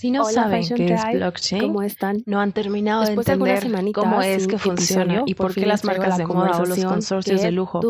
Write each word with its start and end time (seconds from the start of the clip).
Si 0.00 0.10
no 0.10 0.24
saben 0.24 0.66
qué 0.76 0.94
es 0.94 1.02
blockchain, 1.12 1.60
¿cómo 1.60 1.82
están? 1.82 2.22
no 2.24 2.40
han 2.40 2.52
terminado 2.52 3.04
de 3.04 3.12
entender 3.12 3.92
cómo 3.92 4.22
es 4.22 4.46
que 4.46 4.56
funciona 4.56 5.24
y 5.26 5.34
por 5.34 5.52
qué 5.52 5.66
las 5.66 5.84
marcas 5.84 6.16
de 6.16 6.24
moda 6.24 6.58
o 6.58 6.64
los 6.64 6.82
consorcios 6.86 7.42
de 7.42 7.50
lujo 7.50 7.82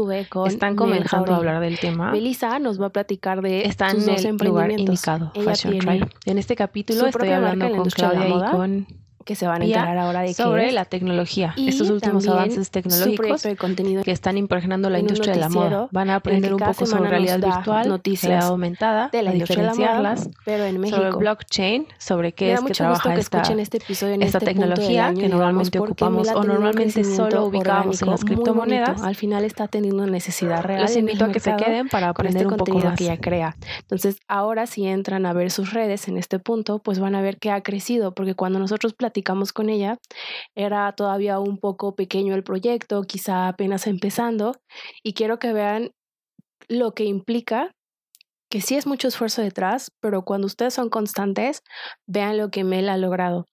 están 0.45 0.75
comenzando 0.75 1.33
a 1.33 1.37
hablar 1.37 1.61
del 1.61 1.79
tema. 1.79 2.11
Melissa 2.11 2.59
nos 2.59 2.81
va 2.81 2.87
a 2.87 2.91
platicar 2.91 3.43
de 3.43 3.63
están 3.63 3.97
en 3.97 4.27
el 4.27 4.37
lugar 4.39 4.73
indicado, 4.73 5.31
Fashion 5.45 5.79
Tribe. 5.79 6.09
En 6.27 6.39
este 6.39 6.57
capítulo 6.57 7.07
estoy 7.07 7.29
hablando 7.29 7.71
con 7.77 7.89
Claudia 7.91 8.29
y 8.29 8.51
con 8.51 8.87
que 9.31 9.37
se 9.37 9.47
van 9.47 9.63
a 9.63 9.65
enterar 9.65 9.97
ahora 9.97 10.23
de 10.23 10.35
sobre 10.35 10.73
la 10.73 10.85
tecnología, 10.85 11.55
estos 11.57 11.89
últimos 11.89 12.27
avances 12.27 12.69
tecnológicos 12.73 13.47
que 14.05 14.11
están 14.11 14.37
impregnando 14.37 14.91
la 14.91 14.99
industria 14.99 15.35
de 15.35 15.39
la 15.39 15.49
moda. 15.49 15.87
Van 15.93 16.11
a 16.11 16.17
aprender 16.17 16.53
un 16.53 16.59
poco 16.59 16.85
sobre 16.85 17.09
realidad 17.09 17.39
virtual, 17.39 17.87
noticias 17.87 18.47
aumentada, 18.47 19.09
de 19.13 19.23
la 19.23 19.31
diferenciarlas, 19.31 20.25
de 20.25 20.35
pero 20.45 20.65
en 20.65 20.81
México. 20.81 20.97
sobre 20.97 21.17
blockchain, 21.17 21.87
sobre 21.99 22.33
qué 22.33 22.55
es 22.55 22.61
que 22.61 22.73
trabaja 22.73 23.15
esta, 23.15 23.43
este 23.43 23.77
episodio 23.77 24.15
en 24.15 24.23
esta 24.23 24.39
este 24.39 24.51
tecnología 24.51 25.15
que 25.15 25.29
normalmente 25.29 25.79
ocupamos 25.79 26.27
o 26.31 26.43
normalmente 26.43 27.05
solo 27.05 27.45
ubicamos 27.45 28.03
en 28.03 28.11
las 28.11 28.25
criptomonedas. 28.25 29.01
Al 29.01 29.15
final 29.15 29.45
está 29.45 29.69
teniendo 29.69 30.09
necesidad 30.09 30.65
real. 30.65 30.83
Les 30.83 30.97
invito 30.97 31.25
a 31.25 31.31
que 31.31 31.39
se 31.39 31.55
queden 31.55 31.89
para 31.89 32.09
este 32.09 32.21
aprender 32.21 32.47
un 32.49 32.57
poco 32.57 32.79
más. 32.81 32.99
que 32.99 33.05
ella 33.05 33.19
crea. 33.19 33.57
Entonces, 33.79 34.17
ahora 34.27 34.67
si 34.67 34.89
entran 34.89 35.25
a 35.25 35.33
ver 35.33 35.53
sus 35.53 35.73
redes 35.73 36.09
en 36.09 36.17
este 36.17 36.41
punto, 36.41 36.81
pues 36.81 36.99
van 36.99 37.15
a 37.15 37.23
ver 37.23 37.39
que 37.39 37.53
ha 37.53 37.61
crecido, 37.61 38.13
porque 38.13 38.35
cuando 38.35 38.59
nosotros 38.59 38.93
platicamos 38.93 39.20
platicamos 39.21 39.53
con 39.53 39.69
ella, 39.69 39.99
era 40.55 40.93
todavía 40.93 41.39
un 41.41 41.59
poco 41.59 41.95
pequeño 41.95 42.35
el 42.35 42.43
proyecto, 42.43 43.03
quizá 43.03 43.49
apenas 43.49 43.87
empezando, 43.87 44.57
y 45.03 45.13
quiero 45.13 45.39
que 45.39 45.53
vean 45.53 45.91
lo 46.69 46.93
que 46.95 47.05
implica 47.05 47.71
que 48.51 48.61
sí 48.61 48.77
es 48.77 48.87
mucho 48.87 49.09
esfuerzo 49.09 49.43
detrás, 49.43 49.93
pero 50.01 50.23
cuando 50.25 50.47
ustedes 50.47 50.75
son 50.75 50.89
constantes, 50.89 51.63
vean 52.09 52.37
lo 52.37 52.51
que 52.51 52.65
Mel 52.65 52.89
ha 52.89 52.97
logrado. 52.97 53.47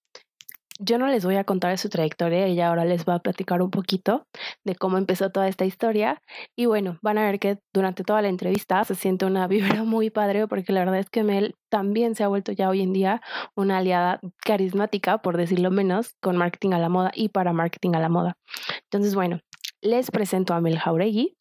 Yo 0.80 1.00
no 1.00 1.08
les 1.08 1.26
voy 1.26 1.36
a 1.36 1.44
contar 1.44 1.72
de 1.72 1.78
su 1.78 1.90
trayectoria, 1.90 2.46
ella 2.46 2.68
ahora 2.68 2.86
les 2.86 3.04
va 3.06 3.16
a 3.16 3.20
platicar 3.20 3.62
un 3.62 3.72
poquito 3.72 4.28
de 4.64 4.76
cómo 4.76 4.98
empezó 4.98 5.32
toda 5.32 5.48
esta 5.48 5.66
historia. 5.66 6.22
Y 6.56 6.68
bueno, 6.68 7.00
van 7.02 7.18
a 7.18 7.24
ver 7.24 7.40
que 7.40 7.58
durante 7.74 8.04
toda 8.04 8.22
la 8.22 8.28
entrevista 8.28 8.84
se 8.84 8.94
siente 8.94 9.26
una 9.26 9.48
vibra 9.48 9.84
muy 9.84 10.10
padre, 10.10 10.48
porque 10.48 10.74
la 10.74 10.82
verdad 10.82 11.00
es 11.00 11.10
que 11.10 11.24
Mel 11.24 11.56
también 11.70 12.16
se 12.16 12.24
ha 12.24 12.28
vuelto 12.28 12.52
ya 12.52 12.70
hoy 12.70 12.82
en 12.82 12.94
día 12.94 13.22
una 13.56 13.78
aliada 13.78 14.20
carismática, 14.44 15.18
por 15.20 15.38
decirlo 15.38 15.72
menos, 15.72 16.16
con 16.22 16.38
marketing 16.38 16.74
a 16.74 16.80
la 16.80 16.90
moda 16.90 17.12
y 17.14 17.30
para 17.30 17.54
marketing 17.54 17.96
a 17.96 18.00
la 18.00 18.10
moda. 18.10 18.38
Entonces, 18.84 19.16
bueno, 19.16 19.40
les 19.82 20.12
presento 20.12 20.54
a 20.54 20.62
Mel 20.62 20.80
Jauregui. 20.80 21.36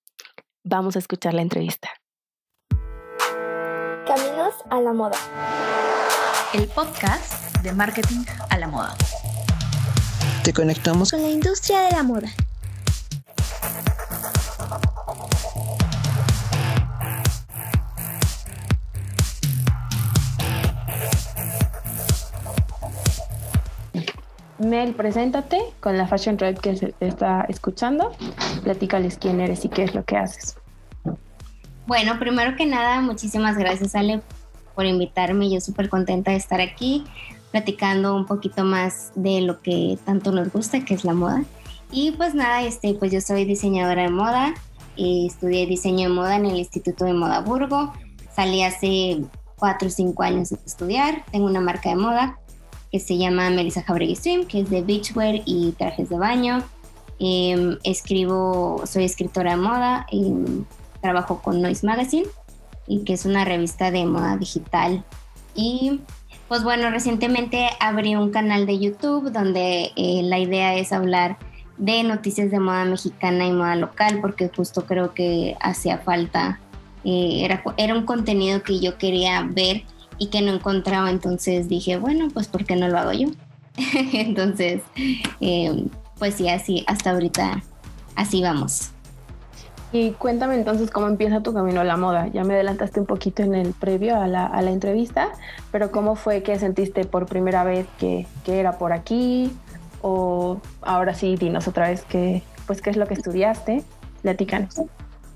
Vamos 0.64 0.97
a 0.97 0.98
escuchar 0.98 1.34
la 1.34 1.42
entrevista. 1.42 1.91
Caminos 4.06 4.55
a 4.70 4.80
la 4.80 4.92
moda. 4.92 5.19
El 6.55 6.66
podcast 6.69 7.62
de 7.62 7.72
marketing 7.72 8.25
a 8.50 8.58
la 8.58 8.69
moda. 8.69 8.97
Te 10.47 10.52
conectamos 10.52 11.11
con 11.11 11.22
la 11.22 11.28
industria 11.28 11.80
de 11.80 11.91
la 11.91 12.05
moda. 12.05 12.28
Mel, 24.61 24.94
preséntate 24.94 25.58
con 25.80 25.98
la 25.98 26.06
Fashion 26.06 26.36
Tribe 26.36 26.55
que 26.55 26.77
se 26.77 26.94
está 27.00 27.44
escuchando. 27.48 28.12
Platícales 28.62 29.19
quién 29.19 29.41
eres 29.41 29.64
y 29.64 29.69
qué 29.69 29.83
es 29.83 29.97
lo 29.97 30.05
que 30.05 30.16
haces. 30.16 30.56
Bueno, 31.88 32.20
primero 32.20 32.55
que 32.55 32.66
nada, 32.66 33.00
muchísimas 33.00 33.58
gracias, 33.58 33.97
Ale, 33.97 34.20
por 34.77 34.86
invitarme. 34.86 35.50
Yo 35.50 35.60
súper 35.60 35.88
contenta 35.88 36.31
de 36.31 36.36
estar 36.36 36.60
aquí 36.60 37.05
platicando 37.50 38.14
un 38.14 38.27
poquito 38.27 38.64
más 38.64 39.12
de 39.14 39.41
lo 39.41 39.61
que 39.61 39.98
tanto 40.05 40.33
nos 40.33 40.52
gusta, 40.52 40.84
que 40.84 40.94
es 40.94 41.05
la 41.05 41.14
moda. 41.14 41.44
Y 41.91 42.12
pues 42.12 42.34
nada, 42.34 42.62
este, 42.62 42.94
pues 42.94 43.12
yo 43.12 43.20
soy 43.20 43.44
diseñadora 43.44 44.03
de 44.03 44.11
moda, 44.11 44.54
eh, 44.97 45.26
estudié 45.26 45.66
diseño 45.66 46.09
de 46.09 46.15
moda 46.15 46.37
en 46.37 46.47
el 46.47 46.56
Instituto 46.56 47.04
de 47.04 47.12
Moda 47.12 47.41
Burgo, 47.41 47.93
salí 48.34 48.62
hace 48.62 49.22
cuatro 49.56 49.88
o 49.88 49.91
cinco 49.91 50.22
años 50.22 50.50
de 50.50 50.59
estudiar, 50.66 51.25
tengo 51.31 51.47
una 51.47 51.60
marca 51.60 51.91
de 51.91 51.97
moda 51.97 52.38
que 52.91 53.00
se 53.00 53.16
llama 53.16 53.50
Melissa 53.50 53.82
Jauregui 53.82 54.16
Stream, 54.16 54.47
que 54.47 54.60
es 54.60 54.70
de 54.70 54.82
beachwear 54.82 55.43
y 55.44 55.72
trajes 55.72 56.09
de 56.09 56.19
baño. 56.19 56.62
Em, 57.19 57.78
escribo, 57.82 58.82
soy 58.87 59.04
escritora 59.04 59.53
de 59.53 59.56
moda, 59.56 60.06
em, 60.10 60.65
trabajo 61.00 61.41
con 61.43 61.62
Noise 61.62 61.87
Magazine, 61.87 62.26
y 62.87 63.04
que 63.04 63.15
es 63.15 63.25
una 63.25 63.44
revista 63.44 63.91
de 63.91 64.04
moda 64.06 64.37
digital. 64.37 65.04
Y 65.54 66.00
pues 66.48 66.62
bueno, 66.62 66.90
recientemente 66.90 67.68
abrí 67.80 68.14
un 68.14 68.30
canal 68.30 68.66
de 68.66 68.78
YouTube 68.78 69.32
donde 69.32 69.92
eh, 69.96 70.20
la 70.22 70.38
idea 70.38 70.76
es 70.76 70.92
hablar 70.92 71.38
de 71.78 72.02
noticias 72.02 72.50
de 72.50 72.60
moda 72.60 72.84
mexicana 72.84 73.46
y 73.46 73.52
moda 73.52 73.76
local, 73.76 74.20
porque 74.20 74.50
justo 74.54 74.86
creo 74.86 75.12
que 75.12 75.56
hacía 75.60 75.98
falta, 75.98 76.60
eh, 77.04 77.44
era, 77.44 77.62
era 77.76 77.94
un 77.94 78.04
contenido 78.06 78.62
que 78.62 78.80
yo 78.80 78.96
quería 78.98 79.42
ver 79.42 79.84
y 80.18 80.28
que 80.28 80.40
no 80.40 80.52
encontraba, 80.52 81.10
entonces 81.10 81.68
dije, 81.68 81.98
bueno, 81.98 82.28
pues 82.32 82.48
¿por 82.48 82.64
qué 82.64 82.76
no 82.76 82.88
lo 82.88 82.98
hago 82.98 83.12
yo? 83.12 83.28
entonces, 84.12 84.82
eh, 85.40 85.84
pues 86.18 86.34
sí, 86.34 86.48
así, 86.48 86.84
hasta 86.86 87.10
ahorita, 87.10 87.62
así 88.14 88.40
vamos. 88.42 88.92
Y 89.92 90.10
cuéntame 90.12 90.56
entonces 90.56 90.91
cómo 90.91 91.06
empieza 91.06 91.42
tu 91.42 91.54
camino 91.54 91.80
a 91.80 91.84
la 91.84 91.97
moda. 91.97 92.28
Ya 92.28 92.44
me 92.44 92.54
adelantaste 92.54 93.00
un 93.00 93.06
poquito 93.06 93.42
en 93.42 93.54
el 93.54 93.72
previo 93.72 94.20
a 94.20 94.26
la, 94.26 94.47
a 94.47 94.60
la 94.62 94.70
entrevista, 94.70 95.30
pero 95.70 95.91
¿cómo 95.91 96.16
fue 96.16 96.42
que 96.42 96.58
sentiste 96.58 97.04
por 97.04 97.26
primera 97.26 97.64
vez 97.64 97.86
que, 97.98 98.26
que, 98.44 98.58
era 98.58 98.78
por 98.78 98.92
aquí? 98.92 99.50
O 100.02 100.60
ahora 100.82 101.14
sí, 101.14 101.36
dinos 101.36 101.69
otra 101.69 101.88
vez 101.88 102.04
qué, 102.08 102.42
pues, 102.66 102.82
qué 102.82 102.91
es 102.91 102.96
lo 102.96 103.06
que 103.06 103.14
estudiaste. 103.14 103.84
Platícanos. 104.22 104.80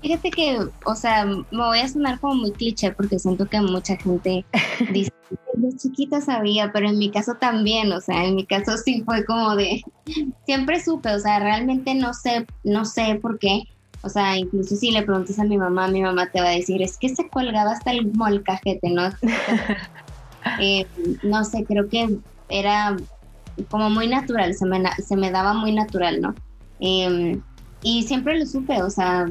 Fíjate 0.01 0.31
que, 0.31 0.57
o 0.85 0.95
sea, 0.95 1.25
me 1.25 1.43
voy 1.51 1.79
a 1.79 1.87
sonar 1.87 2.19
como 2.19 2.35
muy 2.35 2.51
cliché 2.51 2.91
porque 2.91 3.19
siento 3.19 3.45
que 3.47 3.61
mucha 3.61 3.95
gente 3.97 4.43
dice, 4.91 5.11
de 5.53 5.75
chiquita 5.77 6.21
sabía, 6.21 6.71
pero 6.73 6.89
en 6.89 6.97
mi 6.97 7.11
caso 7.11 7.35
también, 7.35 7.91
o 7.91 8.01
sea, 8.01 8.25
en 8.25 8.35
mi 8.35 8.45
caso 8.45 8.77
sí 8.77 9.03
fue 9.05 9.23
como 9.25 9.55
de, 9.55 9.83
siempre 10.45 10.83
supe, 10.83 11.13
o 11.13 11.19
sea, 11.19 11.39
realmente 11.39 11.93
no 11.93 12.13
sé, 12.13 12.47
no 12.63 12.85
sé 12.85 13.19
por 13.21 13.37
qué, 13.37 13.63
o 14.03 14.09
sea, 14.09 14.37
incluso 14.37 14.75
si 14.75 14.91
le 14.91 15.03
preguntas 15.03 15.37
a 15.39 15.43
mi 15.43 15.57
mamá, 15.57 15.87
mi 15.87 16.01
mamá 16.01 16.27
te 16.27 16.41
va 16.41 16.49
a 16.49 16.55
decir, 16.55 16.81
es 16.81 16.97
que 16.97 17.09
se 17.09 17.27
colgaba 17.29 17.71
hasta 17.71 17.91
el 17.91 18.11
molcajete, 18.13 18.89
¿no? 18.89 19.09
Eh, 20.59 20.87
no 21.21 21.43
sé, 21.43 21.63
creo 21.65 21.87
que 21.87 22.17
era 22.49 22.97
como 23.69 23.91
muy 23.91 24.07
natural, 24.07 24.55
se 24.55 24.65
me, 24.65 24.81
se 24.97 25.15
me 25.15 25.29
daba 25.29 25.53
muy 25.53 25.71
natural, 25.71 26.19
¿no? 26.19 26.33
Em, 26.79 27.39
y 27.83 28.01
siempre 28.03 28.39
lo 28.39 28.47
supe, 28.47 28.81
o 28.81 28.89
sea, 28.89 29.27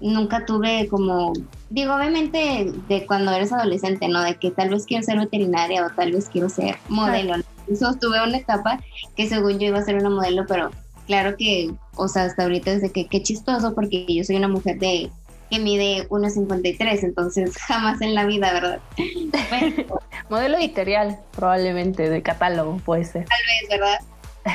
nunca 0.00 0.46
tuve 0.46 0.88
como, 0.88 1.32
digo, 1.70 1.94
obviamente 1.94 2.72
de 2.88 3.06
cuando 3.06 3.32
eres 3.32 3.52
adolescente, 3.52 4.08
¿no? 4.08 4.22
De 4.22 4.36
que 4.36 4.50
tal 4.50 4.70
vez 4.70 4.86
quiero 4.86 5.04
ser 5.04 5.18
veterinaria 5.18 5.84
o 5.84 5.90
tal 5.90 6.12
vez 6.12 6.28
quiero 6.28 6.48
ser 6.48 6.76
modelo. 6.88 7.34
Eso 7.66 7.94
tuve 8.00 8.22
una 8.26 8.38
etapa 8.38 8.80
que 9.16 9.28
según 9.28 9.58
yo 9.58 9.68
iba 9.68 9.78
a 9.78 9.84
ser 9.84 9.96
una 9.96 10.10
modelo, 10.10 10.46
pero 10.46 10.70
claro 11.06 11.36
que, 11.36 11.72
o 11.98 12.08
sea, 12.08 12.24
hasta 12.24 12.44
ahorita 12.44 12.72
es 12.72 12.82
de 12.82 12.90
que 12.90 13.06
qué 13.06 13.22
chistoso 13.22 13.74
porque 13.74 14.06
yo 14.08 14.24
soy 14.24 14.36
una 14.36 14.48
mujer 14.48 14.78
de 14.78 15.10
que 15.50 15.58
mide 15.58 16.08
1,53, 16.08 17.02
entonces 17.02 17.56
jamás 17.66 18.00
en 18.00 18.14
la 18.14 18.26
vida, 18.26 18.52
¿verdad? 18.52 18.80
Modelo 20.30 20.58
editorial, 20.58 21.18
probablemente, 21.32 22.08
de 22.08 22.22
catálogo, 22.22 22.76
puede 22.84 23.04
ser. 23.04 23.24
Tal 23.24 23.38
vez, 23.46 23.68
¿verdad? 23.70 23.98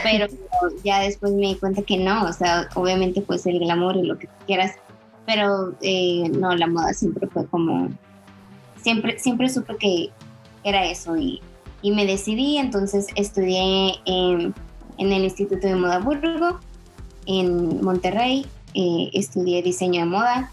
Pero 0.04 0.28
ya 0.84 1.00
después 1.00 1.34
me 1.34 1.48
di 1.48 1.56
cuenta 1.56 1.82
que 1.82 1.98
no, 1.98 2.26
o 2.26 2.34
sea, 2.34 2.70
obviamente 2.76 3.22
pues 3.22 3.46
el 3.46 3.60
glamour 3.60 3.98
y 3.98 4.04
lo 4.04 4.18
que 4.18 4.28
quieras, 4.46 4.76
pero 5.26 5.74
eh, 5.82 6.30
no, 6.30 6.56
la 6.56 6.68
moda 6.68 6.94
siempre 6.94 7.28
fue 7.28 7.48
como, 7.48 7.90
siempre, 8.82 9.20
siempre 9.20 9.50
supe 9.50 9.76
que 9.78 10.10
era 10.64 10.86
eso 10.86 11.18
y, 11.18 11.42
y 11.82 11.92
me 11.92 12.06
decidí, 12.06 12.58
entonces 12.58 13.08
estudié 13.16 13.96
en 14.06 14.54
en 14.98 15.12
el 15.12 15.24
Instituto 15.24 15.68
de 15.68 15.76
Moda 15.76 16.00
Burgo, 16.00 16.60
en 17.26 17.84
Monterrey, 17.84 18.46
eh, 18.74 19.10
estudié 19.14 19.62
diseño 19.62 20.02
de 20.02 20.06
moda. 20.08 20.52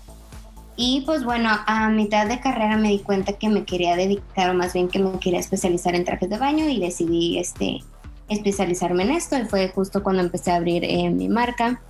Y 0.77 1.03
pues 1.03 1.25
bueno, 1.25 1.51
a 1.67 1.91
mitad 1.91 2.27
de 2.27 2.41
carrera 2.41 2.77
me 2.77 2.89
di 2.89 3.01
cuenta 3.01 3.35
que 3.35 3.49
me 3.49 3.65
quería 3.65 3.97
dedicar, 3.97 4.51
o 4.51 4.55
más 4.55 4.73
bien 4.73 4.89
que 4.89 4.99
me 4.99 5.19
quería 5.19 5.41
especializar 5.41 5.95
en 5.95 6.05
trajes 6.05 6.31
de 6.31 6.39
baño 6.39 6.69
y 6.69 6.81
decidí 6.81 7.39
este, 7.39 7.81
especializarme 8.29 9.03
en 9.03 9.11
esto. 9.11 9.39
Y 9.39 9.45
fue 9.45 9.69
justo 9.69 10.03
cuando 10.03 10.23
empecé 10.23 10.53
a 10.53 10.57
abrir 10.57 10.85
eh, 10.85 11.11
mi 11.11 11.29
marca. 11.29 11.81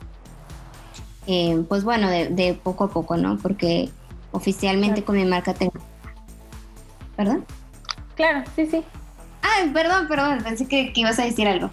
Eh, 1.27 1.63
pues 1.69 1.85
bueno, 1.85 2.11
de, 2.11 2.59
poco 2.61 2.85
a 2.85 2.91
poco, 2.91 3.17
¿no? 3.17 3.39
Porque 3.39 3.91
oficialmente 4.33 5.05
con 5.05 5.17
mi 5.17 5.25
marca 5.25 5.55
tengo... 5.55 5.75
¿Perdón? 7.17 7.45
Claro, 8.17 8.43
sí, 8.57 8.67
sí. 8.67 8.83
Ay, 9.43 9.71
perdón, 9.71 10.09
perdón, 10.09 10.39
pensé 10.43 10.67
que 10.67 10.93
ibas 10.95 11.19
a 11.19 11.25
decir 11.25 11.47
algo. 11.47 11.71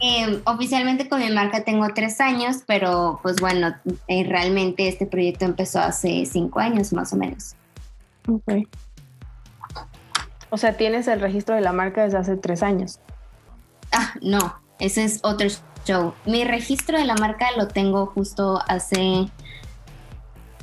Em, 0.00 0.42
oficialmente 0.44 1.08
con 1.08 1.20
mi 1.20 1.30
marca 1.30 1.64
tengo 1.64 1.86
tres 1.94 2.20
años, 2.20 2.58
pero 2.66 3.18
pues 3.22 3.36
bueno, 3.36 3.74
eh, 4.08 4.24
realmente 4.24 4.88
este 4.88 5.06
proyecto 5.06 5.46
empezó 5.46 5.80
hace 5.80 6.26
cinco 6.26 6.60
años 6.60 6.92
más 6.92 7.12
o 7.12 7.16
menos. 7.16 7.54
Ok. 8.28 8.68
O 10.50 10.58
sea, 10.58 10.76
tienes 10.76 11.08
el 11.08 11.20
registro 11.20 11.54
de 11.54 11.62
la 11.62 11.72
marca 11.72 12.04
desde 12.04 12.18
hace 12.18 12.36
tres 12.36 12.62
años. 12.62 13.00
Ah, 13.92 14.14
no, 14.20 14.60
ese 14.78 15.04
es 15.04 15.20
otro 15.22 15.48
show. 15.86 16.14
Mi 16.26 16.44
registro 16.44 16.98
de 16.98 17.04
la 17.04 17.14
marca 17.14 17.46
lo 17.56 17.68
tengo 17.68 18.06
justo 18.06 18.60
hace 18.68 19.28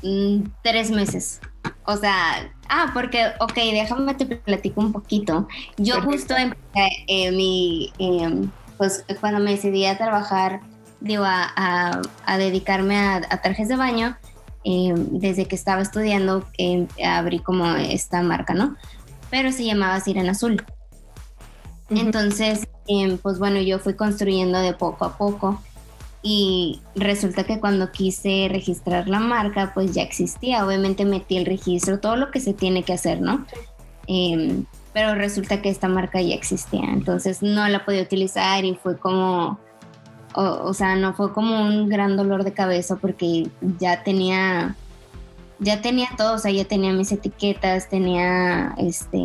mm, 0.03 0.44
tres 0.63 0.91
meses. 0.91 1.41
O 1.86 1.97
sea, 1.97 2.51
ah, 2.69 2.91
porque, 2.94 3.31
ok, 3.39 3.56
déjame 3.56 4.13
te 4.13 4.25
platico 4.25 4.81
un 4.81 4.91
poquito. 4.91 5.47
Yo 5.77 6.01
justo 6.01 6.36
empecé 6.36 6.89
eh, 7.07 7.31
mi, 7.31 7.91
em, 8.00 8.50
pues 8.78 9.06
cuando 9.20 9.40
me 9.40 9.52
decidí 9.52 9.86
a 9.86 9.98
trabajar, 9.98 10.62
digo, 11.00 11.24
a, 11.25 12.02
dedicarme 12.38 12.98
a, 12.98 13.42
trajes 13.42 13.68
de 13.68 13.75
baño, 13.75 14.18
em, 14.64 15.20
desde 15.20 15.46
que 15.46 15.56
estaba 15.56 15.81
estudiando, 15.81 16.48
em, 16.58 16.88
abrí 17.06 17.40
como 17.40 17.66
esta 17.75 18.22
marca, 18.22 18.54
¿no? 18.54 18.75
Pero 19.30 19.52
se 19.52 19.66
llamaba 19.66 20.00
Sirena 20.00 20.31
Azul. 20.31 20.64
Entonces, 21.90 22.68
pues 23.22 23.40
bueno, 23.40 23.62
yo 23.62 23.80
fui 23.80 23.96
construyendo 23.96 24.60
de 24.60 24.74
poco 24.74 25.06
a 25.06 25.18
poco 25.18 25.62
y 26.22 26.81
resulta 26.96 27.44
que 27.44 27.60
cuando 27.60 27.92
quise 27.92 28.48
registrar 28.50 29.10
la 29.10 29.20
marca, 29.20 29.72
pues 29.74 29.94
ya 29.94 30.02
existía. 30.04 30.66
Obviamente 30.66 31.04
metí 31.04 31.38
el 31.38 31.46
registro, 31.46 32.00
todo 32.00 32.16
lo 32.16 32.31
que 32.31 32.40
se 32.40 32.54
tiene 32.54 32.84
que 32.84 32.94
hacer, 32.94 33.22
¿no? 33.22 33.46
Em, 34.08 34.66
pero 34.94 35.16
resulta 35.16 35.62
que 35.62 35.69
esta 35.69 35.88
marca 35.88 36.22
ya 36.22 36.36
existía, 36.36 36.86
entonces 36.92 37.42
no 37.42 37.68
la 37.68 37.84
podía 37.86 38.04
utilizar 38.04 38.63
y 38.63 38.75
fue 38.75 38.98
como, 38.98 39.60
o, 40.36 40.74
sea, 40.74 40.95
no 40.95 41.13
fue 41.13 41.34
como 41.34 41.62
un 41.62 41.90
gran 41.90 42.16
dolor 42.16 42.44
de 42.44 42.54
cabeza 42.54 42.95
porque 42.98 43.48
ya 43.80 44.04
tenía, 44.04 44.75
ya 45.60 45.81
tenía 45.81 46.10
todo, 46.18 46.36
o 46.36 46.38
sea, 46.38 46.51
ya 46.51 46.66
tenía 46.66 46.94
mis 46.94 47.12
etiquetas, 47.12 47.90
tenía, 47.90 48.75
este, 48.78 49.19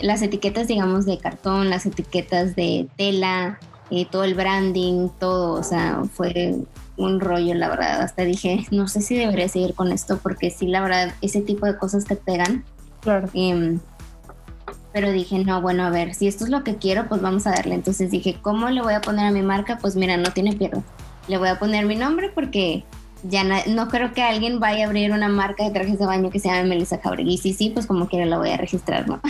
las 0.00 0.22
etiquetas, 0.22 0.68
digamos, 0.68 1.06
de 1.06 1.18
cartón, 1.18 1.70
las 1.70 1.86
etiquetas 1.86 2.56
de 2.56 2.88
tela, 2.96 3.58
eh, 3.90 4.06
todo 4.10 4.24
el 4.24 4.34
branding, 4.34 5.08
todo, 5.18 5.52
o 5.52 5.62
sea, 5.62 6.02
fue 6.12 6.56
un 6.96 7.20
rollo, 7.20 7.54
la 7.54 7.68
verdad. 7.68 8.00
Hasta 8.02 8.24
dije, 8.24 8.66
no 8.70 8.88
sé 8.88 9.00
si 9.00 9.16
debería 9.16 9.48
seguir 9.48 9.74
con 9.74 9.92
esto, 9.92 10.18
porque 10.22 10.50
sí, 10.50 10.66
la 10.66 10.80
verdad, 10.80 11.14
ese 11.20 11.40
tipo 11.40 11.66
de 11.66 11.76
cosas 11.76 12.04
te 12.04 12.16
pegan. 12.16 12.64
Claro. 13.00 13.28
Em, 13.34 13.80
pero 14.94 15.10
dije, 15.10 15.40
no, 15.40 15.60
bueno, 15.60 15.82
a 15.82 15.90
ver, 15.90 16.14
si 16.14 16.28
esto 16.28 16.44
es 16.44 16.50
lo 16.50 16.62
que 16.62 16.76
quiero, 16.76 17.08
pues 17.08 17.20
vamos 17.20 17.48
a 17.48 17.50
darle. 17.50 17.74
Entonces 17.74 18.12
dije, 18.12 18.36
¿cómo 18.40 18.70
le 18.70 18.80
voy 18.80 18.94
a 18.94 19.00
poner 19.00 19.26
a 19.26 19.32
mi 19.32 19.42
marca? 19.42 19.76
Pues 19.78 19.96
mira, 19.96 20.16
no 20.16 20.30
tiene 20.30 20.52
pierde. 20.52 20.82
Le 21.26 21.36
voy 21.36 21.48
a 21.48 21.58
poner 21.58 21.84
mi 21.84 21.96
nombre 21.96 22.30
porque 22.32 22.84
ya 23.24 23.42
no, 23.42 23.88
creo 23.88 24.12
que 24.12 24.22
alguien 24.22 24.60
vaya 24.60 24.84
a 24.84 24.86
abrir 24.86 25.10
una 25.10 25.28
marca 25.28 25.64
de 25.64 25.72
trajes 25.72 25.98
de 25.98 26.06
baño 26.06 26.30
que 26.30 26.38
se 26.38 26.48
llame 26.48 26.68
Melissa 26.68 27.00
Jauregui. 27.02 27.34
Y 27.34 27.38
sí, 27.38 27.52
sí, 27.52 27.70
pues 27.70 27.86
como 27.86 28.06
quiera 28.06 28.24
la 28.24 28.38
voy 28.38 28.50
a 28.50 28.56
registrar, 28.56 29.08
¿no? 29.08 29.20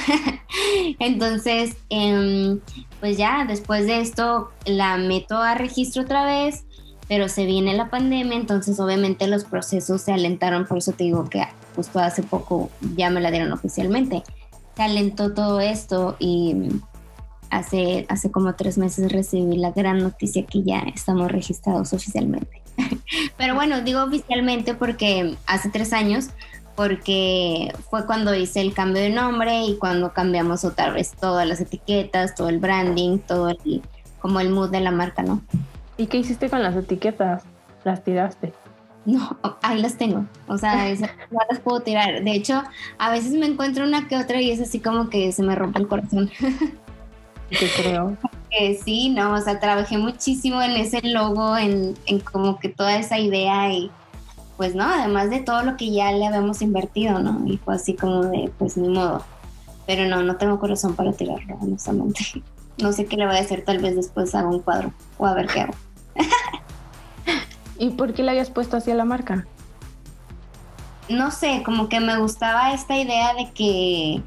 Entonces, 0.98 1.78
em, 1.88 2.60
pues 3.00 3.16
ya 3.16 3.46
después 3.46 3.86
de 3.86 4.02
esto 4.02 4.50
la 4.66 4.98
meto 4.98 5.38
a 5.38 5.54
registro 5.54 6.02
otra 6.02 6.26
vez, 6.26 6.66
pero 7.08 7.30
se 7.30 7.46
viene 7.46 7.72
la 7.74 7.88
pandemia, 7.88 8.36
entonces 8.36 8.80
obviamente 8.80 9.26
los 9.26 9.44
procesos 9.44 10.02
se 10.02 10.12
alentaron, 10.12 10.66
por 10.66 10.78
eso 10.78 10.92
te 10.92 11.04
digo 11.04 11.28
que 11.28 11.46
justo 11.76 11.98
hace 11.98 12.22
poco 12.22 12.70
ya 12.96 13.10
me 13.10 13.20
la 13.20 13.30
dieron 13.30 13.52
oficialmente. 13.52 14.22
Se 14.76 14.82
alentó 14.82 15.32
todo 15.32 15.60
esto 15.60 16.16
y 16.18 16.68
hace, 17.50 18.06
hace 18.08 18.30
como 18.30 18.54
tres 18.54 18.78
meses 18.78 19.12
recibí 19.12 19.56
la 19.56 19.70
gran 19.70 19.98
noticia 19.98 20.44
que 20.44 20.62
ya 20.62 20.80
estamos 20.94 21.30
registrados 21.30 21.92
oficialmente. 21.92 22.62
Pero 23.36 23.54
bueno, 23.54 23.82
digo 23.82 24.02
oficialmente 24.02 24.74
porque 24.74 25.36
hace 25.46 25.70
tres 25.70 25.92
años, 25.92 26.30
porque 26.74 27.72
fue 27.88 28.04
cuando 28.06 28.34
hice 28.34 28.60
el 28.60 28.74
cambio 28.74 29.02
de 29.02 29.10
nombre 29.10 29.64
y 29.64 29.76
cuando 29.76 30.12
cambiamos 30.12 30.64
otra 30.64 30.90
vez 30.90 31.12
todas 31.12 31.46
las 31.46 31.60
etiquetas, 31.60 32.34
todo 32.34 32.48
el 32.48 32.58
branding, 32.58 33.18
todo 33.18 33.50
el, 33.50 33.82
como 34.18 34.40
el 34.40 34.50
mood 34.50 34.70
de 34.70 34.80
la 34.80 34.90
marca, 34.90 35.22
¿no? 35.22 35.42
¿Y 35.96 36.06
qué 36.06 36.18
hiciste 36.18 36.50
con 36.50 36.62
las 36.62 36.74
etiquetas? 36.74 37.44
¿Las 37.84 38.02
tiraste? 38.02 38.52
No, 39.04 39.36
ahí 39.62 39.80
las 39.80 39.96
tengo. 39.96 40.24
O 40.48 40.58
sea, 40.58 40.88
no 41.30 41.40
las 41.50 41.60
puedo 41.60 41.80
tirar. 41.80 42.22
De 42.22 42.32
hecho, 42.32 42.62
a 42.98 43.10
veces 43.10 43.32
me 43.32 43.46
encuentro 43.46 43.84
una 43.84 44.08
que 44.08 44.16
otra 44.16 44.40
y 44.40 44.50
es 44.50 44.60
así 44.60 44.80
como 44.80 45.10
que 45.10 45.32
se 45.32 45.42
me 45.42 45.54
rompe 45.54 45.80
el 45.80 45.88
corazón. 45.88 46.30
Te 47.50 47.68
creo. 47.76 48.16
sí, 48.84 49.10
no, 49.10 49.34
o 49.34 49.40
sea, 49.40 49.60
trabajé 49.60 49.98
muchísimo 49.98 50.62
en 50.62 50.72
ese 50.72 51.00
logo, 51.02 51.56
en, 51.56 51.94
en 52.06 52.20
como 52.20 52.58
que 52.58 52.68
toda 52.68 52.96
esa 52.96 53.18
idea 53.18 53.72
y 53.72 53.90
pues 54.56 54.74
no, 54.74 54.84
además 54.84 55.30
de 55.30 55.40
todo 55.40 55.62
lo 55.62 55.76
que 55.76 55.90
ya 55.90 56.12
le 56.12 56.26
habíamos 56.26 56.62
invertido, 56.62 57.18
¿no? 57.18 57.44
Y 57.46 57.58
fue 57.58 57.74
así 57.74 57.94
como 57.94 58.22
de, 58.22 58.52
pues 58.58 58.76
ni 58.76 58.88
modo. 58.88 59.24
Pero 59.86 60.06
no, 60.06 60.22
no 60.22 60.36
tengo 60.36 60.58
corazón 60.58 60.94
para 60.94 61.12
tirarlo, 61.12 61.56
honestamente. 61.60 62.24
No 62.76 62.92
sé 62.92 63.06
qué 63.06 63.16
le 63.16 63.24
voy 63.24 63.36
a 63.36 63.38
hacer, 63.38 63.64
tal 63.64 63.78
vez 63.78 63.94
después 63.94 64.34
hago 64.34 64.50
un 64.50 64.58
cuadro 64.58 64.92
o 65.16 65.26
a 65.28 65.34
ver 65.34 65.46
qué 65.46 65.60
hago. 65.60 65.74
¿Y 67.78 67.90
por 67.90 68.14
qué 68.14 68.22
le 68.22 68.30
habías 68.30 68.50
puesto 68.50 68.76
así 68.76 68.90
a 68.90 68.94
la 68.94 69.04
marca? 69.04 69.46
No 71.08 71.30
sé, 71.30 71.62
como 71.64 71.88
que 71.88 72.00
me 72.00 72.18
gustaba 72.18 72.72
esta 72.72 72.96
idea 72.96 73.34
de 73.34 73.50
que 73.52 74.22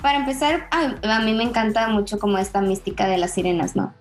para 0.00 0.18
empezar, 0.18 0.68
a, 0.70 1.20
mí 1.20 1.32
me 1.34 1.42
encanta 1.42 1.88
mucho 1.88 2.18
como 2.18 2.38
esta 2.38 2.60
mística 2.60 3.06
de 3.06 3.18
las 3.18 3.34
sirenas, 3.34 3.76
¿no? 3.76 3.92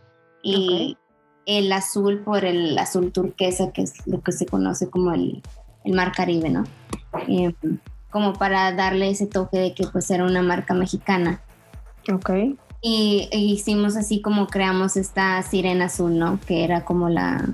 Y 0.43 0.97
el 1.45 1.71
azul 1.71 2.19
por 2.19 2.45
el 2.45 2.77
azul 2.77 3.11
turquesa, 3.11 3.71
que 3.71 3.83
es 3.83 4.05
lo 4.05 4.21
que 4.21 4.31
se 4.31 4.45
conoce 4.45 4.89
como 4.89 5.13
el, 5.13 5.41
mar 5.85 6.11
Caribe, 6.11 6.49
¿no? 6.49 6.63
Eh, 7.27 7.53
como 8.11 8.33
para 8.33 8.71
darle 8.73 9.09
ese 9.09 9.25
toque 9.25 9.57
de 9.57 9.73
que 9.73 9.87
pues 9.87 10.09
era 10.11 10.25
una 10.25 10.41
marca 10.41 10.73
mexicana. 10.73 11.41
Ok. 12.11 12.29
Y, 12.81 13.27
hicimos 13.31 13.97
así 13.97 14.21
como 14.21 14.47
creamos 14.47 14.95
esta 14.95 15.41
sirena 15.41 15.85
azul, 15.85 16.17
¿no? 16.17 16.39
Que 16.45 16.63
era 16.63 16.85
como 16.85 17.09
la, 17.09 17.49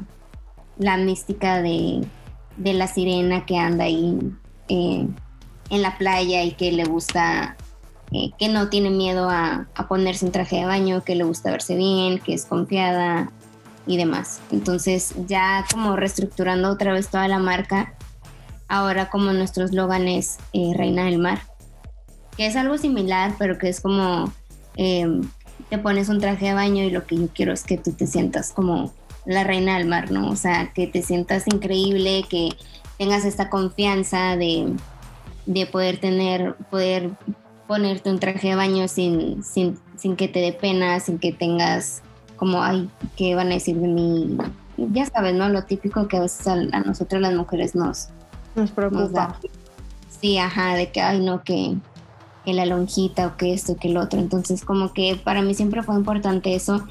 la 0.78 0.98
mística 0.98 1.62
de, 1.62 2.06
la 2.58 2.88
sirena 2.88 3.46
que 3.46 3.58
anda 3.58 3.86
ahí 3.86 4.18
eh, 4.68 5.08
en 5.70 5.82
la 5.82 5.98
playa 5.98 6.44
y 6.44 6.52
que 6.52 6.72
le 6.72 6.86
gusta 6.86 7.56
eh, 8.12 8.32
que 8.38 8.50
no 8.50 8.70
tiene 8.70 8.90
miedo 8.90 9.30
a, 9.30 9.68
ponerse 9.88 10.26
un 10.26 10.32
traje 10.32 10.58
de 10.58 10.66
baño, 10.66 11.04
que 11.04 11.16
le 11.16 11.24
gusta 11.24 11.52
verse 11.52 11.76
bien, 11.76 12.20
que 12.20 12.34
es 12.34 12.46
confiada 12.46 13.32
y 13.88 13.98
demás. 13.98 14.42
Entonces 14.52 15.14
ya 15.28 15.66
como 15.72 15.96
reestructurando 15.96 16.70
otra 16.70 16.94
vez 16.94 17.10
toda 17.10 17.28
la 17.28 17.40
marca, 17.40 17.94
ahora 18.68 19.10
como 19.10 19.32
nuestro 19.34 19.66
eslogan 19.66 20.08
es 20.08 20.38
eh, 20.54 20.74
Reina 20.76 21.06
del 21.06 21.20
Mar, 21.20 21.42
que 22.38 22.48
es 22.48 22.56
algo 22.56 22.78
similar, 22.78 23.36
pero 23.38 23.58
que 23.58 23.70
es 23.70 23.82
como 23.82 24.32
te 25.70 25.78
pones 25.78 26.10
un 26.10 26.20
traje 26.20 26.48
de 26.48 26.54
baño 26.54 26.84
y 26.84 26.90
lo 26.90 27.06
que 27.06 27.16
yo 27.18 27.28
quiero 27.34 27.54
es 27.54 27.64
que 27.64 27.78
tú 27.78 27.92
te 27.92 28.08
sientas 28.08 28.52
como 28.52 28.94
la 29.26 29.44
reina 29.44 29.78
del 29.78 29.88
mar, 29.88 30.12
¿no? 30.12 30.30
O 30.30 30.36
sea, 30.36 30.72
que 30.74 30.88
te 30.88 31.02
sientas 31.02 31.48
increíble, 31.48 32.26
que 32.30 32.50
tengas 32.98 33.26
esta 33.26 33.50
confianza 33.50 34.38
de, 34.38 34.74
de 35.46 35.66
poder 35.66 36.00
tener, 36.00 36.56
poder 36.70 37.12
ponerte 37.68 38.10
un 38.10 38.20
traje 38.20 38.50
de 38.50 38.56
baño 38.56 38.88
sin, 38.88 39.44
sin, 39.44 39.80
sin 39.98 40.16
que 40.16 40.28
te 40.28 40.40
dé 40.40 40.54
pena, 40.54 41.00
sin 41.00 41.20
que 41.20 41.32
tengas 41.32 42.02
como, 42.38 42.62
ay, 42.62 42.90
¿qué 43.16 43.36
van 43.36 43.48
a 43.48 43.56
decir 43.56 43.78
de 43.78 43.88
mí? 43.88 44.38
Ya 44.78 45.06
sabes, 45.06 45.34
¿no? 45.34 45.50
Lo 45.50 45.64
típico 45.64 46.08
que 46.08 46.18
a 46.18 46.22
veces 46.22 46.48
a, 46.48 46.56
nosotros 46.82 47.22
las 47.22 47.34
mujeres 47.34 47.76
nos, 47.76 48.10
nos 48.56 48.72
preocupa. 48.72 49.40
sí, 50.22 50.38
ajá, 50.38 50.76
de 50.76 50.92
que, 50.92 51.02
ay, 51.02 51.22
no, 51.22 51.44
que, 51.44 51.78
que 52.44 52.54
la 52.54 52.66
lonjita 52.66 53.28
o 53.28 53.38
que 53.38 53.54
esto, 53.54 53.78
que 53.78 53.88
el 53.88 53.98
otro. 53.98 54.20
Entonces, 54.20 54.64
como 54.66 54.94
que 54.94 55.20
para 55.22 55.42
mí 55.42 55.54
siempre 55.54 55.82
fue 55.82 55.96
importante 55.96 56.56
eso. 56.56 56.86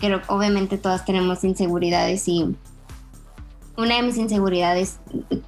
Pero 0.00 0.20
obviamente 0.28 0.78
todas 0.78 1.04
tenemos 1.04 1.44
inseguridades 1.44 2.26
y 2.28 2.54
una 3.76 3.96
de 3.96 4.02
mis 4.02 4.16
inseguridades, 4.18 4.98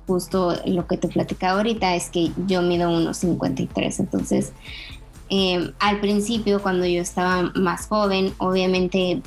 justo 0.07 0.55
lo 0.65 0.87
que 0.87 0.97
te 0.97 1.09
platicaba 1.09 1.59
ahorita, 1.59 1.95
es 1.95 2.11
que 2.11 2.33
yo 2.47 2.63
mido 2.63 2.91
unos 2.91 3.19
53. 3.19 4.01
Entonces, 4.01 4.53
em, 5.29 5.73
al 5.79 6.01
principio, 6.01 6.61
cuando 6.61 6.87
yo 6.87 7.01
estaba 7.01 7.53
más 7.55 7.87
joven, 7.87 8.33
obviamente 8.39 9.23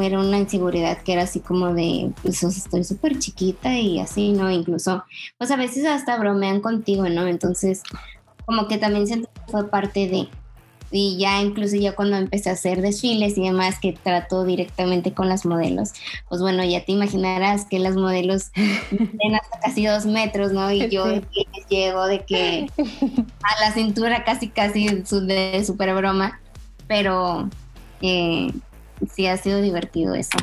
era 0.00 0.20
una 0.20 0.38
inseguridad 0.38 1.02
que 1.02 1.14
era 1.14 1.22
así 1.22 1.40
como 1.40 1.72
de, 1.72 2.12
pues 2.22 2.42
estoy 2.42 2.84
súper 2.84 3.18
chiquita 3.18 3.78
y 3.78 3.98
así, 3.98 4.32
¿no? 4.32 4.50
Incluso, 4.50 5.04
pues 5.38 5.50
a 5.50 5.56
veces 5.56 5.86
hasta 5.86 6.18
bromean 6.18 6.60
contigo, 6.60 7.08
¿no? 7.08 7.26
Entonces, 7.26 7.82
como 8.44 8.68
que 8.68 8.78
también 8.78 9.06
siento 9.06 9.30
que 9.34 9.50
fue 9.50 9.68
parte 9.70 10.08
de, 10.08 10.28
y 10.90 11.18
ya 11.18 11.40
incluso 11.42 11.76
ya 11.76 11.94
cuando 11.94 12.16
empecé 12.16 12.50
a 12.50 12.54
hacer 12.54 12.80
desfiles 12.80 13.36
y 13.36 13.42
demás 13.42 13.78
que 13.78 13.92
trato 13.92 14.44
directamente 14.44 15.12
con 15.12 15.28
las 15.28 15.44
modelos, 15.44 15.92
pues 16.28 16.40
bueno, 16.40 16.64
ya 16.64 16.84
te 16.84 16.92
imaginarás 16.92 17.66
que 17.66 17.78
las 17.78 17.94
modelos 17.94 18.50
tienen 18.90 19.34
hasta 19.40 19.60
casi 19.60 19.86
dos 19.86 20.06
metros, 20.06 20.52
¿no? 20.52 20.70
Y 20.72 20.88
yo 20.88 21.04
llego 21.68 22.06
de 22.06 22.24
que 22.24 22.66
a 22.78 23.60
la 23.60 23.72
cintura 23.72 24.24
casi 24.24 24.48
casi 24.48 24.88
de 24.88 25.64
súper 25.64 25.94
broma, 25.94 26.40
pero 26.86 27.48
eh, 28.00 28.52
sí 29.12 29.26
ha 29.26 29.36
sido 29.36 29.60
divertido 29.60 30.14
eso. 30.14 30.38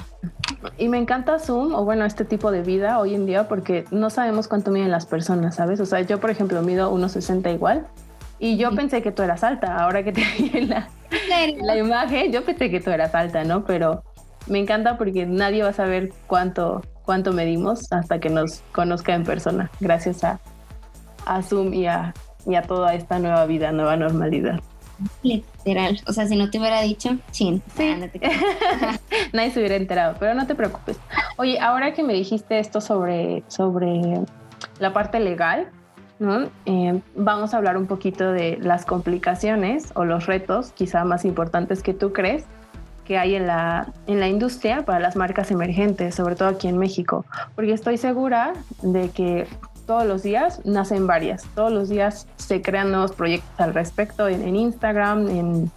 Y 0.77 0.89
me 0.89 0.97
encanta 0.97 1.39
Zoom 1.39 1.73
o 1.73 1.83
bueno, 1.85 2.05
este 2.05 2.25
tipo 2.25 2.51
de 2.51 2.61
vida 2.61 2.99
hoy 2.99 3.15
en 3.15 3.25
día 3.25 3.47
porque 3.47 3.85
no 3.91 4.09
sabemos 4.09 4.47
cuánto 4.47 4.71
miden 4.71 4.91
las 4.91 5.05
personas, 5.05 5.55
¿sabes? 5.55 5.79
O 5.79 5.85
sea, 5.85 6.01
yo 6.01 6.19
por 6.19 6.29
ejemplo 6.29 6.61
mido 6.61 6.93
1,60 6.93 7.53
igual 7.53 7.87
Y 8.39 8.57
yo 8.57 8.71
pensé 8.71 9.01
que 9.01 9.11
tú 9.11 9.23
eras 9.23 9.43
alta, 9.43 9.77
ahora 9.77 10.03
que 10.03 10.11
te 10.11 10.21
vi 10.39 10.61
la, 10.61 10.87
la 11.61 11.77
imagen, 11.77 12.31
yo 12.31 12.43
pensé 12.43 12.69
que 12.69 12.81
tú 12.81 12.91
eras 12.91 13.15
alta, 13.15 13.43
¿no? 13.43 13.63
Pero 13.65 14.03
me 14.47 14.59
encanta 14.59 14.97
porque 14.97 15.25
nadie 15.25 15.63
va 15.63 15.69
a 15.69 15.73
saber 15.73 16.11
cuánto, 16.27 16.81
cuánto 17.03 17.31
medimos 17.31 17.91
hasta 17.91 18.19
que 18.19 18.29
nos 18.29 18.61
conozca 18.71 19.15
en 19.15 19.23
persona, 19.23 19.71
gracias 19.79 20.23
a, 20.23 20.39
a 21.25 21.41
Zoom 21.41 21.73
y 21.73 21.87
a, 21.87 22.13
y 22.45 22.55
a 22.55 22.61
toda 22.61 22.93
esta 22.93 23.19
nueva 23.19 23.45
vida, 23.45 23.71
nueva 23.71 23.95
normalidad. 23.95 24.59
Literal, 25.23 25.99
o 26.07 26.13
sea, 26.13 26.25
si 26.25 26.37
no 26.37 26.49
te 26.49 26.57
hubiera 26.57 26.81
dicho, 26.81 27.17
chin. 27.31 27.61
Sí. 27.75 27.93
Ah, 28.23 28.97
nadie 29.33 29.51
se 29.51 29.59
hubiera 29.59 29.75
enterado, 29.75 30.15
pero 30.19 30.33
no 30.33 30.47
te 30.47 30.55
preocupes. 30.55 30.97
Oye, 31.37 31.59
ahora 31.59 31.93
que 31.93 32.03
me 32.03 32.13
dijiste 32.13 32.59
esto 32.59 32.79
sobre, 32.79 33.43
sobre 33.47 34.21
la 34.79 34.93
parte 34.93 35.19
legal, 35.19 35.69
¿no? 36.19 36.49
Eh, 36.65 37.01
vamos 37.15 37.53
a 37.53 37.57
hablar 37.57 37.77
un 37.77 37.87
poquito 37.87 38.31
de 38.31 38.57
las 38.61 38.85
complicaciones 38.85 39.91
o 39.95 40.05
los 40.05 40.25
retos 40.25 40.71
quizá 40.71 41.03
más 41.03 41.25
importantes 41.25 41.83
que 41.83 41.93
tú 41.93 42.13
crees 42.13 42.45
que 43.05 43.17
hay 43.17 43.35
en 43.35 43.47
la, 43.47 43.93
en 44.07 44.19
la 44.19 44.27
industria 44.27 44.83
para 44.83 44.99
las 44.99 45.15
marcas 45.15 45.51
emergentes, 45.51 46.15
sobre 46.15 46.35
todo 46.35 46.49
aquí 46.49 46.67
en 46.67 46.77
México, 46.77 47.23
porque 47.53 47.71
estoy 47.71 47.97
segura 47.97 48.53
de 48.81 49.09
que 49.09 49.47
todos 49.85 50.05
los 50.05 50.23
días 50.23 50.65
nacen 50.65 51.05
varias, 51.05 51.43
todos 51.53 51.71
los 51.71 51.89
días 51.89 52.27
se 52.37 52.61
crean 52.61 52.91
nuevos 52.91 53.11
proyectos 53.11 53.59
al 53.59 53.73
respecto 53.73 54.27
en, 54.27 54.55
Instagram, 54.55 55.27
en, 55.27 55.71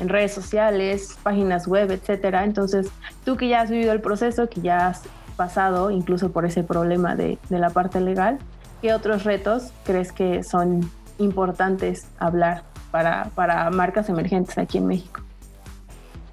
en, 0.00 0.08
redes 0.08 0.32
sociales, 0.32 1.16
páginas 1.22 1.68
web, 1.68 1.92
etcétera. 1.92 2.42
Entonces, 2.42 2.90
tú 3.24 3.36
que 3.36 3.46
ya 3.46 3.60
has 3.60 3.70
vivido 3.70 3.92
el 3.92 4.00
proceso, 4.00 4.48
que 4.48 4.60
ya 4.60 4.88
has 4.88 5.02
pasado 5.36 5.92
incluso 5.92 6.32
por 6.32 6.44
ese 6.44 6.64
problema 6.64 7.14
de, 7.14 7.38
de 7.48 7.58
la 7.60 7.70
parte 7.70 8.00
legal, 8.00 8.38
¿qué 8.84 8.92
otros 8.92 9.24
retos 9.24 9.72
crees 9.84 10.12
que 10.12 10.42
son 10.42 10.90
importantes 11.18 12.06
hablar 12.18 12.64
para, 12.90 13.30
para 13.34 13.70
marcas 13.70 14.10
emergentes 14.10 14.58
aquí 14.58 14.76
en 14.76 14.86
México? 14.86 15.22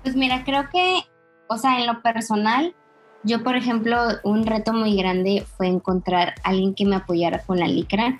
Pues 0.04 0.18
mira, 0.18 0.44
creo 0.44 0.68
que, 0.70 1.00
o 1.48 1.58
sea, 1.58 1.80
en 1.80 1.88
lo 1.88 2.02
personal, 2.02 2.76
yo, 3.24 3.42
por 3.42 3.56
ejemplo, 3.56 3.96
un 4.26 4.46
reto 4.46 4.74
muy 4.74 4.98
grande 4.98 5.46
fue 5.56 5.68
encontrar 5.68 6.34
a 6.44 6.50
alguien 6.50 6.76
que 6.76 6.86
me 6.86 6.98
apoyara 6.98 7.40
con 7.40 7.58
la 7.58 7.68
licra, 7.68 8.20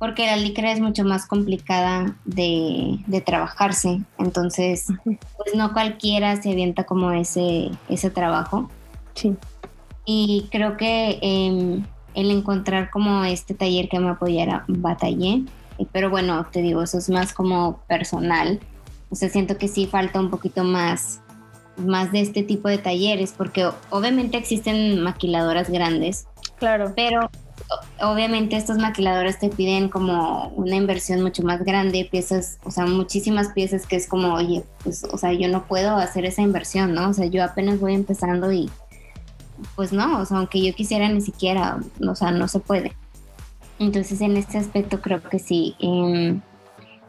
porque 0.00 0.26
la 0.26 0.34
licra 0.34 0.72
es 0.72 0.80
mucho 0.80 1.04
más 1.04 1.26
complicada 1.26 2.16
de, 2.24 3.22
trabajarse. 3.24 4.00
Entonces, 4.18 4.88
pues 5.04 5.54
no 5.54 5.72
cualquiera 5.72 6.34
se 6.42 6.50
avienta 6.50 6.82
como 6.82 7.12
ese, 7.12 7.70
ese 7.88 8.10
trabajo. 8.10 8.68
Sí. 9.14 9.36
Y 10.04 10.48
creo 10.50 10.76
que 10.76 11.20
em, 11.22 11.84
el 12.14 12.30
encontrar 12.30 12.90
como 12.90 13.24
este 13.24 13.54
taller 13.54 13.88
que 13.88 13.98
me 13.98 14.10
apoyara, 14.10 14.64
batallé. 14.68 15.44
Pero 15.92 16.10
bueno, 16.10 16.46
te 16.52 16.62
digo, 16.62 16.82
eso 16.82 16.98
es 16.98 17.08
más 17.08 17.32
como 17.32 17.78
personal 17.88 18.60
o 19.12 19.14
sea, 19.14 19.28
siento 19.28 19.58
que 19.58 19.68
sí 19.68 19.86
falta 19.86 20.18
un 20.18 20.30
poquito 20.30 20.64
más, 20.64 21.20
más 21.76 22.10
de 22.12 22.22
este 22.22 22.42
tipo 22.42 22.68
de 22.68 22.78
talleres, 22.78 23.34
porque 23.36 23.68
obviamente 23.90 24.38
existen 24.38 25.02
maquiladoras 25.02 25.68
grandes. 25.68 26.26
Claro. 26.58 26.94
Pero 26.96 27.30
obviamente 28.00 28.56
estas 28.56 28.78
maquiladoras 28.78 29.38
te 29.38 29.50
piden 29.50 29.90
como 29.90 30.48
una 30.56 30.76
inversión 30.76 31.20
mucho 31.20 31.42
más 31.42 31.62
grande, 31.62 32.08
piezas, 32.10 32.58
o 32.64 32.70
sea, 32.70 32.86
muchísimas 32.86 33.48
piezas 33.48 33.86
que 33.86 33.96
es 33.96 34.08
como, 34.08 34.32
oye, 34.32 34.64
pues, 34.82 35.04
o 35.04 35.18
sea, 35.18 35.34
yo 35.34 35.46
no 35.48 35.66
puedo 35.66 35.96
hacer 35.96 36.24
esa 36.24 36.40
inversión, 36.40 36.94
¿no? 36.94 37.10
O 37.10 37.12
sea, 37.12 37.26
yo 37.26 37.44
apenas 37.44 37.80
voy 37.80 37.92
empezando 37.92 38.50
y, 38.50 38.70
pues 39.74 39.92
no, 39.92 40.20
o 40.20 40.24
sea, 40.24 40.38
aunque 40.38 40.64
yo 40.64 40.74
quisiera 40.74 41.08
ni 41.08 41.20
siquiera, 41.20 41.78
o 42.06 42.14
sea, 42.14 42.30
no 42.30 42.48
se 42.48 42.60
puede. 42.60 42.96
Entonces, 43.78 44.20
en 44.20 44.36
este 44.36 44.58
aspecto 44.58 45.00
creo 45.00 45.22
que 45.22 45.38
sí. 45.38 45.74
Em, 45.80 46.40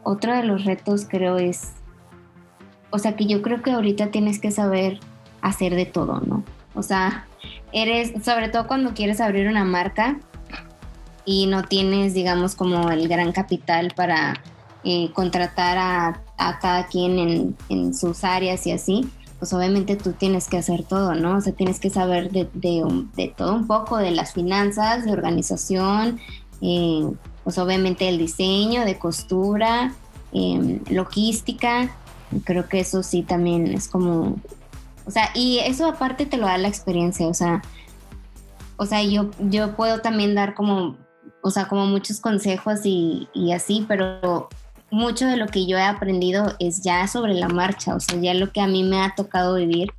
otro 0.02 0.34
de 0.34 0.42
los 0.42 0.64
retos 0.64 1.06
creo 1.08 1.38
es 1.38 1.72
o 2.94 2.98
sea 3.00 3.16
que 3.16 3.26
yo 3.26 3.42
creo 3.42 3.60
que 3.60 3.72
ahorita 3.72 4.12
tienes 4.12 4.38
que 4.38 4.52
saber 4.52 5.00
hacer 5.42 5.74
de 5.74 5.84
todo, 5.84 6.20
¿no? 6.20 6.44
O 6.76 6.82
sea, 6.84 7.26
eres, 7.72 8.12
sobre 8.24 8.48
todo 8.50 8.68
cuando 8.68 8.94
quieres 8.94 9.20
abrir 9.20 9.48
una 9.48 9.64
marca 9.64 10.20
y 11.24 11.48
no 11.48 11.64
tienes, 11.64 12.14
digamos, 12.14 12.54
como 12.54 12.92
el 12.92 13.08
gran 13.08 13.32
capital 13.32 13.92
para 13.96 14.34
eh, 14.84 15.10
contratar 15.12 15.76
a, 15.76 16.20
cada 16.60 16.86
quien 16.86 17.56
en, 17.68 17.94
sus 17.94 18.22
áreas 18.22 18.64
y 18.64 18.70
así, 18.70 19.10
pues 19.44 19.52
obviamente 19.52 19.96
tú 19.96 20.12
tienes 20.12 20.48
que 20.48 20.56
hacer 20.56 20.84
todo, 20.84 21.14
¿no? 21.14 21.36
O 21.36 21.40
sea, 21.42 21.52
tienes 21.52 21.78
que 21.78 21.90
saber 21.90 22.30
de, 22.30 22.46
todo 23.36 23.54
un 23.54 23.66
poco, 23.66 23.98
de 23.98 24.10
las 24.10 24.32
finanzas, 24.32 25.04
de 25.04 25.12
organización, 25.12 26.18
eh, 26.62 27.06
pues 27.42 27.58
obviamente 27.58 28.08
el 28.08 28.16
diseño, 28.16 28.86
de 28.86 28.98
costura, 28.98 29.92
eh, 30.32 30.80
logística, 30.88 31.94
Creo 32.44 32.70
que 32.70 32.80
eso 32.80 33.02
sí 33.02 33.22
también 33.22 33.66
es 33.66 33.86
como, 33.86 34.38
o 35.04 35.10
sea, 35.10 35.28
y 35.34 35.58
eso 35.58 35.86
aparte 35.86 36.24
te 36.24 36.38
lo 36.38 36.46
da 36.46 36.56
la 36.56 36.68
experiencia, 36.68 37.28
o 37.28 37.34
sea, 37.34 37.60
o 38.78 38.86
sea, 38.86 39.02
yo, 39.02 39.30
yo 39.40 39.76
puedo 39.76 40.00
también 40.00 40.34
dar 40.34 40.54
como, 40.54 40.96
o 41.42 41.50
sea, 41.50 41.68
como 41.68 41.84
muchos 41.84 42.18
consejos 42.18 42.80
y, 42.84 43.28
y 43.34 43.52
así, 43.52 43.84
pero 43.86 44.48
mucho 44.94 45.26
de 45.26 45.36
lo 45.36 45.48
que 45.48 45.66
yo 45.66 45.76
he 45.76 45.82
aprendido 45.82 46.54
es 46.60 46.82
ya 46.82 47.06
sobre 47.08 47.34
la 47.34 47.48
marcha, 47.48 47.96
o 47.96 48.00
sea, 48.00 48.18
ya 48.20 48.32
lo 48.32 48.52
que 48.52 48.60
a 48.60 48.68
mí 48.68 48.84
me 48.84 49.02
ha 49.02 49.14
tocado 49.14 49.56
vivir 49.56 49.92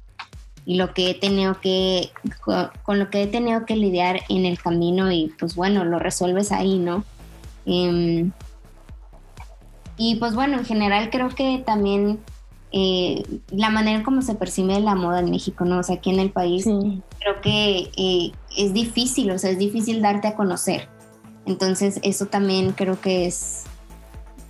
y 0.66 0.78
lo 0.78 0.94
que 0.94 1.12
he 1.12 1.14
tenido 1.14 1.60
que, 1.60 2.12
con 2.84 2.98
lo 2.98 3.10
que 3.10 3.24
he 3.24 3.28
tenido 3.28 3.66
que 3.66 3.76
lidiar 3.76 4.22
en 4.30 4.46
el 4.46 4.58
camino 4.58 5.12
y 5.12 5.34
pues 5.38 5.56
bueno, 5.56 5.84
lo 5.84 6.00
resuelves 6.00 6.52
ahí, 6.54 6.80
¿no? 6.80 7.04
Em, 7.66 8.32
y 9.98 10.16
pues 10.16 10.34
bueno, 10.34 10.58
en 10.58 10.66
general 10.66 11.10
creo 11.10 11.28
que 11.30 11.62
también 11.66 12.20
eh, 12.72 13.24
la 13.52 13.70
manera 13.70 13.98
en 13.98 14.04
cómo 14.04 14.22
se 14.22 14.36
percibe 14.36 14.80
la 14.80 14.96
moda 14.96 15.20
en 15.20 15.30
México, 15.30 15.66
¿no? 15.66 15.80
O 15.80 15.84
sea, 15.84 15.98
aquí 15.98 16.10
en 16.10 16.20
el 16.20 16.32
país 16.32 16.64
creo 16.64 17.42
que 17.42 17.92
eh, 17.98 18.32
es 18.58 18.74
difícil, 18.74 19.30
o 19.32 19.38
sea, 19.38 19.50
es 19.50 19.60
difícil 19.60 20.02
darte 20.02 20.30
a 20.30 20.36
conocer. 20.36 20.88
Entonces 21.46 22.00
eso 22.02 22.28
también 22.28 22.72
creo 22.72 23.00
que 23.00 23.28
es, 23.28 23.66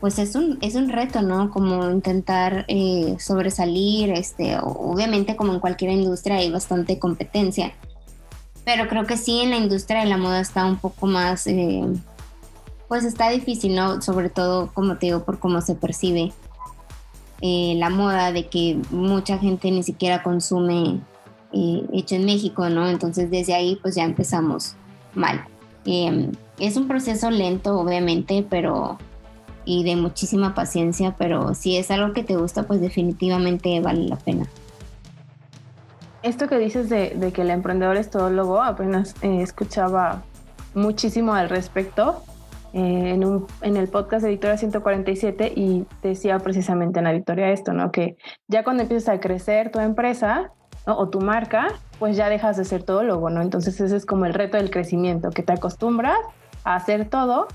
pues 0.05 0.19
es 0.19 0.35
un, 0.35 0.59
es 0.61 0.75
un 0.75 0.89
reto, 0.89 1.23
¿no? 1.23 1.49
Como 1.49 1.89
intentar 1.89 2.63
eh, 2.67 3.15
sobresalir, 3.17 4.11
este, 4.11 4.55
obviamente 4.61 5.35
como 5.35 5.51
en 5.51 5.59
cualquier 5.59 5.89
industria 5.89 6.35
hay 6.35 6.51
bastante 6.51 6.99
competencia, 6.99 7.73
pero 8.63 8.87
creo 8.87 9.07
que 9.07 9.17
sí 9.17 9.39
en 9.39 9.49
la 9.49 9.57
industria 9.57 10.01
de 10.01 10.05
la 10.05 10.17
moda 10.17 10.41
está 10.41 10.63
un 10.63 10.77
poco 10.77 11.07
más 11.07 11.47
pues 12.87 13.03
está 13.03 13.31
difícil, 13.31 13.73
¿no? 13.73 13.99
Sobre 13.99 14.29
todo, 14.29 14.71
como 14.75 14.97
te 14.97 15.07
digo, 15.07 15.23
por 15.25 15.39
cómo 15.39 15.59
se 15.61 15.73
percibe 15.73 16.31
eh, 17.41 17.73
la 17.79 17.89
moda, 17.89 18.31
de 18.31 18.45
que 18.45 18.79
mucha 18.91 19.39
gente 19.39 19.71
ni 19.71 19.81
siquiera 19.81 20.21
consume 20.21 20.99
eh, 21.51 21.83
hecho 21.93 22.13
en 22.13 22.25
México, 22.25 22.69
¿no? 22.69 22.87
Entonces 22.87 23.31
desde 23.31 23.55
ahí 23.55 23.79
pues 23.81 23.95
ya 23.95 24.03
empezamos 24.03 24.75
mal. 25.15 25.43
Em, 25.83 26.31
es 26.59 26.77
un 26.77 26.87
proceso 26.87 27.31
lento, 27.31 27.79
obviamente, 27.79 28.45
pero 28.47 28.99
y 29.65 29.83
de 29.83 29.95
muchísima 29.95 30.53
paciencia, 30.53 31.15
pero 31.17 31.53
si 31.53 31.77
es 31.77 31.91
algo 31.91 32.13
que 32.13 32.23
te 32.23 32.35
gusta, 32.35 32.63
pues 32.63 32.81
definitivamente 32.81 33.79
vale 33.81 34.07
la 34.07 34.15
pena. 34.15 34.47
Esto 36.23 36.47
que 36.47 36.57
dices 36.57 36.89
de, 36.89 37.31
que 37.33 37.41
el 37.41 37.51
emprendedor 37.51 37.97
es 37.97 38.09
todólogo, 38.09 38.61
apenas 38.61 39.15
eh, 39.21 39.41
escuchaba 39.41 40.23
muchísimo 40.73 41.33
al 41.33 41.49
respecto 41.49 42.23
eh, 42.73 43.11
en, 43.13 43.23
un, 43.23 43.47
en 43.61 43.77
el 43.77 43.87
podcast 43.87 44.23
de 44.23 44.31
Victoria 44.31 44.57
147 44.57 45.53
y 45.55 45.85
decía 46.01 46.39
precisamente 46.39 46.99
en 46.99 47.05
la 47.05 47.11
Victoria 47.11 47.51
esto, 47.51 47.73
¿no? 47.73 47.91
Que 47.91 48.17
ya 48.47 48.63
cuando 48.63 48.83
empiezas 48.83 49.15
a 49.15 49.19
crecer 49.19 49.71
tu 49.71 49.79
empresa 49.79 50.51
o 50.85 51.09
tu 51.09 51.21
marca, 51.21 51.67
pues 51.99 52.17
ya 52.17 52.29
dejas 52.29 52.57
de 52.57 52.65
ser 52.65 52.83
todólogo, 52.83 53.29
¿no? 53.29 53.41
Entonces 53.41 53.79
ese 53.79 53.95
es 53.95 54.05
como 54.05 54.25
el 54.25 54.33
reto 54.33 54.57
del 54.57 54.69
crecimiento, 54.69 55.29
que 55.29 55.43
te 55.43 55.53
acostumbras 55.53 56.17
a 56.63 56.75
hacer 56.75 57.07
todo 57.07 57.47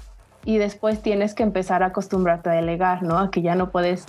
y 0.45 0.59
después 0.59 1.03
tienes 1.03 1.35
que 1.35 1.43
empezar 1.43 1.83
a 1.83 1.87
acostumbrarte 1.87 2.51
a 2.51 2.53
delegar, 2.53 3.03
¿no? 3.03 3.19
A 3.19 3.31
que 3.31 3.43
ya 3.43 3.55
no 3.55 3.71
puedes 3.71 4.05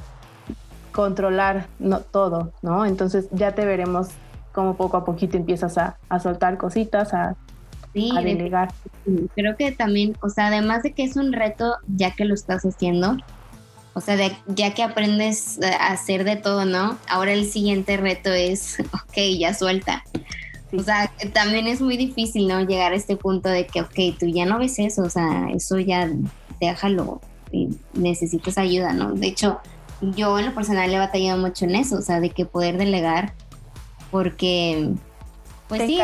controlar 0.91 1.67
no, 1.79 1.99
todo, 1.99 2.51
¿no? 2.61 2.85
Entonces 2.85 3.27
ya 3.31 3.53
te 3.53 3.65
veremos 3.65 4.09
como 4.51 4.75
poco 4.75 4.97
a 4.97 5.05
poquito 5.05 5.37
empiezas 5.37 5.77
a, 5.77 5.97
a 6.09 6.19
soltar 6.19 6.57
cositas, 6.57 7.13
a 7.13 7.35
sí, 7.93 8.11
a 8.15 8.21
delegar. 8.21 8.69
Creo 9.35 9.55
que 9.55 9.71
también, 9.71 10.17
o 10.21 10.29
sea, 10.29 10.47
además 10.47 10.83
de 10.83 10.93
que 10.93 11.03
es 11.03 11.15
un 11.15 11.33
reto 11.33 11.77
ya 11.87 12.11
que 12.11 12.25
lo 12.25 12.33
estás 12.33 12.63
haciendo, 12.63 13.17
o 13.93 14.01
sea, 14.01 14.17
ya 14.47 14.73
que 14.73 14.83
aprendes 14.83 15.59
a 15.61 15.91
hacer 15.91 16.23
de 16.23 16.37
todo, 16.37 16.65
¿no? 16.65 16.97
Ahora 17.09 17.33
el 17.33 17.45
siguiente 17.45 17.97
reto 17.97 18.31
es, 18.31 18.79
ok, 18.93 19.17
ya 19.37 19.53
suelta. 19.53 20.03
O 20.77 20.83
sea, 20.83 21.11
también 21.33 21.67
es 21.67 21.81
muy 21.81 21.97
difícil, 21.97 22.47
¿no? 22.47 22.61
Llegar 22.61 22.93
a 22.93 22.95
este 22.95 23.17
punto 23.17 23.49
de 23.49 23.67
que, 23.67 23.81
ok, 23.81 24.17
tú 24.19 24.27
ya 24.27 24.45
no 24.45 24.59
ves 24.59 24.79
eso, 24.79 25.03
o 25.03 25.09
sea, 25.09 25.49
eso 25.53 25.79
ya 25.79 26.09
déjalo 26.59 27.21
y 27.51 27.69
necesitas 27.93 28.57
ayuda, 28.57 28.93
¿no? 28.93 29.13
De 29.13 29.27
hecho, 29.27 29.59
yo 30.01 30.39
en 30.39 30.45
lo 30.45 30.55
personal 30.55 30.93
he 30.93 30.97
batallado 30.97 31.39
mucho 31.39 31.65
en 31.65 31.75
eso, 31.75 31.97
o 31.97 32.01
sea, 32.01 32.19
de 32.19 32.29
que 32.29 32.45
poder 32.45 32.77
delegar, 32.77 33.33
porque 34.09 34.93
pues 35.67 35.83
sí, 35.87 35.99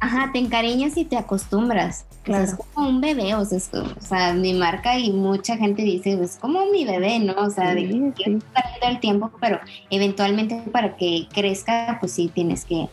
ajá, 0.00 0.30
te 0.32 0.38
encariñas 0.38 0.96
y 0.96 1.04
te 1.04 1.18
acostumbras. 1.18 2.06
Claro. 2.22 2.44
es 2.44 2.54
como 2.54 2.88
un 2.88 3.00
bebé, 3.00 3.34
o 3.34 3.44
sea, 3.44 3.58
o 3.58 4.00
sea, 4.00 4.32
mi 4.32 4.54
marca 4.54 4.96
y 4.96 5.10
mucha 5.10 5.56
gente 5.56 5.82
dice, 5.82 6.12
es 6.22 6.36
como 6.36 6.64
mi 6.66 6.84
bebé, 6.84 7.18
¿no? 7.18 7.34
O 7.34 7.50
sea, 7.50 7.74
de 7.74 8.12
que 8.16 8.38
el 8.82 9.00
tiempo, 9.00 9.30
pero 9.40 9.58
eventualmente 9.90 10.62
para 10.72 10.96
que 10.96 11.26
crezca, 11.34 11.98
pues 12.00 12.12
sí 12.12 12.30
tienes 12.32 12.64
que, 12.64 12.88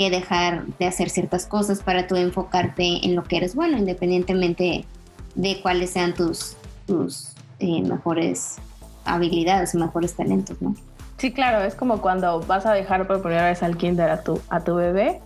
que, 0.00 0.10
dejar 0.10 0.66
de 0.78 0.86
hacer 0.86 1.10
ciertas 1.10 1.44
cosas 1.44 1.82
para 1.82 2.06
tú 2.06 2.16
enfocarte 2.16 3.04
en 3.04 3.14
lo 3.14 3.24
que 3.24 3.36
eres 3.36 3.54
bueno, 3.54 3.76
independientemente 3.76 4.86
de 5.34 5.60
cuáles 5.60 5.90
sean 5.90 6.14
tus, 6.14 6.56
tus 6.86 7.32
eh, 7.58 7.82
mejores 7.82 8.56
habilidades 9.04 9.74
mejores 9.74 10.14
talentos, 10.14 10.60
¿no? 10.62 10.74
Sí, 11.18 11.32
claro, 11.32 11.62
es 11.62 11.74
como 11.74 12.00
cuando 12.00 12.40
vas 12.40 12.64
a 12.64 12.72
dejar 12.72 13.06
por 13.06 13.20
primera 13.20 13.46
vez 13.46 13.62
al 13.62 13.76
kinder 13.76 14.08
a 14.08 14.22
tu, 14.22 14.40
a 14.48 14.60
tu 14.60 14.74
bebé 14.74 15.20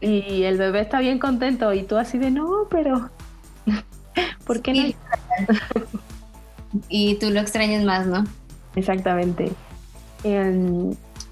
y 0.00 0.44
el 0.44 0.56
bebé 0.56 0.80
está 0.80 1.00
bien 1.00 1.18
contento 1.18 1.72
y 1.74 1.82
tú 1.82 1.98
así 1.98 2.16
de 2.16 2.30
no, 2.30 2.68
pero 2.70 3.10
¿por 4.46 4.62
qué 4.62 4.72
no? 4.72 5.56
y 6.88 7.16
tú 7.16 7.30
lo 7.30 7.40
extrañas 7.40 7.84
más, 7.84 8.06
¿no? 8.06 8.24
Exactamente. 8.76 9.52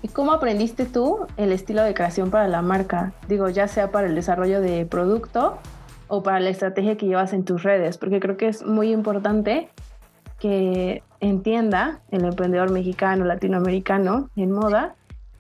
¿Y 0.02 0.09
cómo 0.09 0.33
aprendiste 0.33 0.85
tú 0.87 1.26
el 1.37 1.50
estilo 1.50 1.83
de 1.83 1.95
creación 1.95 2.31
para 2.31 2.47
la 2.47 2.62
marca? 2.62 3.12
Digo, 3.28 3.49
ya 3.49 3.67
sea 3.67 3.90
para 3.90 4.07
el 4.07 4.14
desarrollo 4.14 4.61
de 4.61 4.87
producto 4.87 5.59
o 6.07 6.23
para 6.23 6.40
la 6.40 6.50
estrategia 6.50 6.97
que 6.97 7.07
llevas 7.07 7.33
en 7.33 7.45
tus 7.45 7.62
redes, 7.62 7.99
porque 7.99 8.21
creo 8.21 8.37
que 8.37 8.49
es 8.49 8.64
muy 8.64 8.93
importante 8.93 9.69
que 10.38 11.02
entienda 11.21 12.00
el 12.11 12.25
emprendedor 12.25 12.71
mexicano, 12.71 13.25
latinoamericano 13.25 14.31
en 14.37 14.52
moda, 14.52 14.95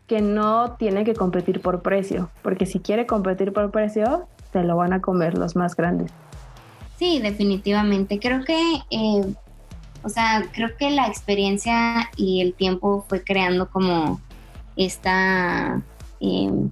que 0.08 0.20
no 0.20 0.76
tiene 0.76 1.04
que 1.04 1.14
competir 1.14 1.60
por 1.60 1.82
precio, 1.82 2.30
porque 2.42 2.66
si 2.66 2.80
quiere 2.80 3.06
competir 3.06 3.52
por 3.52 3.70
precio, 3.70 4.26
se 4.52 4.64
lo 4.64 4.76
van 4.76 4.92
a 4.92 5.00
comer 5.00 5.38
los 5.38 5.54
más 5.54 5.76
grandes. 5.76 6.10
Sí, 6.98 7.20
definitivamente. 7.20 8.18
Creo 8.18 8.44
que, 8.44 8.58
eh, 8.90 9.34
o 10.02 10.08
sea, 10.08 10.44
creo 10.52 10.70
que 10.76 10.90
la 10.90 11.06
experiencia 11.06 12.10
y 12.16 12.40
el 12.40 12.54
tiempo 12.54 13.04
fue 13.08 13.22
creando 13.22 13.68
como 13.70 14.20
esta, 14.78 15.82
em, 16.20 16.70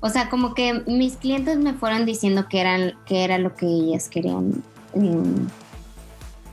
o 0.00 0.08
sea, 0.10 0.30
como 0.30 0.54
que 0.54 0.84
mis 0.86 1.16
clientes 1.16 1.58
me 1.58 1.72
fueron 1.72 2.06
diciendo 2.06 2.46
que 2.48 2.60
eran, 2.60 2.94
que 3.06 3.24
era 3.24 3.38
lo 3.38 3.56
que 3.56 3.66
ellas 3.66 4.08
querían. 4.08 4.62
Em, 4.94 5.48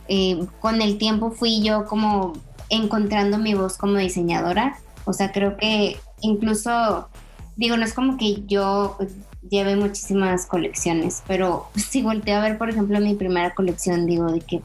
eh, 0.07 0.47
con 0.59 0.81
el 0.81 0.97
tiempo 0.97 1.31
fui 1.31 1.61
yo 1.61 1.85
como 1.85 2.33
encontrando 2.69 3.37
mi 3.37 3.53
voz 3.53 3.77
como 3.77 3.97
diseñadora. 3.97 4.79
O 5.05 5.13
sea, 5.13 5.31
creo 5.31 5.57
que 5.57 5.97
incluso, 6.21 7.09
digo, 7.55 7.77
no 7.77 7.85
es 7.85 7.93
como 7.93 8.17
que 8.17 8.43
yo 8.47 8.97
lleve 9.49 9.75
muchísimas 9.75 10.47
colecciones, 10.47 11.21
pero 11.27 11.67
si 11.75 12.01
volteo 12.01 12.37
a 12.37 12.41
ver, 12.41 12.57
por 12.57 12.69
ejemplo, 12.69 12.99
mi 12.99 13.15
primera 13.15 13.53
colección, 13.53 14.05
digo, 14.05 14.31
de 14.31 14.39
que 14.39 14.61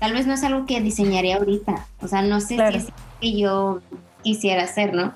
tal 0.00 0.14
vez 0.14 0.26
no 0.26 0.34
es 0.34 0.42
algo 0.42 0.66
que 0.66 0.80
diseñaría 0.80 1.36
ahorita. 1.36 1.86
O 2.00 2.08
sea, 2.08 2.22
no 2.22 2.40
sé 2.40 2.56
si 2.56 2.76
es 2.76 2.86
que 3.20 3.38
yo 3.38 3.80
quisiera 4.22 4.64
hacer, 4.64 4.94
¿no? 4.94 5.14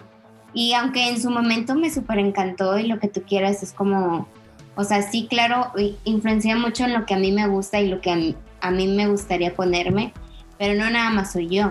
Y 0.53 0.73
aunque 0.73 1.09
en 1.09 1.21
su 1.21 1.31
momento 1.31 1.75
me 1.75 1.93
súper 1.93 2.19
encantó 2.19 2.79
y 2.79 2.87
lo 2.87 2.99
que 2.99 3.09
tú 3.09 3.23
quieras 3.23 3.63
es 3.63 3.73
como, 3.73 4.27
o 4.75 4.85
sea, 4.85 5.03
sí, 5.03 5.27
claro, 5.29 5.73
influencia 6.05 6.57
mucho 6.57 6.85
en 6.85 6.93
lo 6.93 7.07
que 7.07 7.15
a 7.15 7.19
mí 7.19 7.33
me 7.33 7.47
gusta 7.47 7.81
y 7.81 7.89
lo 7.89 8.01
que 8.01 8.11
a 8.11 8.17
mí, 8.17 8.35
a 8.61 8.71
mí 8.71 8.87
me 8.89 9.09
gustaría 9.09 9.55
ponerme, 9.55 10.13
pero 10.59 10.75
no 10.75 10.91
nada 10.91 11.11
más 11.11 11.33
soy 11.33 11.49
yo. 11.49 11.71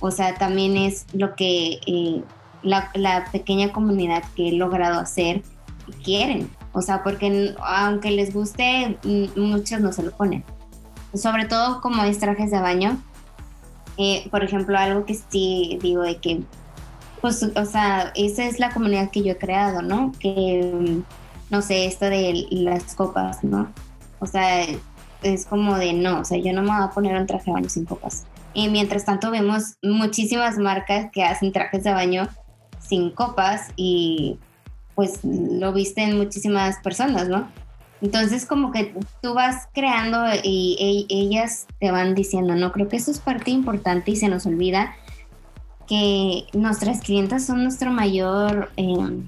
O 0.00 0.10
sea, 0.10 0.34
también 0.34 0.76
es 0.76 1.06
lo 1.12 1.34
que 1.34 1.78
eh, 1.86 2.22
la, 2.62 3.28
pequeña 3.30 3.72
comunidad 3.72 4.24
que 4.34 4.48
he 4.48 4.52
logrado 4.52 4.98
hacer 4.98 5.42
quieren. 6.02 6.50
O 6.72 6.82
sea, 6.82 7.02
porque 7.02 7.54
aunque 7.60 8.10
les 8.10 8.32
guste, 8.32 8.98
muchos 9.36 9.80
no 9.80 9.92
se 9.92 10.02
lo 10.02 10.12
ponen. 10.12 10.44
Sobre 11.14 11.44
todo 11.46 11.80
como 11.80 12.02
es 12.04 12.18
trajes 12.18 12.50
de 12.50 12.60
baño. 12.60 13.00
Eh, 13.98 14.28
por 14.30 14.42
ejemplo, 14.42 14.78
algo 14.78 15.04
que 15.04 15.14
sí 15.14 15.78
digo 15.82 16.02
de 16.02 16.16
que, 16.16 16.42
pues, 17.20 17.42
o 17.42 17.64
sea, 17.64 18.12
esa 18.14 18.44
es 18.44 18.58
la 18.58 18.70
comunidad 18.70 19.10
que 19.10 19.22
yo 19.22 19.32
he 19.32 19.38
creado, 19.38 19.82
¿no? 19.82 20.12
Que, 20.18 21.02
no 21.50 21.62
sé, 21.62 21.86
esto 21.86 22.06
de 22.06 22.46
las 22.50 22.94
copas, 22.94 23.44
¿no? 23.44 23.72
O 24.20 24.26
sea, 24.26 24.64
es 25.22 25.46
como 25.46 25.76
de 25.76 25.92
no, 25.92 26.20
o 26.20 26.24
sea, 26.24 26.38
yo 26.38 26.52
no 26.52 26.62
me 26.62 26.68
voy 26.68 26.82
a 26.82 26.90
poner 26.90 27.16
un 27.16 27.26
traje 27.26 27.46
de 27.46 27.52
baño 27.52 27.68
sin 27.68 27.84
copas. 27.84 28.24
Y 28.54 28.68
mientras 28.68 29.04
tanto 29.04 29.30
vemos 29.30 29.76
muchísimas 29.82 30.58
marcas 30.58 31.10
que 31.12 31.22
hacen 31.22 31.52
trajes 31.52 31.84
de 31.84 31.92
baño 31.92 32.28
sin 32.80 33.10
copas 33.10 33.68
y 33.76 34.38
pues 34.94 35.20
lo 35.22 35.72
visten 35.72 36.16
muchísimas 36.16 36.78
personas, 36.78 37.28
¿no? 37.28 37.48
Entonces 38.02 38.46
como 38.46 38.72
que 38.72 38.94
tú 39.22 39.34
vas 39.34 39.68
creando 39.72 40.24
y, 40.42 41.06
ellas 41.10 41.66
te 41.78 41.90
van 41.90 42.14
diciendo, 42.14 42.54
no, 42.54 42.72
creo 42.72 42.88
que 42.88 42.96
eso 42.96 43.10
es 43.10 43.20
parte 43.20 43.50
importante 43.50 44.10
y 44.10 44.16
se 44.16 44.28
nos 44.28 44.46
olvida 44.46 44.94
que 45.90 46.46
nuestras 46.52 47.00
clientas 47.00 47.44
son 47.44 47.64
nuestro 47.64 47.90
mayor 47.90 48.70
eh, 48.76 49.18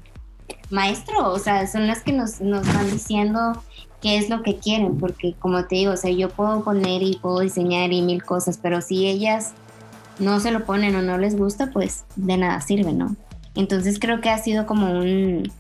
maestro, 0.71 1.33
o 1.33 1.39
sea, 1.41 1.67
son 1.67 1.89
las 1.89 2.03
que 2.03 2.13
nos, 2.13 2.41
nos 2.41 2.73
van 2.73 2.89
diciendo 2.89 3.61
qué 4.01 4.17
es 4.17 4.31
lo 4.31 4.45
que 4.45 4.59
quieren, 4.59 4.97
porque 4.97 5.35
como 5.41 5.67
te 5.67 5.75
digo, 5.75 5.95
o 5.95 5.97
sea, 5.97 6.13
yo 6.13 6.29
puedo 6.29 6.63
poner 6.63 7.03
y 7.03 7.19
puedo 7.21 7.41
diseñar 7.41 7.93
y 7.93 8.01
mil 8.01 8.23
cosas, 8.23 8.61
pero 8.63 8.81
si 8.81 9.09
ellas 9.09 9.55
no 10.21 10.39
se 10.39 10.53
lo 10.53 10.65
ponen 10.65 10.95
o 10.95 11.03
no 11.03 11.19
les 11.19 11.37
gusta, 11.37 11.73
pues 11.73 12.05
de 12.15 12.37
nada 12.37 12.61
sirve, 12.61 12.93
¿no? 12.93 13.17
Entonces 13.57 13.99
creo 13.99 14.21
que 14.21 14.31
ha 14.31 14.39
sido 14.39 14.65
como 14.65 14.97
un, 14.97 15.51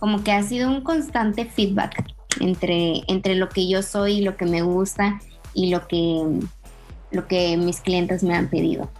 como 0.00 0.24
que 0.24 0.32
ha 0.32 0.42
sido 0.42 0.68
un 0.70 0.80
constante 0.80 1.44
feedback 1.44 2.04
entre, 2.40 3.04
entre 3.06 3.36
lo 3.36 3.48
que 3.48 3.68
yo 3.68 3.80
soy 3.84 4.22
lo 4.22 4.36
que 4.36 4.46
me 4.46 4.62
gusta 4.62 5.20
y 5.54 5.70
lo 5.70 5.86
que, 5.86 6.24
lo 7.12 7.28
que 7.28 7.56
mis 7.56 7.80
clientes 7.80 8.24
me 8.24 8.34
han 8.34 8.48
pedido. 8.48 8.90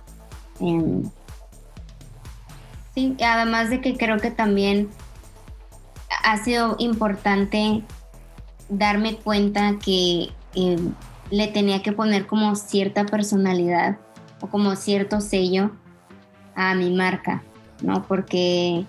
Sí, 2.95 3.17
además 3.25 3.71
de 3.71 3.81
que 3.81 3.97
creo 3.97 4.19
que 4.19 4.31
también 4.31 4.89
ha 6.25 6.37
sido 6.45 6.77
importante 6.79 7.83
darme 8.69 9.17
cuenta 9.17 9.79
que 9.83 10.31
eh, 10.55 10.79
le 11.31 11.49
tenía 11.49 11.83
que 11.83 11.93
poner 11.93 12.27
como 12.27 12.55
cierta 12.57 13.07
personalidad 13.07 13.99
o 14.41 14.49
como 14.49 14.77
cierto 14.77 15.21
sello 15.21 15.71
a 16.55 16.75
mi 16.75 16.91
marca, 16.91 17.43
¿no? 17.83 18.05
Porque 18.07 18.85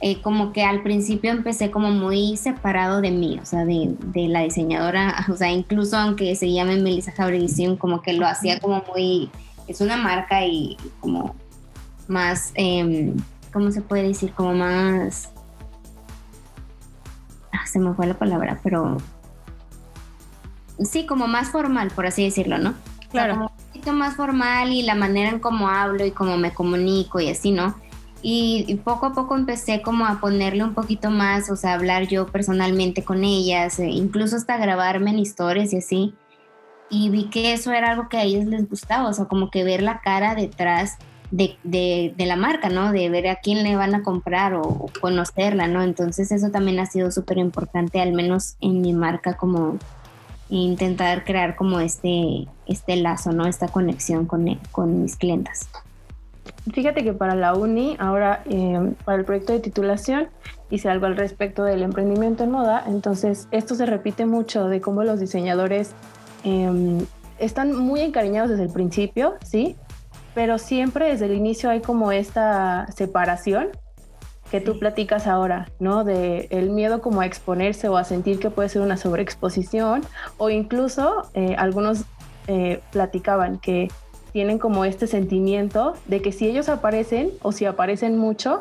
eh, 0.00 0.20
como 0.20 0.52
que 0.52 0.62
al 0.62 0.82
principio 0.82 1.30
empecé 1.30 1.70
como 1.70 1.90
muy 1.90 2.36
separado 2.36 3.00
de 3.00 3.10
mí, 3.10 3.38
o 3.40 3.46
sea, 3.46 3.64
de, 3.64 3.96
la 4.28 4.42
diseñadora, 4.42 5.26
o 5.32 5.36
sea, 5.36 5.50
incluso 5.50 5.96
aunque 5.96 6.34
se 6.36 6.52
llame 6.52 6.76
Melissa 6.76 7.12
Fabricium, 7.12 7.76
como 7.76 8.02
que 8.02 8.12
lo 8.12 8.26
hacía 8.26 8.60
como 8.60 8.84
muy, 8.92 9.30
es 9.66 9.80
una 9.80 9.96
marca 9.96 10.44
y 10.44 10.76
como 11.00 11.34
más, 12.08 12.52
em, 12.54 13.16
¿cómo 13.52 13.70
se 13.70 13.80
puede 13.80 14.08
decir? 14.08 14.32
Como 14.32 14.54
más, 14.54 15.30
ah, 17.52 17.66
se 17.66 17.78
me 17.78 17.94
fue 17.94 18.06
la 18.06 18.14
palabra, 18.14 18.60
pero 18.62 18.98
sí, 20.84 21.06
como 21.06 21.26
más 21.26 21.50
formal, 21.50 21.90
por 21.90 22.06
así 22.06 22.24
decirlo, 22.24 22.58
¿no? 22.58 22.74
Claro. 23.10 23.34
como 23.34 23.46
un 23.46 23.66
poquito 23.66 23.92
más 23.92 24.16
formal 24.16 24.72
y 24.72 24.82
la 24.82 24.94
manera 24.94 25.30
en 25.30 25.38
cómo 25.38 25.68
hablo 25.68 26.04
y 26.04 26.10
cómo 26.10 26.36
me 26.36 26.52
comunico 26.52 27.20
y 27.20 27.30
así, 27.30 27.52
¿no? 27.52 27.74
Y, 28.22 28.80
poco 28.82 29.06
a 29.06 29.12
poco 29.12 29.36
empecé 29.36 29.82
como 29.82 30.06
a 30.06 30.20
ponerle 30.20 30.64
un 30.64 30.74
poquito 30.74 31.10
más, 31.10 31.48
o 31.48 31.54
sea, 31.54 31.74
hablar 31.74 32.08
yo 32.08 32.26
personalmente 32.26 33.04
con 33.04 33.22
ellas, 33.22 33.78
e 33.78 33.88
incluso 33.88 34.34
hasta 34.34 34.56
grabarme 34.56 35.10
en 35.10 35.20
historias 35.20 35.72
y 35.72 35.76
así. 35.76 36.14
Y 36.88 37.10
vi 37.10 37.28
que 37.30 37.52
eso 37.52 37.72
era 37.72 37.90
algo 37.90 38.08
que 38.08 38.18
a 38.18 38.22
ellos 38.22 38.44
les 38.44 38.68
gustaba, 38.68 39.08
o 39.08 39.12
sea, 39.12 39.24
como 39.26 39.50
que 39.50 39.64
ver 39.64 39.82
la 39.82 40.00
cara 40.00 40.34
detrás 40.34 40.98
de, 41.30 41.56
de, 41.64 42.26
la 42.26 42.36
marca, 42.36 42.68
¿no? 42.68 42.92
De 42.92 43.08
ver 43.10 43.28
a 43.28 43.36
quién 43.36 43.62
le 43.62 43.76
van 43.76 43.94
a 43.94 44.02
comprar 44.02 44.54
o, 44.54 44.86
conocerla, 45.00 45.66
¿no? 45.66 45.82
Entonces 45.82 46.30
eso 46.30 46.50
también 46.50 46.78
ha 46.78 46.86
sido 46.86 47.10
súper 47.10 47.38
importante, 47.38 48.00
al 48.00 48.12
menos 48.12 48.56
en 48.60 48.80
mi 48.80 48.92
marca 48.92 49.36
como, 49.36 49.78
intentar 50.48 51.24
crear 51.24 51.56
como 51.56 51.80
este, 51.80 52.46
este 52.66 52.96
lazo, 52.96 53.32
¿no? 53.32 53.46
Esta 53.46 53.68
conexión 53.68 54.26
con, 54.26 54.46
con 54.70 55.02
mis 55.02 55.16
clientes. 55.16 55.68
Fíjate 56.72 57.04
que 57.04 57.12
para 57.12 57.34
la 57.34 57.54
uni, 57.54 57.96
ahora 57.98 58.42
eh, 58.46 58.92
para 59.04 59.18
el 59.18 59.24
proyecto 59.24 59.52
de 59.52 59.60
titulación, 59.60 60.28
hice 60.70 60.88
algo 60.88 61.06
al 61.06 61.16
respecto 61.16 61.62
del 61.62 61.82
emprendimiento 61.82 62.44
en 62.44 62.50
moda. 62.50 62.84
Entonces, 62.86 63.48
esto 63.50 63.74
se 63.74 63.86
repite 63.86 64.26
mucho 64.26 64.68
de 64.68 64.80
cómo 64.80 65.04
los 65.04 65.20
diseñadores 65.20 65.92
em, 66.44 67.04
están 67.38 67.74
muy 67.74 68.00
encariñados 68.00 68.50
desde 68.50 68.64
el 68.64 68.72
principio, 68.72 69.34
¿sí? 69.44 69.76
Pero 70.34 70.58
siempre 70.58 71.10
desde 71.10 71.26
el 71.26 71.34
inicio 71.34 71.70
hay 71.70 71.80
como 71.80 72.12
esta 72.12 72.86
separación 72.92 73.68
que 74.50 74.60
tú 74.60 74.78
platicas 74.78 75.26
ahora, 75.26 75.68
¿no? 75.80 76.04
De 76.04 76.46
el 76.50 76.70
miedo 76.70 77.00
como 77.00 77.20
a 77.20 77.26
exponerse 77.26 77.88
o 77.88 77.96
a 77.96 78.04
sentir 78.04 78.38
que 78.38 78.50
puede 78.50 78.68
ser 78.68 78.82
una 78.82 78.96
sobreexposición 78.96 80.02
o 80.38 80.50
incluso 80.50 81.28
eh, 81.34 81.56
algunos 81.58 82.04
eh, 82.46 82.80
platicaban 82.92 83.58
que 83.58 83.88
tienen 84.32 84.58
como 84.58 84.84
este 84.84 85.06
sentimiento 85.06 85.94
de 86.06 86.22
que 86.22 86.30
si 86.30 86.46
ellos 86.46 86.68
aparecen 86.68 87.30
o 87.42 87.52
si 87.52 87.64
aparecen 87.64 88.18
mucho, 88.18 88.60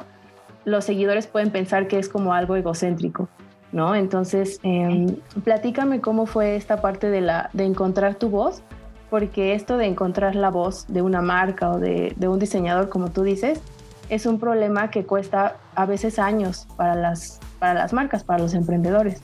los 0.63 0.85
seguidores 0.85 1.27
pueden 1.27 1.51
pensar 1.51 1.87
que 1.87 1.99
es 1.99 2.09
como 2.09 2.33
algo 2.33 2.55
egocéntrico, 2.55 3.29
¿no? 3.75 3.93
Entonces, 3.93 4.59
em, 4.63 5.17
platícame 5.43 5.99
cómo 5.99 6.25
fue 6.25 6.55
esta 6.55 6.81
parte 6.81 7.09
de, 7.09 7.21
la, 7.21 7.49
de 7.53 7.65
encontrar 7.65 8.15
tu 8.15 8.29
voz, 8.29 8.63
porque 9.09 9.53
esto 9.53 9.77
de 9.77 9.85
encontrar 9.85 10.35
la 10.35 10.49
voz 10.49 10.85
de 10.87 11.01
una 11.01 11.21
marca 11.21 11.69
o 11.71 11.79
de, 11.79 12.13
de 12.15 12.27
un 12.27 12.39
diseñador, 12.39 12.89
como 12.89 13.11
tú 13.11 13.23
dices, 13.23 13.61
es 14.09 14.25
un 14.25 14.39
problema 14.39 14.89
que 14.89 15.05
cuesta 15.05 15.57
a 15.75 15.85
veces 15.85 16.19
años 16.19 16.67
para 16.77 16.95
las, 16.95 17.39
para 17.59 17.73
las 17.73 17.91
marcas, 17.91 18.23
para 18.23 18.39
los 18.39 18.53
emprendedores. 18.53 19.21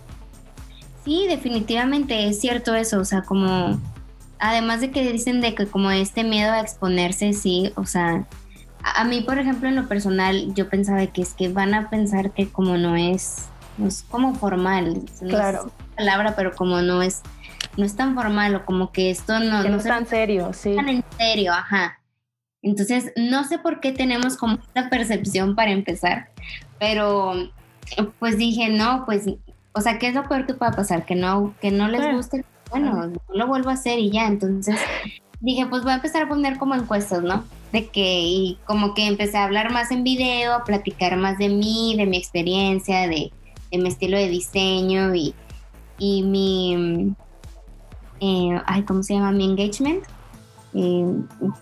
Sí, 1.05 1.25
definitivamente 1.27 2.27
es 2.27 2.39
cierto 2.39 2.75
eso, 2.75 2.99
o 2.99 3.05
sea, 3.05 3.23
como 3.23 3.79
además 4.37 4.81
de 4.81 4.91
que 4.91 5.09
dicen 5.09 5.39
de 5.39 5.55
que 5.55 5.65
como 5.65 5.91
este 5.91 6.25
miedo 6.25 6.51
a 6.51 6.59
exponerse, 6.59 7.31
sí, 7.31 7.71
o 7.75 7.85
sea, 7.85 8.27
a, 8.83 9.03
mí 9.05 9.21
por 9.21 9.39
ejemplo 9.39 9.69
en 9.69 9.77
lo 9.77 9.87
personal 9.87 10.53
yo 10.55 10.67
pensaba 10.67 11.05
que 11.07 11.21
es 11.21 11.33
que 11.33 11.47
van 11.47 11.73
a 11.73 11.89
pensar 11.89 12.31
que 12.31 12.49
como 12.49 12.77
no 12.77 12.97
es, 12.97 13.47
no 13.77 13.87
es 13.87 14.03
como 14.09 14.35
formal, 14.35 15.01
claro. 15.19 15.67
es 15.67 15.95
palabra, 15.95 16.35
pero 16.35 16.53
como 16.53 16.81
no 16.81 17.01
es, 17.01 17.21
no 17.77 17.85
es 17.85 17.95
tan 17.95 18.15
formal 18.15 18.55
o 18.55 18.65
como 18.65 18.91
que 18.91 19.09
esto 19.09 19.39
no, 19.39 19.63
no, 19.63 19.77
es 19.77 19.83
tan 19.83 20.05
serio, 20.05 20.51
sí. 20.53 20.75
Tan 20.75 20.89
en 20.89 21.03
serio, 21.17 21.53
ajá. 21.53 21.99
Entonces, 22.61 23.11
no 23.15 23.43
sé 23.43 23.57
por 23.57 23.79
qué 23.79 23.91
tenemos 23.91 24.37
como 24.37 24.55
esta 24.55 24.89
percepción 24.89 25.55
para 25.55 25.71
empezar, 25.71 26.29
pero 26.79 27.33
pues 28.19 28.37
dije, 28.37 28.69
no, 28.69 29.03
pues 29.05 29.25
o 29.73 29.81
sea, 29.81 29.97
¿qué 29.99 30.07
es 30.07 30.13
lo 30.13 30.27
peor 30.27 30.45
que 30.45 30.53
pueda 30.53 30.71
pasar? 30.71 31.05
Que 31.05 31.15
no, 31.15 31.53
que 31.61 31.71
no 31.71 31.87
les 31.87 32.13
guste. 32.13 32.45
Bueno, 32.69 33.07
no 33.07 33.21
lo 33.29 33.47
vuelvo 33.47 33.69
a 33.69 33.73
hacer 33.73 33.99
y 33.99 34.11
ya. 34.11 34.27
Entonces 34.27 34.79
dije, 35.39 35.65
pues 35.65 35.83
voy 35.83 35.93
a 35.93 35.95
empezar 35.95 36.23
a 36.23 36.29
poner 36.29 36.57
como 36.57 36.75
encuestas, 36.75 37.23
¿no? 37.23 37.45
De 37.71 37.87
que, 37.87 38.21
y 38.21 38.57
como 38.65 38.93
que 38.93 39.07
empecé 39.07 39.37
a 39.37 39.45
hablar 39.45 39.71
más 39.71 39.91
en 39.91 40.03
video, 40.03 40.53
a 40.53 40.63
platicar 40.63 41.15
más 41.15 41.37
de 41.37 41.49
mí, 41.49 41.95
de 41.97 42.05
mi 42.05 42.17
experiencia, 42.17 43.07
de, 43.07 43.31
mi 43.77 43.89
estilo 43.89 44.17
de 44.17 44.29
diseño 44.29 45.15
y, 45.15 45.33
y 45.97 46.23
mi, 46.23 47.15
eh, 48.19 48.61
ay, 48.65 48.83
¿cómo 48.83 49.03
se 49.03 49.15
llama? 49.15 49.31
Mi 49.31 49.45
engagement. 49.45 50.03
Eh, 50.73 51.05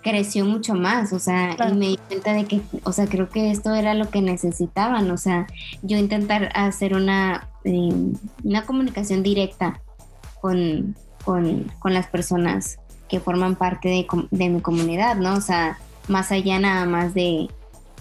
creció 0.04 0.46
mucho 0.46 0.76
más, 0.76 1.14
o 1.14 1.20
sea, 1.20 1.58
y 1.68 1.74
me 1.74 1.88
di 1.88 1.98
cuenta 1.98 2.32
de 2.34 2.46
que, 2.46 2.62
o 2.84 2.92
sea, 2.92 3.08
creo 3.08 3.28
que 3.28 3.50
esto 3.50 3.74
era 3.74 3.96
lo 3.96 4.12
que 4.12 4.22
necesitaban, 4.22 5.10
o 5.10 5.18
sea, 5.18 5.48
yo 5.82 5.98
intentar 5.98 6.52
hacer 6.54 6.94
una, 6.94 7.48
eh, 7.64 7.90
una 8.44 8.66
comunicación 8.68 9.24
directa 9.24 9.82
con, 10.42 10.96
con, 11.26 11.72
con, 11.80 11.96
las 11.96 12.06
personas 12.06 12.78
que 13.08 13.20
forman 13.20 13.56
parte 13.56 13.90
de, 13.90 14.08
de, 14.30 14.50
mi 14.50 14.62
comunidad, 14.62 15.16
¿no? 15.16 15.34
O 15.34 15.42
sea, 15.42 15.80
más 16.08 16.32
allá 16.32 16.60
nada 16.60 16.86
más 16.86 17.16
de, 17.16 17.48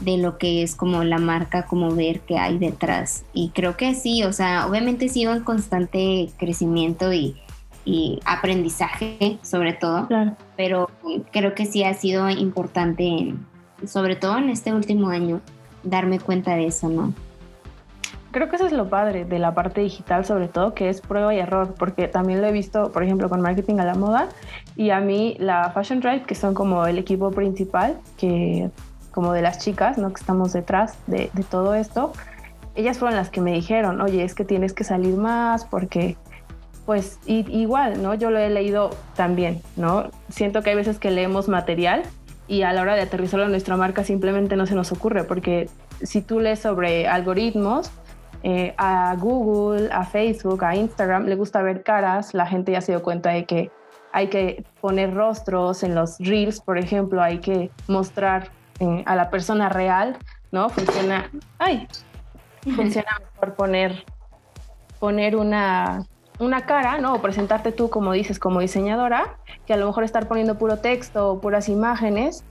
de 0.00 0.16
lo 0.16 0.38
que 0.38 0.62
es 0.62 0.76
como 0.76 1.04
la 1.04 1.18
marca, 1.18 1.66
como 1.66 1.94
ver 1.94 2.20
qué 2.20 2.38
hay 2.38 2.58
detrás. 2.58 3.24
Y 3.32 3.50
creo 3.50 3.76
que 3.76 3.94
sí, 3.94 4.22
o 4.22 4.32
sea, 4.32 4.66
obviamente 4.66 5.08
sigo 5.08 5.32
en 5.32 5.42
constante 5.42 6.30
crecimiento 6.38 7.12
y, 7.12 7.36
y 7.84 8.20
aprendizaje 8.24 9.38
sobre 9.42 9.72
todo, 9.72 10.08
pero 10.56 10.90
creo 11.32 11.54
que 11.54 11.66
sí 11.66 11.84
ha 11.84 11.94
sido 11.94 12.28
importante, 12.28 13.34
sobre 13.86 14.14
todo 14.16 14.38
en 14.38 14.50
este 14.50 14.72
último 14.72 15.08
año, 15.08 15.40
darme 15.82 16.20
cuenta 16.20 16.54
de 16.54 16.66
eso, 16.66 16.88
¿no? 16.88 17.14
Creo 18.30 18.50
que 18.50 18.56
eso 18.56 18.66
es 18.66 18.72
lo 18.72 18.90
padre 18.90 19.24
de 19.24 19.38
la 19.38 19.54
parte 19.54 19.80
digital, 19.80 20.26
sobre 20.26 20.48
todo, 20.48 20.74
que 20.74 20.90
es 20.90 21.00
prueba 21.00 21.34
y 21.34 21.38
error, 21.38 21.74
porque 21.78 22.08
también 22.08 22.42
lo 22.42 22.46
he 22.46 22.52
visto, 22.52 22.92
por 22.92 23.02
ejemplo, 23.02 23.30
con 23.30 23.40
marketing 23.40 23.78
a 23.78 23.84
la 23.84 23.94
moda 23.94 24.28
y 24.76 24.90
a 24.90 25.00
mí 25.00 25.36
la 25.40 25.70
Fashion 25.70 26.00
Drive, 26.00 26.24
que 26.24 26.34
son 26.34 26.52
como 26.52 26.86
el 26.86 26.98
equipo 26.98 27.30
principal, 27.30 27.98
que 28.18 28.70
como 29.18 29.32
de 29.32 29.42
las 29.42 29.58
chicas, 29.58 29.98
¿no? 29.98 30.10
Que 30.10 30.20
estamos 30.20 30.52
detrás 30.52 30.94
de, 31.08 31.28
de 31.32 31.42
todo 31.42 31.74
esto, 31.74 32.12
ellas 32.76 32.98
fueron 32.98 33.16
las 33.16 33.30
que 33.30 33.40
me 33.40 33.52
dijeron, 33.52 34.00
oye, 34.00 34.22
es 34.22 34.36
que 34.36 34.44
tienes 34.44 34.72
que 34.72 34.84
salir 34.84 35.16
más 35.16 35.64
porque 35.64 36.16
pues 36.86 37.18
igual, 37.26 38.00
¿no? 38.00 38.14
Yo 38.14 38.30
lo 38.30 38.38
he 38.38 38.48
leído 38.48 38.90
también, 39.16 39.60
¿no? 39.74 40.04
Siento 40.28 40.62
que 40.62 40.70
hay 40.70 40.76
veces 40.76 41.00
que 41.00 41.10
leemos 41.10 41.48
material 41.48 42.04
y 42.46 42.62
a 42.62 42.72
la 42.72 42.80
hora 42.82 42.94
de 42.94 43.00
aterrizarlo 43.00 43.46
en 43.46 43.50
nuestra 43.50 43.76
marca 43.76 44.04
simplemente 44.04 44.54
no 44.54 44.66
se 44.66 44.76
nos 44.76 44.92
ocurre, 44.92 45.24
porque 45.24 45.68
si 46.00 46.22
tú 46.22 46.38
lees 46.38 46.60
sobre 46.60 47.08
algoritmos, 47.08 47.90
eh, 48.44 48.72
a 48.78 49.16
Google, 49.16 49.88
a 49.90 50.04
Facebook, 50.04 50.64
a 50.64 50.76
Instagram, 50.76 51.24
le 51.24 51.34
gusta 51.34 51.60
ver 51.60 51.82
caras, 51.82 52.34
la 52.34 52.46
gente 52.46 52.70
ya 52.70 52.82
se 52.82 52.92
dio 52.92 53.02
cuenta 53.02 53.30
de 53.30 53.46
que 53.46 53.72
hay 54.12 54.28
que 54.28 54.64
poner 54.80 55.12
rostros 55.12 55.82
en 55.82 55.96
los 55.96 56.18
reels, 56.20 56.60
por 56.60 56.78
ejemplo, 56.78 57.20
hay 57.20 57.38
que 57.40 57.72
mostrar 57.88 58.56
a 59.06 59.16
la 59.16 59.30
persona 59.30 59.68
real, 59.68 60.16
¿no? 60.52 60.68
Funciona, 60.70 61.30
ay, 61.58 61.88
funciona 62.76 63.10
mejor 63.34 63.54
poner, 63.54 64.04
poner 64.98 65.36
una 65.36 66.06
una 66.38 66.66
cara, 66.66 66.98
¿no? 66.98 67.14
O 67.14 67.22
presentarte 67.22 67.72
tú, 67.72 67.90
como 67.90 68.12
dices, 68.12 68.38
como 68.38 68.60
diseñadora, 68.60 69.38
que 69.66 69.74
a 69.74 69.76
lo 69.76 69.86
mejor 69.86 70.04
estar 70.04 70.28
poniendo 70.28 70.56
puro 70.56 70.78
texto 70.78 71.32
o 71.32 71.40
puras 71.40 71.68
imágenes. 71.68 72.44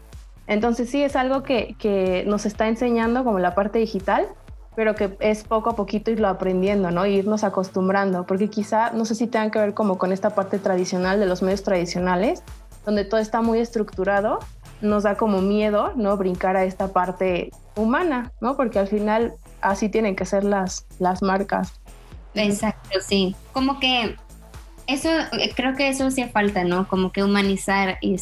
Entonces 0.45 0.89
sí 0.89 1.03
es 1.03 1.15
algo 1.15 1.43
que, 1.43 1.75
que 1.79 2.23
nos 2.27 2.45
está 2.45 2.67
enseñando 2.67 3.23
como 3.23 3.39
la 3.39 3.55
parte 3.55 3.79
digital, 3.79 4.27
pero 4.75 4.95
que 4.95 5.17
es 5.19 5.43
poco 5.43 5.71
a 5.71 5.75
poquito 5.75 6.11
irlo 6.11 6.27
aprendiendo, 6.27 6.91
¿no? 6.91 7.05
irnos 7.05 7.43
acostumbrando, 7.43 8.25
porque 8.25 8.49
quizá, 8.49 8.91
no 8.91 9.05
sé 9.05 9.15
si 9.15 9.27
tenga 9.27 9.49
que 9.49 9.59
ver 9.59 9.73
como 9.73 9.97
con 9.97 10.11
esta 10.11 10.31
parte 10.35 10.59
tradicional 10.59 11.19
de 11.19 11.25
los 11.25 11.41
medios 11.41 11.63
tradicionales, 11.63 12.43
donde 12.85 13.03
todo 13.03 13.19
está 13.19 13.41
muy 13.41 13.59
estructurado, 13.59 14.39
nos 14.81 15.03
da 15.03 15.15
como 15.15 15.41
miedo, 15.41 15.93
¿no? 15.95 16.17
Brincar 16.17 16.55
a 16.57 16.63
esta 16.63 16.93
parte 16.93 17.51
humana, 17.75 18.31
¿no? 18.41 18.55
Porque 18.55 18.79
al 18.79 18.87
final 18.87 19.35
así 19.61 19.89
tienen 19.89 20.15
que 20.15 20.25
ser 20.25 20.43
las, 20.43 20.85
las 20.99 21.21
marcas. 21.21 21.79
Exacto, 22.33 22.99
sí. 23.01 23.35
Como 23.53 23.79
que 23.79 24.15
eso, 24.87 25.09
eh, 25.09 25.51
creo 25.55 25.75
que 25.75 25.89
eso 25.89 26.05
hacía 26.05 26.29
falta, 26.29 26.63
¿no? 26.63 26.87
Como 26.87 27.11
que 27.11 27.23
humanizar, 27.23 27.97
y 28.01 28.17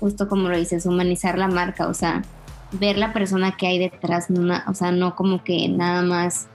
justo 0.00 0.28
como 0.28 0.48
lo 0.48 0.56
dices, 0.56 0.86
humanizar 0.86 1.38
la 1.38 1.48
marca, 1.48 1.88
o 1.88 1.94
sea, 1.94 2.22
ver 2.72 2.96
la 2.98 3.12
persona 3.12 3.56
que 3.56 3.66
hay 3.66 3.78
detrás, 3.78 4.28
o 4.66 4.74
sea, 4.74 4.92
no 4.92 5.14
como 5.14 5.44
que 5.44 5.68
nada 5.68 6.02
más 6.02 6.48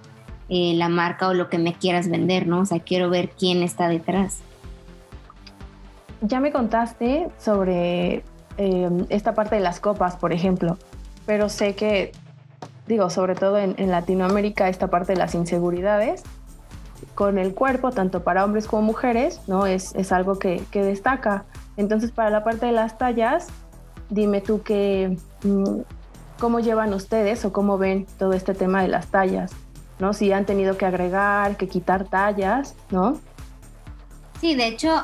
eh, 0.49 0.73
la 0.75 0.89
marca 0.89 1.27
o 1.27 1.33
lo 1.33 1.49
que 1.49 1.57
me 1.57 1.73
quieras 1.73 2.09
vender, 2.09 2.47
¿no? 2.47 2.61
O 2.61 2.65
sea, 2.65 2.79
quiero 2.79 3.09
ver 3.09 3.29
quién 3.29 3.63
está 3.63 3.87
detrás. 3.87 4.39
Ya 6.21 6.39
me 6.39 6.51
contaste 6.51 7.29
sobre 7.39 8.23
em, 8.57 9.05
esta 9.09 9.33
parte 9.33 9.55
de 9.55 9.61
las 9.61 9.79
copas, 9.79 10.15
por 10.15 10.33
ejemplo, 10.33 10.77
pero 11.25 11.49
sé 11.49 11.75
que, 11.75 12.11
digo, 12.87 13.09
sobre 13.09 13.35
todo 13.35 13.57
en, 13.57 13.75
Latinoamérica, 13.91 14.69
esta 14.69 14.87
parte 14.87 15.13
de 15.13 15.19
las 15.19 15.35
inseguridades 15.35 16.23
con 17.15 17.37
el 17.37 17.53
cuerpo, 17.53 17.91
tanto 17.91 18.23
para 18.23 18.45
hombres 18.45 18.67
como 18.67 18.83
mujeres, 18.83 19.41
¿no? 19.47 19.65
Es, 19.65 19.95
es 19.95 20.11
algo 20.11 20.39
que, 20.39 20.63
que, 20.71 20.83
destaca. 20.83 21.45
Entonces, 21.77 22.11
para 22.11 22.29
la 22.29 22.43
parte 22.43 22.67
de 22.67 22.71
las 22.71 22.97
tallas, 22.97 23.47
dime 24.09 24.41
tú 24.41 24.61
que, 24.61 25.17
mm, 25.43 25.81
cómo 26.39 26.59
llevan 26.59 26.93
ustedes 26.93 27.45
o 27.45 27.53
cómo 27.53 27.77
ven 27.77 28.07
todo 28.17 28.33
este 28.33 28.53
tema 28.53 28.81
de 28.81 28.87
las 28.87 29.07
tallas, 29.07 29.51
¿no? 29.99 30.13
Si 30.13 30.31
han 30.31 30.45
tenido 30.45 30.75
que 30.75 30.85
agregar, 30.85 31.55
que 31.55 31.67
quitar 31.67 32.05
tallas, 32.05 32.75
¿no? 32.89 33.19
Sí, 34.41 34.55
de 34.55 34.69
hecho, 34.69 35.03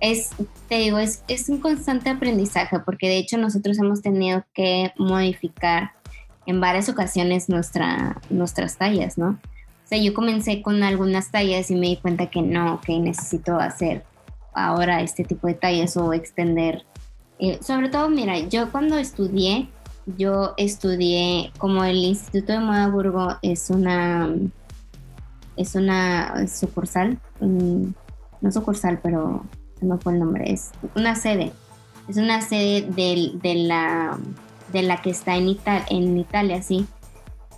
es, 0.00 0.32
te 0.68 0.74
digo, 0.74 0.98
es, 0.98 1.24
es 1.28 1.48
un 1.48 1.60
constante 1.60 2.10
aprendizaje, 2.10 2.78
porque 2.78 3.08
de 3.08 3.16
hecho 3.16 3.38
nosotros 3.38 3.78
hemos 3.78 4.02
tenido 4.02 4.44
que 4.52 4.92
modificar 4.98 5.92
en 6.44 6.60
varias 6.60 6.90
ocasiones 6.90 7.48
nuestra, 7.48 8.20
nuestras 8.28 8.76
tallas, 8.76 9.16
¿no? 9.16 9.28
O 9.30 9.86
sea, 9.86 9.96
yo 9.96 10.12
comencé 10.12 10.60
con 10.60 10.82
algunas 10.82 11.30
tallas 11.30 11.70
y 11.70 11.74
me 11.74 11.86
di 11.86 11.96
cuenta 11.96 12.28
que 12.28 12.42
no, 12.42 12.82
que 12.82 12.98
necesito 12.98 13.58
hacer 13.58 14.04
ahora 14.52 15.00
este 15.00 15.24
tipo 15.24 15.46
de 15.46 15.54
tallas 15.54 15.96
o 15.96 16.12
extender. 16.12 16.84
Eh, 17.38 17.58
sobre 17.62 17.88
todo, 17.88 18.10
mira, 18.10 18.38
yo 18.40 18.70
cuando 18.70 18.98
estudié, 18.98 19.68
yo 20.18 20.52
estudié 20.58 21.50
como 21.56 21.82
el 21.82 21.96
Instituto 21.96 22.52
de 22.52 22.60
Moda 22.60 22.88
Burgo 22.88 23.38
es 23.40 23.70
una 23.70 24.36
es 25.56 25.76
una 25.76 26.46
sucursal, 26.46 27.18
no 28.44 28.52
sucursal, 28.52 29.00
pero 29.02 29.44
no 29.80 29.98
fue 29.98 30.12
el 30.12 30.20
nombre, 30.20 30.52
es 30.52 30.70
una 30.94 31.16
sede. 31.16 31.52
Es 32.08 32.18
una 32.18 32.42
sede 32.42 32.82
de, 32.82 33.32
de 33.34 33.54
la 33.54 34.18
de 34.72 34.82
la 34.82 35.00
que 35.00 35.10
está 35.10 35.36
en, 35.36 35.56
en 35.88 36.18
Italia, 36.18 36.62
sí 36.62 36.86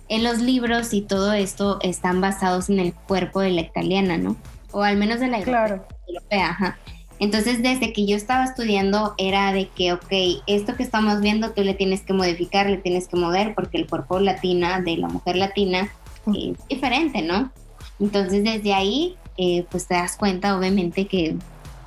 en 0.09 0.23
los 0.23 0.39
libros 0.39 0.93
y 0.93 1.01
todo 1.01 1.33
esto 1.33 1.79
están 1.81 2.21
basados 2.21 2.69
en 2.69 2.79
el 2.79 2.93
cuerpo 2.93 3.41
de 3.41 3.51
la 3.51 3.61
italiana, 3.61 4.17
¿no? 4.17 4.35
O 4.71 4.83
al 4.83 4.97
menos 4.97 5.19
de 5.19 5.27
la 5.27 5.41
claro. 5.41 5.85
europea, 6.07 6.49
ajá. 6.49 6.77
Entonces, 7.19 7.63
desde 7.63 7.93
que 7.93 8.05
yo 8.05 8.15
estaba 8.15 8.43
estudiando, 8.43 9.15
era 9.17 9.51
de 9.51 9.67
que, 9.69 9.91
ok, 9.93 10.43
esto 10.45 10.75
que 10.75 10.83
estamos 10.83 11.19
viendo, 11.19 11.51
tú 11.51 11.63
le 11.63 11.73
tienes 11.73 12.01
que 12.01 12.13
modificar, 12.13 12.69
le 12.69 12.77
tienes 12.77 13.07
que 13.07 13.17
mover, 13.17 13.55
porque 13.55 13.77
el 13.77 13.87
cuerpo 13.87 14.19
latina 14.19 14.81
de 14.81 14.97
la 14.97 15.07
mujer 15.07 15.35
latina 15.35 15.89
es 16.27 16.67
diferente, 16.69 17.23
¿no? 17.23 17.51
Entonces, 17.99 18.43
desde 18.43 18.73
ahí, 18.73 19.15
eh, 19.37 19.65
pues 19.69 19.87
te 19.87 19.93
das 19.93 20.17
cuenta, 20.17 20.57
obviamente, 20.57 21.07
que, 21.07 21.35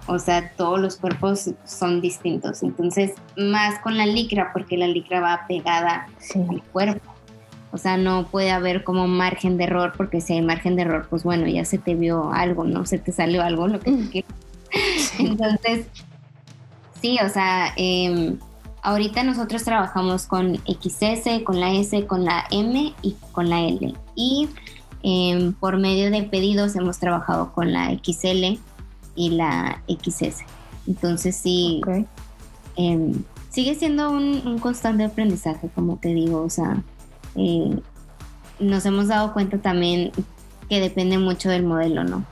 o 0.07 0.19
sea, 0.19 0.51
todos 0.57 0.81
los 0.81 0.97
cuerpos 0.97 1.51
son 1.65 2.01
distintos. 2.01 2.63
Entonces, 2.63 3.13
más 3.37 3.81
con 3.81 3.97
la 3.97 4.07
licra, 4.07 4.53
porque 4.53 4.77
la 4.77 4.87
licra 4.87 5.21
va 5.21 5.47
pegada 5.49 6.09
al 6.35 6.63
cuerpo. 6.73 7.11
O 7.73 7.79
sea, 7.79 7.97
no 7.97 8.27
puede 8.27 8.51
haber 8.51 8.83
como 8.83 9.07
margen 9.07 9.57
de 9.57 9.65
error, 9.65 9.93
porque 9.97 10.21
si 10.21 10.35
hay 10.35 10.43
margen 10.43 10.77
de 10.77 10.83
error, 10.83 11.07
pues 11.09 11.23
bueno, 11.23 11.47
ya 11.47 11.65
se 11.65 11.79
te 11.79 11.95
vio 11.95 12.33
algo, 12.33 12.65
¿no? 12.65 12.85
Se 12.85 12.99
te 12.99 13.13
salió 13.13 13.43
algo, 13.43 13.69
lo 13.69 13.79
que 13.79 13.93
tú 13.93 14.11
quieras. 14.11 14.33
Entonces, 15.19 15.87
sí, 17.01 17.19
o 17.25 17.29
sea, 17.29 17.73
em, 17.77 18.39
ahorita 18.83 19.23
nosotros 19.23 19.63
trabajamos 19.63 20.27
con 20.27 20.57
XS, 20.67 21.43
con 21.45 21.61
la 21.61 21.73
S, 21.73 22.07
con 22.07 22.25
la 22.25 22.45
M 22.51 22.93
y 23.03 23.17
con 23.33 23.49
la 23.49 23.61
L. 23.61 23.95
Y 24.17 24.49
em, 25.03 25.53
por 25.53 25.79
medio 25.79 26.11
de 26.11 26.23
pedidos 26.25 26.77
hemos 26.77 26.99
trabajado 26.99 27.53
con 27.53 27.73
la 27.73 27.91
XL 27.91 28.59
y 29.17 29.31
la 29.31 29.83
XS. 29.89 30.45
Entonces 30.87 31.37
sí, 31.37 31.81
em, 32.77 33.13
sigue 33.51 33.75
siendo 33.75 34.11
un, 34.11 34.59
constante 34.59 35.05
aprendizaje, 35.05 35.69
como 35.75 35.97
te 35.97 36.15
digo, 36.15 36.43
o 36.43 36.51
sea, 36.51 36.83
eh, 37.37 37.79
nos 38.59 38.85
hemos 38.87 39.09
dado 39.09 39.33
cuenta 39.33 39.59
también 39.59 40.13
que 40.69 40.81
depende 40.81 41.19
mucho 41.19 41.49
del 41.49 41.65
modelo, 41.65 42.05
¿no? 42.05 42.25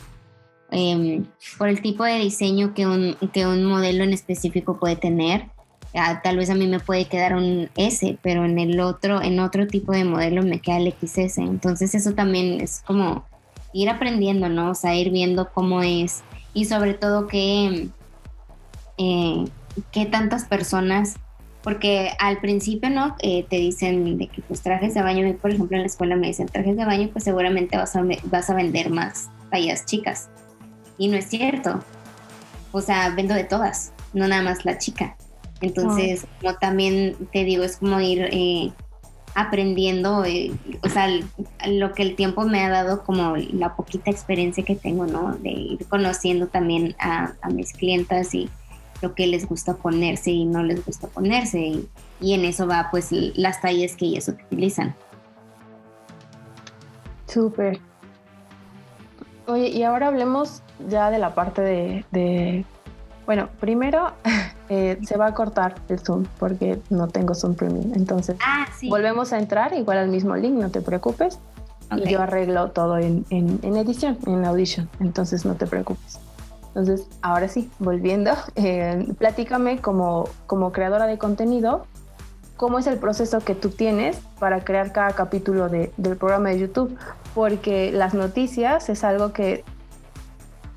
Em, 0.70 1.24
por 1.56 1.68
el 1.68 1.80
tipo 1.80 2.04
de 2.04 2.18
diseño 2.18 2.74
que 2.74 2.86
un, 2.86 3.16
que 3.32 3.46
un 3.46 3.64
modelo 3.64 4.04
en 4.04 4.12
específico 4.12 4.78
puede 4.78 4.96
tener. 4.96 5.50
Ah, 5.94 6.20
tal 6.22 6.36
vez 6.36 6.50
a 6.50 6.54
mí 6.54 6.66
me 6.66 6.80
puede 6.80 7.06
quedar 7.06 7.34
un 7.34 7.70
S, 7.76 8.18
pero 8.22 8.44
en 8.44 8.58
el 8.58 8.78
otro, 8.80 9.22
en 9.22 9.40
otro 9.40 9.66
tipo 9.66 9.92
de 9.92 10.04
modelo 10.04 10.42
me 10.42 10.60
queda 10.60 10.76
el 10.76 10.92
XS. 10.92 11.38
Entonces 11.38 11.94
eso 11.94 12.12
también 12.12 12.60
es 12.60 12.82
como 12.86 13.24
ir 13.72 13.88
aprendiendo, 13.88 14.48
¿no? 14.48 14.70
O 14.70 14.74
sea, 14.74 14.94
ir 14.94 15.10
viendo 15.10 15.50
cómo 15.52 15.82
es 15.82 16.22
y 16.54 16.64
sobre 16.66 16.94
todo 16.94 17.26
que, 17.26 17.88
eh, 18.98 19.44
que 19.92 20.06
tantas 20.06 20.44
personas, 20.44 21.16
porque 21.62 22.10
al 22.18 22.38
principio, 22.40 22.90
¿no? 22.90 23.16
Eh, 23.20 23.46
te 23.48 23.56
dicen 23.56 24.18
de 24.18 24.28
que 24.28 24.42
pues 24.42 24.62
trajes 24.62 24.94
de 24.94 25.02
baño, 25.02 25.34
por 25.36 25.50
ejemplo 25.50 25.76
en 25.76 25.82
la 25.82 25.86
escuela 25.86 26.16
me 26.16 26.28
dicen 26.28 26.46
trajes 26.46 26.76
de 26.76 26.84
baño, 26.84 27.08
pues 27.12 27.24
seguramente 27.24 27.76
vas 27.76 27.96
a, 27.96 28.04
vas 28.24 28.50
a 28.50 28.54
vender 28.54 28.90
más 28.90 29.28
tallas 29.50 29.86
chicas. 29.86 30.28
Y 30.98 31.08
no 31.08 31.16
es 31.16 31.26
cierto. 31.26 31.80
O 32.72 32.80
sea, 32.80 33.10
vendo 33.14 33.34
de 33.34 33.44
todas, 33.44 33.92
no 34.12 34.28
nada 34.28 34.42
más 34.42 34.64
la 34.64 34.78
chica. 34.78 35.16
Entonces, 35.60 36.26
como 36.40 36.54
también 36.54 37.16
te 37.32 37.44
digo, 37.44 37.64
es 37.64 37.78
como 37.78 38.00
ir 38.00 38.28
eh, 38.32 38.72
aprendiendo, 39.34 40.24
eh, 40.24 40.52
o 40.82 40.88
sea, 40.88 41.08
lo 41.66 41.92
que 41.92 42.02
el 42.02 42.16
tiempo 42.16 42.44
me 42.44 42.64
ha 42.64 42.70
dado, 42.70 43.02
como 43.04 43.36
la 43.36 43.74
poquita 43.74 44.10
experiencia 44.10 44.64
que 44.64 44.76
tengo, 44.76 45.06
¿no? 45.06 45.36
De 45.36 45.50
ir 45.50 45.86
conociendo 45.88 46.46
también 46.46 46.94
a, 47.00 47.34
mis 47.52 47.72
clientas 47.72 48.34
y 48.34 48.48
lo 49.02 49.14
que 49.14 49.26
les 49.26 49.48
gusta 49.48 49.76
ponerse 49.76 50.30
y 50.30 50.44
no 50.44 50.62
les 50.62 50.84
gusta 50.84 51.08
ponerse. 51.08 51.60
Y, 51.60 51.88
y 52.20 52.34
en 52.34 52.44
eso 52.44 52.66
va, 52.66 52.88
pues, 52.90 53.08
las 53.10 53.60
tallas 53.60 53.96
que 53.96 54.06
ellas 54.06 54.28
utilizan. 54.28 54.94
Súper. 57.26 57.80
Oye, 59.46 59.68
y 59.68 59.82
ahora 59.82 60.08
hablemos 60.08 60.62
ya 60.88 61.10
de 61.10 61.18
la 61.18 61.34
parte 61.34 61.62
de, 62.10 62.64
bueno, 63.26 63.48
primero 63.60 64.12
eh, 64.68 64.98
se 65.02 65.16
va 65.16 65.26
a 65.26 65.34
cortar 65.34 65.76
el 65.88 65.98
Zoom 65.98 66.26
porque 66.38 66.80
no 66.90 67.08
tengo 67.08 67.34
Zoom 67.34 67.54
Premium. 67.54 67.92
Entonces, 67.94 68.36
ah, 68.44 68.66
volvemos 68.88 69.32
a 69.32 69.38
entrar 69.38 69.72
igual 69.72 69.98
al 69.98 70.08
mismo 70.08 70.36
link, 70.36 70.54
no 70.54 70.70
te 70.70 70.80
preocupes. 70.80 71.38
Y 71.96 72.10
yo 72.10 72.20
arreglo 72.20 72.70
todo 72.72 72.98
en, 72.98 73.24
edición, 73.30 74.18
en 74.26 74.44
Audition. 74.44 74.90
Entonces, 75.00 75.46
no 75.46 75.54
te 75.54 75.66
preocupes. 75.66 76.20
Entonces, 76.68 77.06
ahora 77.22 77.48
sí, 77.48 77.70
volviendo, 77.78 78.32
eh, 78.56 79.06
platícame 79.18 79.80
como, 79.80 80.28
como 80.46 80.70
creadora 80.70 81.06
de 81.06 81.16
contenido, 81.16 81.86
cómo 82.58 82.78
es 82.78 82.86
el 82.86 82.98
proceso 82.98 83.40
que 83.40 83.54
tú 83.54 83.70
tienes 83.70 84.18
para 84.38 84.64
crear 84.64 84.92
cada 84.92 85.12
capítulo 85.12 85.70
de, 85.70 85.92
del 85.96 86.16
programa 86.16 86.50
de 86.50 86.58
YouTube, 86.58 86.98
porque 87.34 87.90
las 87.90 88.12
noticias 88.12 88.90
es 88.90 89.02
algo 89.02 89.32
que 89.32 89.64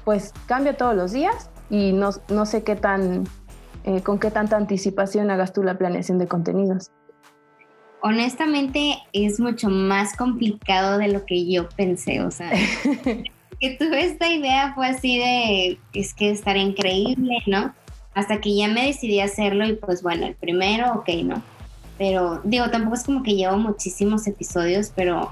pues 0.05 0.33
cambia 0.45 0.77
todos 0.77 0.95
los 0.95 1.11
días 1.11 1.49
y 1.69 1.91
no, 1.93 2.11
no 2.29 2.45
sé 2.45 2.63
qué 2.63 2.75
tan, 2.75 3.25
eh, 3.83 4.01
con 4.01 4.19
qué 4.19 4.31
tanta 4.31 4.57
anticipación 4.57 5.31
hagas 5.31 5.53
tú 5.53 5.63
la 5.63 5.77
planeación 5.77 6.17
de 6.17 6.27
contenidos. 6.27 6.91
Honestamente 8.01 8.97
es 9.13 9.39
mucho 9.39 9.69
más 9.69 10.15
complicado 10.15 10.97
de 10.97 11.07
lo 11.09 11.25
que 11.25 11.49
yo 11.49 11.69
pensé, 11.69 12.21
o 12.21 12.31
sea, 12.31 12.51
que 13.59 13.77
tuve 13.77 14.05
esta 14.05 14.27
idea 14.27 14.73
fue 14.73 14.87
así 14.87 15.17
de, 15.19 15.79
es 15.93 16.13
que 16.13 16.31
estaría 16.31 16.63
increíble, 16.63 17.37
¿no? 17.45 17.73
Hasta 18.13 18.41
que 18.41 18.55
ya 18.55 18.67
me 18.67 18.87
decidí 18.87 19.19
a 19.19 19.25
hacerlo 19.25 19.65
y 19.67 19.73
pues 19.73 20.01
bueno, 20.01 20.25
el 20.25 20.35
primero, 20.35 20.93
ok, 20.93 21.09
¿no? 21.23 21.41
Pero 21.97 22.41
digo, 22.43 22.69
tampoco 22.71 22.95
es 22.95 23.03
como 23.03 23.21
que 23.21 23.35
llevo 23.35 23.57
muchísimos 23.57 24.25
episodios, 24.25 24.91
pero 24.95 25.31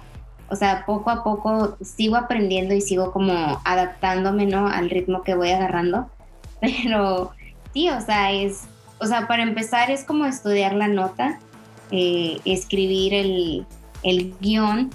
o 0.49 0.55
sea, 0.55 0.85
poco 0.85 1.09
a 1.11 1.23
poco 1.23 1.77
sigo 1.81 2.15
aprendiendo 2.15 2.73
y 2.73 2.81
sigo 2.81 3.11
como 3.11 3.61
adaptándome, 3.65 4.45
¿no? 4.45 4.67
Al 4.67 4.89
ritmo 4.89 5.21
que 5.21 5.35
voy 5.35 5.51
agarrando. 5.51 6.09
Pero 6.61 7.31
sí, 7.73 7.89
o 7.89 8.01
sea, 8.01 8.31
es, 8.31 8.63
o 8.99 9.05
sea, 9.05 9.27
para 9.27 9.43
empezar 9.43 9.91
es 9.91 10.03
como 10.03 10.25
estudiar 10.25 10.73
la 10.73 10.87
nota, 10.87 11.39
eh, 11.91 12.39
escribir 12.45 13.13
el, 13.13 13.65
el 14.03 14.35
guion, 14.39 14.89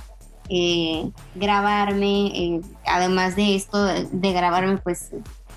eh, 0.48 1.10
grabarme, 1.34 2.26
eh, 2.26 2.60
además 2.86 3.36
de 3.36 3.54
esto, 3.56 3.84
de 3.84 4.32
grabarme, 4.32 4.78
pues 4.78 5.10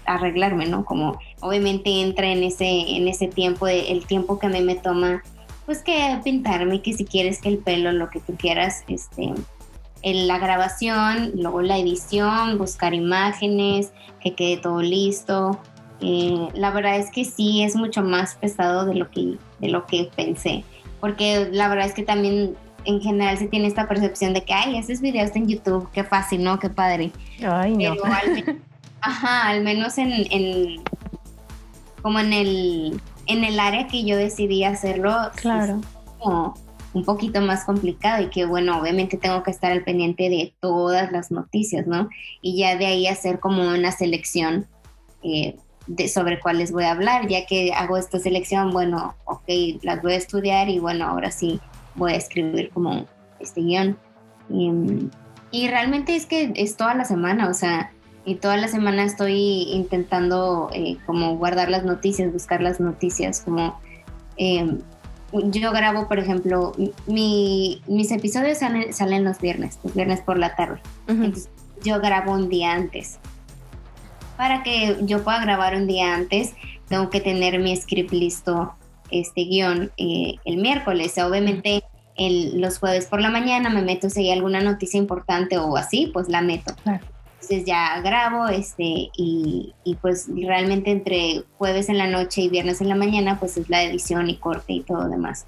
arreglarme, 0.05 0.65
¿no? 0.65 0.85
Como 0.85 1.19
obviamente 1.41 2.01
entra 2.01 2.27
en 2.27 2.43
ese, 2.43 2.65
en 2.65 3.07
ese 3.07 3.27
tiempo, 3.27 3.67
el 3.67 4.05
tiempo 4.05 4.39
que 4.39 4.47
a 4.47 4.49
mí 4.49 4.61
me 4.61 4.75
toma, 4.75 5.21
pues 5.65 5.83
que 5.83 6.19
pintarme, 6.23 6.81
que 6.81 6.93
si 6.93 7.03
quieres 7.05 7.41
que 7.41 7.49
el 7.49 7.57
pelo, 7.57 7.91
lo 7.91 8.09
que 8.09 8.21
tú 8.21 8.35
quieras, 8.37 8.83
este, 8.87 9.33
en 10.01 10.27
la 10.27 10.39
grabación, 10.39 11.31
luego 11.35 11.61
la 11.61 11.77
edición, 11.77 12.57
buscar 12.57 12.93
imágenes, 12.93 13.91
que 14.21 14.33
quede 14.33 14.57
todo 14.57 14.81
listo. 14.81 15.59
Eh, 16.01 16.49
la 16.53 16.71
verdad 16.71 16.97
es 16.97 17.09
que 17.11 17.25
sí 17.25 17.63
es 17.63 17.75
mucho 17.75 18.03
más 18.03 18.35
pesado 18.35 18.85
de 18.85 18.95
lo 18.95 19.09
que 19.09 19.37
de 19.59 19.69
lo 19.69 19.85
que 19.85 20.09
pensé, 20.15 20.63
porque 20.99 21.49
la 21.51 21.67
verdad 21.69 21.87
es 21.87 21.93
que 21.93 22.03
también 22.03 22.55
en 22.85 23.01
general 23.01 23.37
se 23.37 23.47
tiene 23.47 23.67
esta 23.67 23.87
percepción 23.87 24.33
de 24.33 24.43
que 24.43 24.53
ay, 24.53 24.77
haces 24.77 25.01
videos 25.01 25.35
en 25.35 25.47
YouTube, 25.47 25.89
qué 25.91 26.03
fácil, 26.03 26.43
¿no? 26.43 26.59
Qué 26.59 26.69
padre. 26.69 27.11
Ay, 27.45 27.75
no. 27.75 27.93
al, 28.03 28.61
ajá, 29.01 29.49
al 29.49 29.63
menos 29.63 29.97
en, 29.97 30.11
en, 30.31 30.83
como 32.01 32.19
en 32.19 32.33
el 32.33 33.01
en 33.25 33.43
el 33.43 33.59
área 33.59 33.87
que 33.87 34.03
yo 34.05 34.15
decidí 34.15 34.63
hacerlo, 34.63 35.13
claro. 35.35 35.81
como 36.17 36.55
un 36.93 37.03
poquito 37.03 37.41
más 37.41 37.65
complicado 37.65 38.23
y 38.23 38.29
que 38.29 38.45
bueno, 38.45 38.79
obviamente 38.79 39.17
tengo 39.17 39.43
que 39.43 39.51
estar 39.51 39.71
al 39.71 39.83
pendiente 39.83 40.29
de 40.29 40.53
todas 40.59 41.11
las 41.11 41.31
noticias, 41.31 41.85
¿no? 41.85 42.09
Y 42.41 42.57
ya 42.57 42.75
de 42.75 42.85
ahí 42.85 43.07
hacer 43.07 43.39
como 43.39 43.67
una 43.67 43.91
selección 43.91 44.65
eh, 45.23 45.57
de, 45.87 46.07
sobre 46.07 46.39
cuáles 46.39 46.71
voy 46.71 46.83
a 46.83 46.91
hablar, 46.91 47.27
ya 47.27 47.45
que 47.45 47.73
hago 47.73 47.97
esta 47.97 48.19
selección, 48.19 48.71
bueno, 48.71 49.15
ok, 49.25 49.49
las 49.81 50.01
voy 50.01 50.13
a 50.13 50.17
estudiar 50.17 50.69
y 50.69 50.79
bueno, 50.79 51.05
ahora 51.05 51.31
sí 51.31 51.59
voy 51.95 52.13
a 52.13 52.15
escribir 52.15 52.69
como 52.69 53.05
este 53.39 53.61
guion. 53.61 53.97
Y, 54.49 55.67
realmente 55.67 56.15
es 56.15 56.25
que 56.25 56.53
es 56.55 56.77
toda 56.77 56.93
la 56.93 57.05
semana, 57.05 57.49
o 57.49 57.53
sea, 57.53 57.91
y 58.25 58.35
toda 58.35 58.57
la 58.57 58.67
semana 58.67 59.03
estoy 59.03 59.63
intentando 59.71 60.69
eh, 60.73 60.97
como 61.05 61.37
guardar 61.37 61.69
las 61.69 61.83
noticias, 61.83 62.31
buscar 62.31 62.61
las 62.61 62.79
noticias, 62.79 63.41
como... 63.41 63.79
Eh, 64.37 64.77
yo 65.33 65.71
grabo, 65.71 66.07
por 66.07 66.19
ejemplo, 66.19 66.73
mi, 67.05 67.81
mis 67.87 68.11
episodios 68.11 68.59
salen, 68.59 69.23
los 69.25 69.39
viernes, 69.39 69.77
los 69.83 69.93
viernes 69.93 70.21
por 70.21 70.37
la 70.37 70.55
tarde. 70.55 70.79
Entonces, 71.07 71.49
yo 71.83 71.99
grabo 71.99 72.31
un 72.31 72.47
día 72.47 72.73
antes. 72.73 73.19
Para 74.37 74.63
que 74.63 74.97
yo 75.01 75.23
pueda 75.23 75.41
grabar 75.41 75.75
un 75.75 75.87
día 75.87 76.13
antes, 76.13 76.53
tengo 76.87 77.09
que 77.09 77.19
tener 77.19 77.59
mi 77.59 77.75
script 77.75 78.11
listo, 78.11 78.73
este 79.11 79.41
guion, 79.45 79.91
eh, 79.97 80.35
el 80.45 80.57
miércoles. 80.57 81.17
Obviamente, 81.17 81.83
el, 82.15 82.61
los 82.61 82.79
jueves 82.79 83.05
por 83.07 83.21
la 83.21 83.29
mañana 83.29 83.69
me 83.69 83.81
meto 83.81 84.09
si 84.09 84.21
hay 84.21 84.31
alguna 84.31 84.61
noticia 84.61 84.97
importante 84.97 85.57
o 85.57 85.75
así, 85.77 86.09
pues 86.13 86.29
la 86.29 86.41
meto. 86.41 86.73
Entonces 86.85 87.65
ya 87.65 88.01
grabo 88.01 88.47
este 88.47 89.09
y, 89.15 89.73
y, 89.83 89.95
pues 89.95 90.27
realmente 90.33 90.91
entre 90.91 91.43
jueves 91.57 91.87
en 91.87 91.97
la 91.97 92.07
noche 92.07 92.41
y 92.41 92.49
viernes 92.49 92.81
en 92.81 92.89
la 92.89 92.95
mañana 92.95 93.39
pues 93.39 93.57
es 93.57 93.69
la 93.69 93.83
edición 93.83 94.29
y 94.29 94.35
corte 94.37 94.73
y 94.73 94.81
todo 94.81 95.07
demás. 95.07 95.45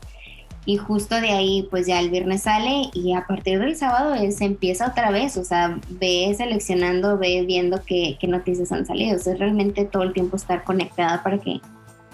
Y 0.69 0.77
justo 0.77 1.19
de 1.19 1.31
ahí 1.31 1.67
pues 1.71 1.87
ya 1.87 1.99
el 1.99 2.11
viernes 2.11 2.43
sale 2.43 2.91
y 2.93 3.13
a 3.13 3.25
partir 3.25 3.57
del 3.57 3.75
sábado 3.75 4.13
se 4.29 4.45
empieza 4.45 4.89
otra 4.89 5.09
vez, 5.09 5.35
o 5.35 5.43
sea, 5.43 5.79
ve 5.89 6.31
seleccionando, 6.37 7.17
ve 7.17 7.43
viendo 7.43 7.81
qué, 7.83 8.19
noticias 8.27 8.71
han 8.71 8.85
salido. 8.85 9.15
O 9.15 9.19
sea, 9.19 9.33
realmente 9.33 9.85
todo 9.85 10.03
el 10.03 10.13
tiempo 10.13 10.35
estar 10.35 10.63
conectada 10.63 11.23
para 11.23 11.39
que 11.39 11.59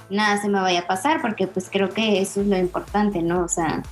nada 0.09 0.41
se 0.41 0.47
me 0.47 0.61
vaya 0.61 0.79
a 0.79 0.87
pasar 0.87 1.21
porque 1.21 1.47
pues 1.47 1.69
creo 1.69 1.89
que 1.89 2.21
eso 2.21 2.39
es 2.39 2.47
lo 2.47 2.57
importante, 2.57 3.21
¿no? 3.21 3.43
O 3.43 3.49
sea, 3.49 3.83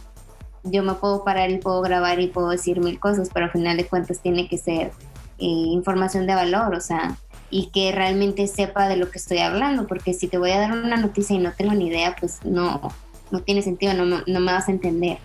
yo 0.64 0.82
me 0.82 0.94
puedo 0.94 1.26
parar 1.26 1.52
y 1.52 1.58
puedo 1.58 1.82
grabar 1.82 2.22
y 2.22 2.28
puedo 2.28 2.48
decir 2.48 2.80
mil 2.80 3.02
cosas, 3.02 3.32
pero 3.34 3.48
al 3.48 3.52
final 3.52 3.76
de 3.76 3.86
cuentas 3.86 4.22
tiene 4.22 4.48
que 4.48 4.58
ser 4.58 4.94
eh, 5.40 5.46
información 5.46 6.26
de 6.26 6.36
valor, 6.36 6.74
o 6.74 6.80
sea, 6.80 7.18
y 7.50 7.70
que 7.72 7.92
realmente 7.92 8.48
sepa 8.48 8.88
de 8.88 8.96
lo 8.96 9.12
que 9.12 9.18
estoy 9.18 9.40
hablando, 9.40 9.88
porque 9.88 10.14
si 10.14 10.30
te 10.30 10.38
voy 10.38 10.52
a 10.52 10.62
dar 10.62 10.72
una 10.72 10.96
noticia 10.96 11.36
y 11.36 11.40
no 11.40 11.52
tengo 11.52 11.74
ni 11.74 11.88
idea, 11.88 12.16
pues 12.18 12.40
no, 12.46 12.94
no 13.34 13.40
tiene 13.40 13.64
sentido, 13.64 13.96
no, 13.96 14.06
no 14.06 14.40
me 14.40 14.54
vas 14.54 14.68
a 14.68 14.72
entender. 14.72 15.18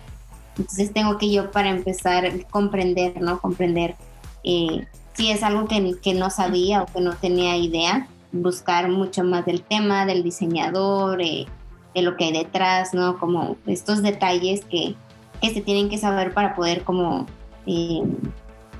Entonces 0.57 0.91
tengo 0.91 1.19
que 1.19 1.31
yo 1.31 1.51
para 1.51 1.69
empezar 1.69 2.27
comprender, 2.47 3.21
¿no? 3.21 3.39
Comprender 3.39 3.95
eh, 4.43 4.87
si 5.13 5.29
es 5.29 5.43
algo 5.43 5.67
que, 5.67 5.95
que, 6.01 6.15
no 6.15 6.31
sabía 6.31 6.81
o 6.81 6.85
que 6.87 7.01
no 7.01 7.13
tenía 7.13 7.55
idea, 7.55 8.07
buscar 8.31 8.89
mucho 8.89 9.23
más 9.23 9.45
del 9.45 9.61
tema, 9.61 10.07
del 10.07 10.23
diseñador, 10.23 11.21
eh, 11.21 11.45
de 11.93 12.01
lo 12.01 12.17
que 12.17 12.25
hay 12.25 12.31
detrás, 12.33 12.95
¿no? 12.95 13.19
Como 13.19 13.57
estos 13.67 14.01
detalles 14.01 14.65
que, 14.65 14.95
que 15.39 15.53
se 15.53 15.61
tienen 15.61 15.87
que 15.87 15.99
saber 15.99 16.33
para 16.33 16.55
poder 16.55 16.83
como 16.83 17.27
eh, 17.67 18.01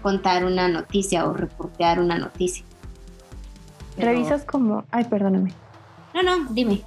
contar 0.02 0.44
una 0.44 0.68
noticia 0.70 1.28
o 1.28 1.34
reportear 1.34 2.00
una 2.00 2.18
noticia. 2.18 2.66
Revisas 3.96 4.44
como, 4.44 4.86
ay, 4.90 5.04
perdóname. 5.04 5.54
No, 6.16 6.24
no, 6.24 6.52
dime. 6.52 6.82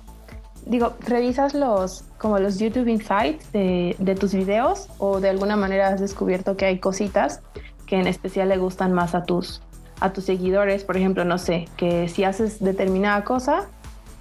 Digo, 0.66 0.94
¿revisas 1.00 1.54
los 1.54 2.04
como 2.18 2.38
los 2.38 2.58
YouTube 2.58 2.88
Insights 2.88 3.50
de, 3.52 3.96
de, 3.98 4.14
tus 4.14 4.32
videos 4.32 4.88
o 4.98 5.20
de 5.20 5.28
alguna 5.28 5.56
manera 5.56 5.88
has 5.88 6.00
descubierto 6.00 6.56
que 6.56 6.66
hay 6.66 6.78
cositas 6.78 7.40
que 7.86 7.96
en 7.96 8.06
especial 8.06 8.48
le 8.48 8.58
gustan 8.58 8.92
más 8.92 9.14
a 9.14 9.24
tus, 9.24 9.60
a 10.00 10.12
tus 10.12 10.24
seguidores? 10.24 10.84
Por 10.84 10.96
ejemplo, 10.96 11.24
no 11.24 11.38
sé, 11.38 11.68
que 11.76 12.08
si 12.08 12.22
haces 12.22 12.60
determinada 12.60 13.24
cosa, 13.24 13.68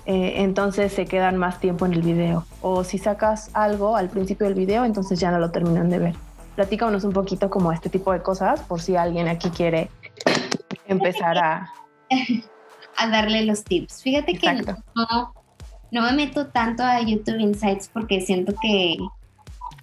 eh, 0.05 0.33
entonces 0.37 0.91
se 0.91 1.05
quedan 1.05 1.37
más 1.37 1.59
tiempo 1.59 1.85
en 1.85 1.93
el 1.93 2.01
video. 2.01 2.45
O 2.61 2.83
si 2.83 2.97
sacas 2.97 3.51
algo 3.53 3.95
al 3.95 4.09
principio 4.09 4.47
del 4.47 4.55
video, 4.55 4.83
entonces 4.83 5.19
ya 5.19 5.31
no 5.31 5.39
lo 5.39 5.51
terminan 5.51 5.89
de 5.89 5.99
ver. 5.99 6.15
Platícanos 6.55 7.03
un 7.03 7.13
poquito 7.13 7.49
como 7.49 7.71
este 7.71 7.89
tipo 7.89 8.11
de 8.11 8.21
cosas, 8.21 8.61
por 8.61 8.81
si 8.81 8.95
alguien 8.95 9.27
aquí 9.27 9.49
quiere 9.51 9.89
empezar 10.87 11.37
a... 11.37 11.73
a 12.97 13.07
darle 13.07 13.45
los 13.45 13.63
tips. 13.63 14.01
Fíjate 14.01 14.33
que 14.33 14.53
no, 14.95 15.33
no 15.91 16.01
me 16.01 16.13
meto 16.13 16.47
tanto 16.47 16.83
a 16.83 17.01
YouTube 17.01 17.39
Insights 17.39 17.89
porque 17.91 18.21
siento 18.21 18.53
que, 18.61 18.97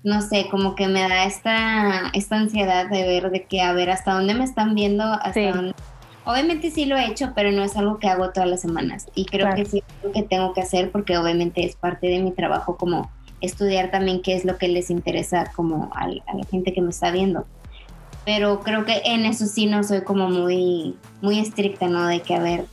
no 0.02 0.22
sé, 0.22 0.48
como 0.50 0.74
que 0.74 0.88
me 0.88 1.02
da 1.02 1.24
esta, 1.24 2.08
esta 2.14 2.36
ansiedad 2.36 2.88
de 2.88 3.02
ver 3.02 3.30
de 3.30 3.44
que, 3.44 3.60
a 3.60 3.74
ver, 3.74 3.90
hasta 3.90 4.14
dónde 4.14 4.34
me 4.34 4.44
están 4.44 4.74
viendo, 4.74 5.04
hasta 5.04 5.52
dónde... 5.52 5.74
Obviamente 6.24 6.70
sí 6.70 6.84
lo 6.84 6.96
he 6.96 7.06
hecho, 7.06 7.32
pero 7.34 7.52
no 7.52 7.62
es 7.62 7.76
algo 7.76 7.98
que 7.98 8.08
hago 8.08 8.30
todas 8.30 8.48
las 8.48 8.60
semanas. 8.60 9.06
Y 9.14 9.24
creo 9.24 9.54
que 9.54 9.64
sí 9.64 9.78
es 9.78 10.04
lo 10.04 10.12
que 10.12 10.22
tengo 10.22 10.52
que 10.52 10.60
hacer 10.60 10.90
porque 10.90 11.16
obviamente 11.16 11.64
es 11.64 11.76
parte 11.76 12.06
de 12.06 12.22
mi 12.22 12.32
trabajo 12.32 12.76
como 12.76 13.10
estudiar 13.40 13.90
también 13.90 14.20
qué 14.20 14.34
es 14.34 14.44
lo 14.44 14.58
que 14.58 14.68
les 14.68 14.90
interesa 14.90 15.50
como 15.54 15.90
a, 15.94 16.08
la 16.08 16.44
gente 16.50 16.74
que 16.74 16.82
me 16.82 16.90
está 16.90 17.10
viendo. 17.10 17.46
Pero 18.26 18.60
creo 18.60 18.84
que 18.84 19.00
en 19.06 19.24
eso 19.24 19.46
sí 19.46 19.64
no 19.66 19.82
soy 19.84 20.02
como 20.02 20.28
muy, 20.28 20.96
muy 21.22 21.38
estricta, 21.38 21.88
¿no? 21.88 22.06
De 22.06 22.20
que 22.20 22.34
a 22.34 22.40
ver 22.40 22.66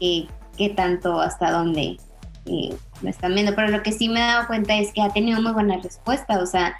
qué, 0.00 0.26
qué 0.56 0.70
tanto, 0.70 1.20
hasta 1.20 1.50
dónde 1.50 1.98
me 2.44 3.10
están 3.10 3.34
viendo, 3.34 3.54
pero 3.54 3.68
lo 3.68 3.82
que 3.82 3.92
sí 3.92 4.08
me 4.08 4.20
he 4.20 4.22
dado 4.22 4.46
cuenta 4.46 4.76
es 4.76 4.92
que 4.92 5.02
ha 5.02 5.10
tenido 5.10 5.40
muy 5.40 5.52
buena 5.52 5.76
respuesta, 5.78 6.40
o 6.42 6.46
sea, 6.46 6.76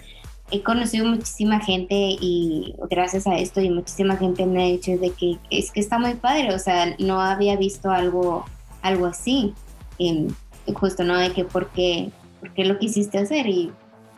he 0.51 0.61
conocido 0.61 1.05
muchísima 1.05 1.59
gente 1.59 1.95
y 1.95 2.75
gracias 2.89 3.25
a 3.27 3.37
esto 3.37 3.61
y 3.61 3.69
muchísima 3.69 4.17
gente 4.17 4.45
me 4.45 4.63
ha 4.63 4.67
dicho 4.67 4.91
de 4.97 5.11
que 5.11 5.39
es 5.49 5.71
que 5.71 5.79
está 5.79 5.97
muy 5.97 6.13
padre, 6.15 6.53
o 6.53 6.59
sea, 6.59 6.95
no 6.99 7.21
había 7.21 7.55
visto 7.55 7.89
algo, 7.89 8.45
algo 8.81 9.05
así, 9.07 9.53
em, 9.99 10.27
justo, 10.75 11.03
¿no? 11.03 11.17
De 11.17 11.31
que 11.31 11.45
por 11.45 11.69
qué, 11.69 12.11
por 12.39 12.53
qué 12.53 12.65
lo 12.65 12.77
quisiste 12.77 13.17
hacer 13.17 13.47
y 13.47 13.71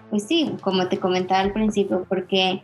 pues 0.09 0.23
sí, 0.23 0.51
como 0.61 0.87
te 0.87 0.99
comentaba 0.99 1.41
al 1.41 1.53
principio, 1.53 2.05
porque 2.07 2.61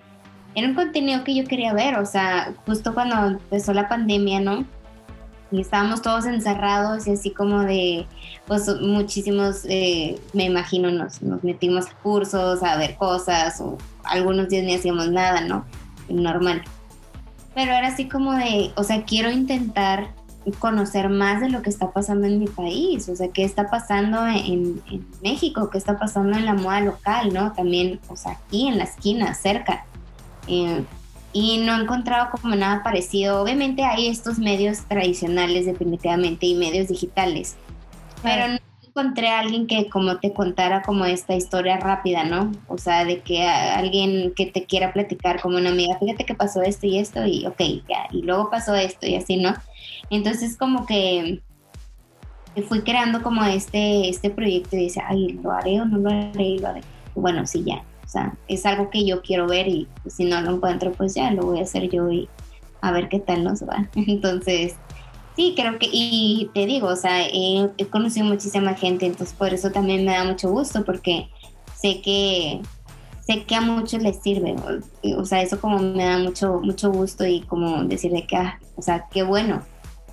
era 0.56 0.68
un 0.68 0.76
contenido 0.76 1.24
que 1.24 1.36
yo 1.36 1.46
quería 1.46 1.74
ver, 1.74 1.98
o 1.98 2.06
sea, 2.06 2.54
justo 2.66 2.94
cuando 2.94 3.16
empezó 3.26 3.74
la 3.74 3.88
pandemia, 3.88 4.42
¿no? 4.42 4.66
Y 5.52 5.62
estábamos 5.62 6.02
todos 6.02 6.26
encerrados 6.26 7.08
y 7.08 7.12
así 7.12 7.32
como 7.32 7.60
de, 7.62 8.08
pues 8.48 8.68
muchísimos, 8.80 9.66
eh, 9.66 10.20
me 10.34 10.46
imagino, 10.46 10.90
nos, 10.92 11.22
metimos 11.44 11.88
a 11.88 11.94
cursos, 11.96 12.64
a 12.64 12.78
ver 12.78 12.96
cosas, 12.96 13.60
o 13.60 13.78
algunos 14.04 14.48
días 14.48 14.64
ni 14.64 14.76
hacíamos 14.76 15.10
nada, 15.12 15.42
¿no? 15.42 15.66
Normal. 16.10 16.64
Pero 17.54 17.74
era 17.74 17.90
así 17.90 18.08
como 18.08 18.34
de, 18.34 18.72
o 18.76 18.84
sea, 18.84 19.04
quiero 19.04 19.30
intentar 19.30 20.14
conocer 20.58 21.10
más 21.10 21.42
de 21.42 21.50
lo 21.50 21.62
que 21.62 21.70
está 21.70 21.92
pasando 21.92 22.26
en 22.26 22.40
mi 22.40 22.48
país, 22.48 23.10
o 23.10 23.16
sea, 23.16 23.28
qué 23.28 23.44
está 23.44 23.70
pasando 23.70 24.26
en, 24.26 24.82
en 24.90 25.06
México, 25.22 25.70
qué 25.70 25.78
está 25.78 26.00
pasando 26.00 26.38
en 26.38 26.46
la 26.46 26.54
moda 26.54 26.80
local, 26.80 27.34
¿no? 27.34 27.52
También, 27.52 28.00
o 28.08 28.16
sea, 28.16 28.40
aquí 28.48 28.68
en 28.68 28.78
la 28.78 28.86
esquina, 28.86 29.34
cerca. 29.34 29.86
Eh, 30.48 30.84
y 31.34 31.60
no 31.60 31.78
he 31.78 31.82
encontrado 31.82 32.30
como 32.32 32.56
nada 32.56 32.84
parecido. 32.84 33.42
Obviamente 33.42 33.84
hay 33.84 34.08
estos 34.08 34.40
medios 34.40 34.80
tradicionales 34.88 35.66
definitivamente 35.66 36.46
y 36.46 36.56
medios 36.56 36.88
digitales, 36.88 37.56
pero 38.22 38.48
no 38.48 38.60
encontré 38.86 39.30
a 39.30 39.40
alguien 39.40 39.68
que 39.68 39.90
como 39.90 40.18
te 40.18 40.34
contara 40.34 40.82
como 40.82 41.06
esta 41.06 41.34
historia 41.36 41.78
rápida, 41.78 42.26
¿no? 42.26 42.52
O 42.68 42.78
sea, 42.78 43.06
de 43.06 43.22
que 43.22 43.44
alguien 43.46 44.34
que 44.36 44.48
te 44.48 44.66
quiera 44.66 44.92
platicar 44.92 45.42
como 45.42 45.58
una 45.58 45.70
amiga, 45.70 45.98
fíjate 45.98 46.26
que 46.26 46.36
pasó 46.36 46.62
esto 46.62 46.88
y 46.88 46.98
esto 47.00 47.26
y 47.26 47.46
ok, 47.46 47.60
ya, 47.88 48.08
y 48.12 48.22
luego 48.24 48.50
pasó 48.50 48.76
esto 48.76 49.08
y 49.08 49.16
así, 49.16 49.38
¿no? 49.38 49.54
Entonces 50.10 50.58
como 50.58 50.86
que 50.86 51.42
fui 52.68 52.82
creando 52.82 53.24
como 53.24 53.46
este, 53.46 54.10
este 54.10 54.30
proyecto 54.30 54.76
y 54.76 54.80
dice, 54.80 55.02
ay, 55.08 55.40
¿lo 55.42 55.52
haré 55.52 55.80
o 55.80 55.86
no 55.86 55.98
lo 55.98 56.10
haré? 56.10 56.44
Y 56.44 56.60
lo 56.60 56.68
haré. 56.68 56.82
Bueno, 57.16 57.46
sí, 57.48 57.64
ya, 57.66 57.84
sea, 58.12 58.38
es 58.48 58.66
algo 58.66 58.90
que 58.90 59.06
yo 59.06 59.22
quiero 59.22 59.48
ver 59.48 59.68
y 59.68 59.88
si 60.08 60.26
no 60.26 60.42
lo 60.42 60.56
encuentro, 60.56 60.92
pues 60.92 61.16
ya 61.16 61.32
lo 61.32 61.44
voy 61.44 61.60
a 61.60 61.64
hacer 61.64 61.90
yo 61.90 62.12
y 62.12 62.28
a 62.82 62.92
ver 62.92 63.10
qué 63.10 63.20
tal 63.20 63.44
nos 63.44 63.64
va. 63.64 63.90
Entonces, 63.96 64.76
sí, 65.36 65.54
creo 65.56 65.80
que, 65.80 65.88
y 65.92 66.50
te 66.54 66.66
digo, 66.66 66.88
o 66.88 66.96
sea, 66.96 67.26
he, 67.26 67.70
conocido 67.90 68.26
muchísima 68.26 68.74
gente, 68.74 69.06
entonces 69.06 69.36
por 69.36 69.54
eso 69.54 69.72
también 69.72 70.06
me 70.06 70.12
da 70.12 70.24
mucho 70.24 70.50
gusto 70.50 70.84
porque 70.84 71.30
sé 71.76 72.02
que 72.02 72.62
sé 73.22 73.44
que 73.44 73.56
a 73.56 73.62
muchos 73.62 74.02
les 74.02 74.22
sirve, 74.22 74.56
o, 75.16 75.26
sea, 75.26 75.42
eso 75.42 75.62
como 75.62 75.80
me 75.80 76.04
da 76.04 76.18
mucho 76.18 76.60
mucho 76.62 76.92
gusto 76.92 77.26
y 77.26 77.42
como 77.42 77.84
decirle 77.84 78.26
que, 78.28 78.36
ah, 78.36 78.60
o 78.76 78.82
sea, 78.82 79.08
qué 79.12 79.24
bueno, 79.24 79.62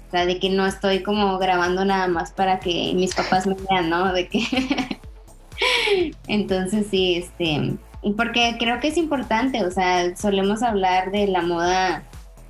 o 0.08 0.10
sea, 0.10 0.26
de 0.26 0.38
que 0.38 0.50
no 0.50 0.66
estoy 0.66 1.02
como 1.02 1.38
grabando 1.38 1.84
nada 1.84 2.06
más 2.06 2.32
para 2.32 2.60
que 2.60 2.92
mis 2.94 3.14
papás 3.14 3.46
me 3.46 3.56
vean, 3.68 3.90
¿no? 3.90 4.12
De 4.12 4.28
que 4.28 4.42
entonces 6.28 6.86
sí, 6.90 7.16
este, 7.16 7.76
porque 8.16 8.56
creo 8.58 8.80
que 8.80 8.88
es 8.88 8.96
importante, 8.96 9.64
o 9.64 9.70
sea, 9.70 10.16
solemos 10.16 10.62
hablar 10.62 11.10
de 11.10 11.26
la 11.26 11.42
moda 11.42 12.04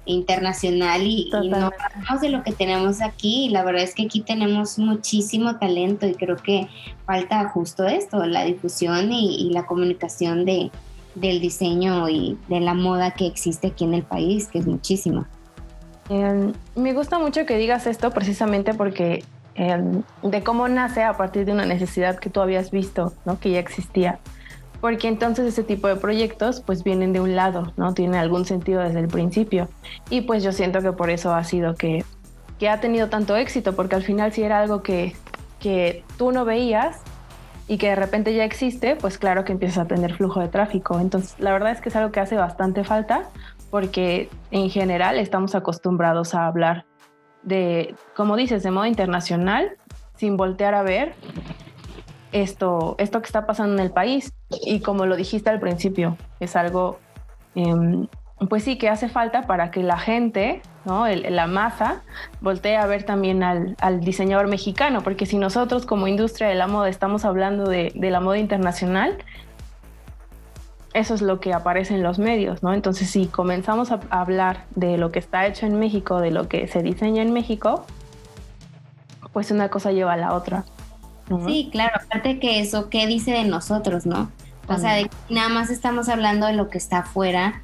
internacional 0.09 1.03
y, 1.03 1.31
no 1.31 1.71
hablamos 1.71 2.21
de 2.21 2.31
lo 2.31 2.43
que 2.43 2.53
tenemos 2.53 3.01
aquí. 3.01 3.47
Y 3.47 3.49
la 3.51 3.63
verdad 3.63 3.83
es 3.83 3.95
que 3.95 4.05
aquí 4.05 4.21
tenemos 4.21 4.79
muchísimo 4.79 5.57
talento 5.57 6.07
y 6.07 6.15
creo 6.15 6.37
que 6.37 6.69
falta 7.07 7.49
justo 7.49 7.87
esto, 7.87 8.25
la 8.27 8.45
difusión 8.45 9.13
y, 9.13 9.51
la 9.53 9.67
comunicación 9.67 10.45
de, 10.45 10.71
del 11.15 11.41
diseño 11.41 12.09
y 12.09 12.39
de 12.49 12.61
la 12.61 12.75
moda 12.75 13.13
que 13.13 13.27
existe 13.27 13.69
aquí 13.69 13.85
en 13.85 13.95
el 13.95 14.03
país, 14.03 14.49
que 14.49 14.59
es 14.59 14.67
muchísimo. 14.67 15.27
Em, 16.09 16.53
me 16.75 16.95
gusta 16.95 17.19
mucho 17.19 17.45
que 17.45 17.59
digas 17.59 17.87
esto 17.87 18.11
precisamente 18.11 18.73
porque 18.73 19.25
em, 19.55 20.03
de 20.23 20.43
cómo 20.43 20.67
nace 20.69 21.03
a 21.03 21.19
partir 21.19 21.45
de 21.45 21.53
una 21.53 21.67
necesidad 21.67 22.19
que 22.19 22.31
tú 22.31 22.41
habías 22.41 22.71
visto, 22.71 23.13
¿no? 23.27 23.39
que 23.39 23.51
ya 23.51 23.59
existía 23.59 24.19
porque 24.81 25.09
entonces 25.09 25.47
ese 25.47 25.65
tipo 25.65 25.89
de 25.89 25.97
proyectos 25.97 26.61
pues 26.61 26.85
vienen 26.85 27.13
de 27.13 27.21
un 27.21 27.35
lado, 27.35 27.73
¿no? 27.77 27.95
Tienen 27.95 28.17
algún 28.17 28.45
sentido 28.45 28.81
desde 28.83 29.01
el 29.01 29.09
principio. 29.09 29.69
Y 30.11 30.23
pues 30.23 30.43
yo 30.43 30.53
siento 30.53 30.81
que 30.81 30.93
por 30.93 31.11
eso 31.11 31.35
ha 31.35 31.45
sido 31.45 31.75
que, 31.75 32.05
que 32.59 32.69
ha 32.69 32.81
tenido 32.81 33.09
tanto 33.09 33.37
éxito, 33.37 33.75
porque 33.75 33.97
al 33.97 34.03
final 34.03 34.33
si 34.33 34.43
era 34.43 34.61
algo 34.61 34.83
que, 34.83 35.17
que 35.59 36.05
tú 36.17 36.33
no 36.33 36.45
veías 36.45 37.01
y 37.67 37.77
que 37.79 37.89
de 37.89 37.97
repente 37.97 38.35
ya 38.35 38.45
existe, 38.45 38.97
pues 38.97 39.19
claro 39.19 39.45
que 39.45 39.53
empiezas 39.53 39.79
a 39.79 39.85
tener 39.87 40.15
flujo 40.15 40.41
de 40.41 40.49
tráfico. 40.49 41.01
Entonces 41.01 41.35
la 41.39 41.53
verdad 41.53 41.73
es 41.73 41.81
que 41.81 41.89
es 41.89 41.97
algo 41.97 42.13
que 42.13 42.21
hace 42.21 42.37
bastante 42.37 42.85
falta, 42.85 43.25
porque 43.71 44.31
en 44.51 44.71
general 44.71 45.19
estamos 45.19 45.55
acostumbrados 45.55 46.35
a 46.35 46.47
hablar 46.47 46.87
de, 47.43 47.95
como 48.15 48.37
dices, 48.37 48.63
de 48.63 48.71
modo 48.71 48.87
internacional, 48.87 49.77
sin 50.17 50.37
voltear 50.37 50.75
a 50.75 50.83
ver 50.83 51.15
esto, 52.33 52.95
esto 52.99 53.21
que 53.21 53.27
está 53.27 53.47
pasando 53.47 53.75
en 53.75 53.81
el 53.81 53.91
país. 53.91 54.33
Y 54.51 54.81
como 54.81 55.07
lo 55.07 55.17
dijiste 55.17 55.51
al 55.51 55.61
principio, 55.61 56.17
es 56.41 56.57
algo, 56.57 56.99
em, 57.55 58.07
pues 58.49 58.65
sí, 58.65 58.79
que 58.79 58.89
hace 58.89 59.09
falta 59.09 59.43
para 59.43 59.71
que 59.71 59.83
la 59.83 59.99
gente, 59.99 60.63
¿no? 60.85 61.07
la 61.07 61.47
masa, 61.47 62.03
voltee 62.41 62.77
a 62.77 62.87
ver 62.87 63.03
también 63.03 63.43
al, 63.43 64.01
diseñador 64.01 64.49
mexicano, 64.49 65.03
porque 65.03 65.27
si 65.27 65.37
nosotros 65.39 65.85
como 65.85 66.09
industria 66.09 66.49
de 66.49 66.55
la 66.55 66.67
moda 66.67 66.89
estamos 66.89 67.25
hablando 67.25 67.65
de, 67.69 67.93
la 67.95 68.21
moda 68.21 68.39
internacional, 68.39 69.19
eso 70.95 71.15
es 71.15 71.21
lo 71.21 71.41
que 71.41 71.53
aparece 71.53 71.95
en 71.95 72.03
los 72.03 72.19
medios, 72.19 72.63
¿no? 72.63 72.73
Entonces, 72.73 73.11
si 73.11 73.27
comenzamos 73.27 73.93
a 73.93 74.01
hablar 74.09 74.65
de 74.75 74.97
lo 74.97 75.13
que 75.13 75.19
está 75.19 75.47
hecho 75.47 75.67
en 75.67 75.79
México, 75.79 76.21
de 76.21 76.31
lo 76.31 76.49
que 76.49 76.67
se 76.67 76.83
diseña 76.83 77.23
en 77.23 77.33
México, 77.35 77.85
pues 79.33 79.51
una 79.51 79.69
cosa 79.69 79.93
lleva 79.93 80.15
a 80.15 80.17
la 80.17 80.33
otra. 80.33 80.65
Sí, 81.47 81.69
claro, 81.71 81.93
aparte 82.05 82.39
que 82.39 82.61
eso, 82.61 82.89
¿qué 82.89 83.07
dice 83.07 83.33
de 83.33 83.45
nosotros, 83.45 84.07
no? 84.07 84.31
O 84.69 84.79
sea, 84.79 84.95
de 84.95 85.11
nada 85.31 85.49
más 85.49 85.71
estamos 85.71 86.09
hablando 86.09 86.47
de 86.47 86.53
lo 86.53 86.69
que 86.69 86.79
está 86.79 86.99
afuera. 86.99 87.63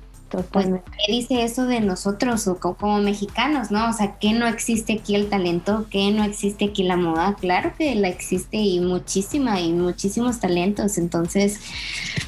Pues, 0.50 0.66
¿qué 0.66 1.12
dice 1.12 1.44
eso 1.44 1.66
de 1.66 1.80
nosotros 1.80 2.50
como, 2.58 2.98
mexicanos, 2.98 3.70
no? 3.70 3.88
O 3.88 3.92
sea, 3.92 4.16
¿qué 4.18 4.32
no 4.32 4.48
existe 4.48 4.94
aquí 4.94 5.14
el 5.14 5.28
talento? 5.28 5.86
¿Qué 5.90 6.10
no 6.10 6.24
existe 6.24 6.64
aquí 6.66 6.82
la 6.82 6.96
moda? 6.96 7.36
Claro 7.38 7.72
que 7.76 7.94
la 7.94 8.08
existe 8.08 8.56
y 8.56 8.80
muchísima 8.80 9.60
y 9.60 9.72
muchísimos 9.72 10.40
talentos. 10.40 10.98
Entonces, 10.98 11.60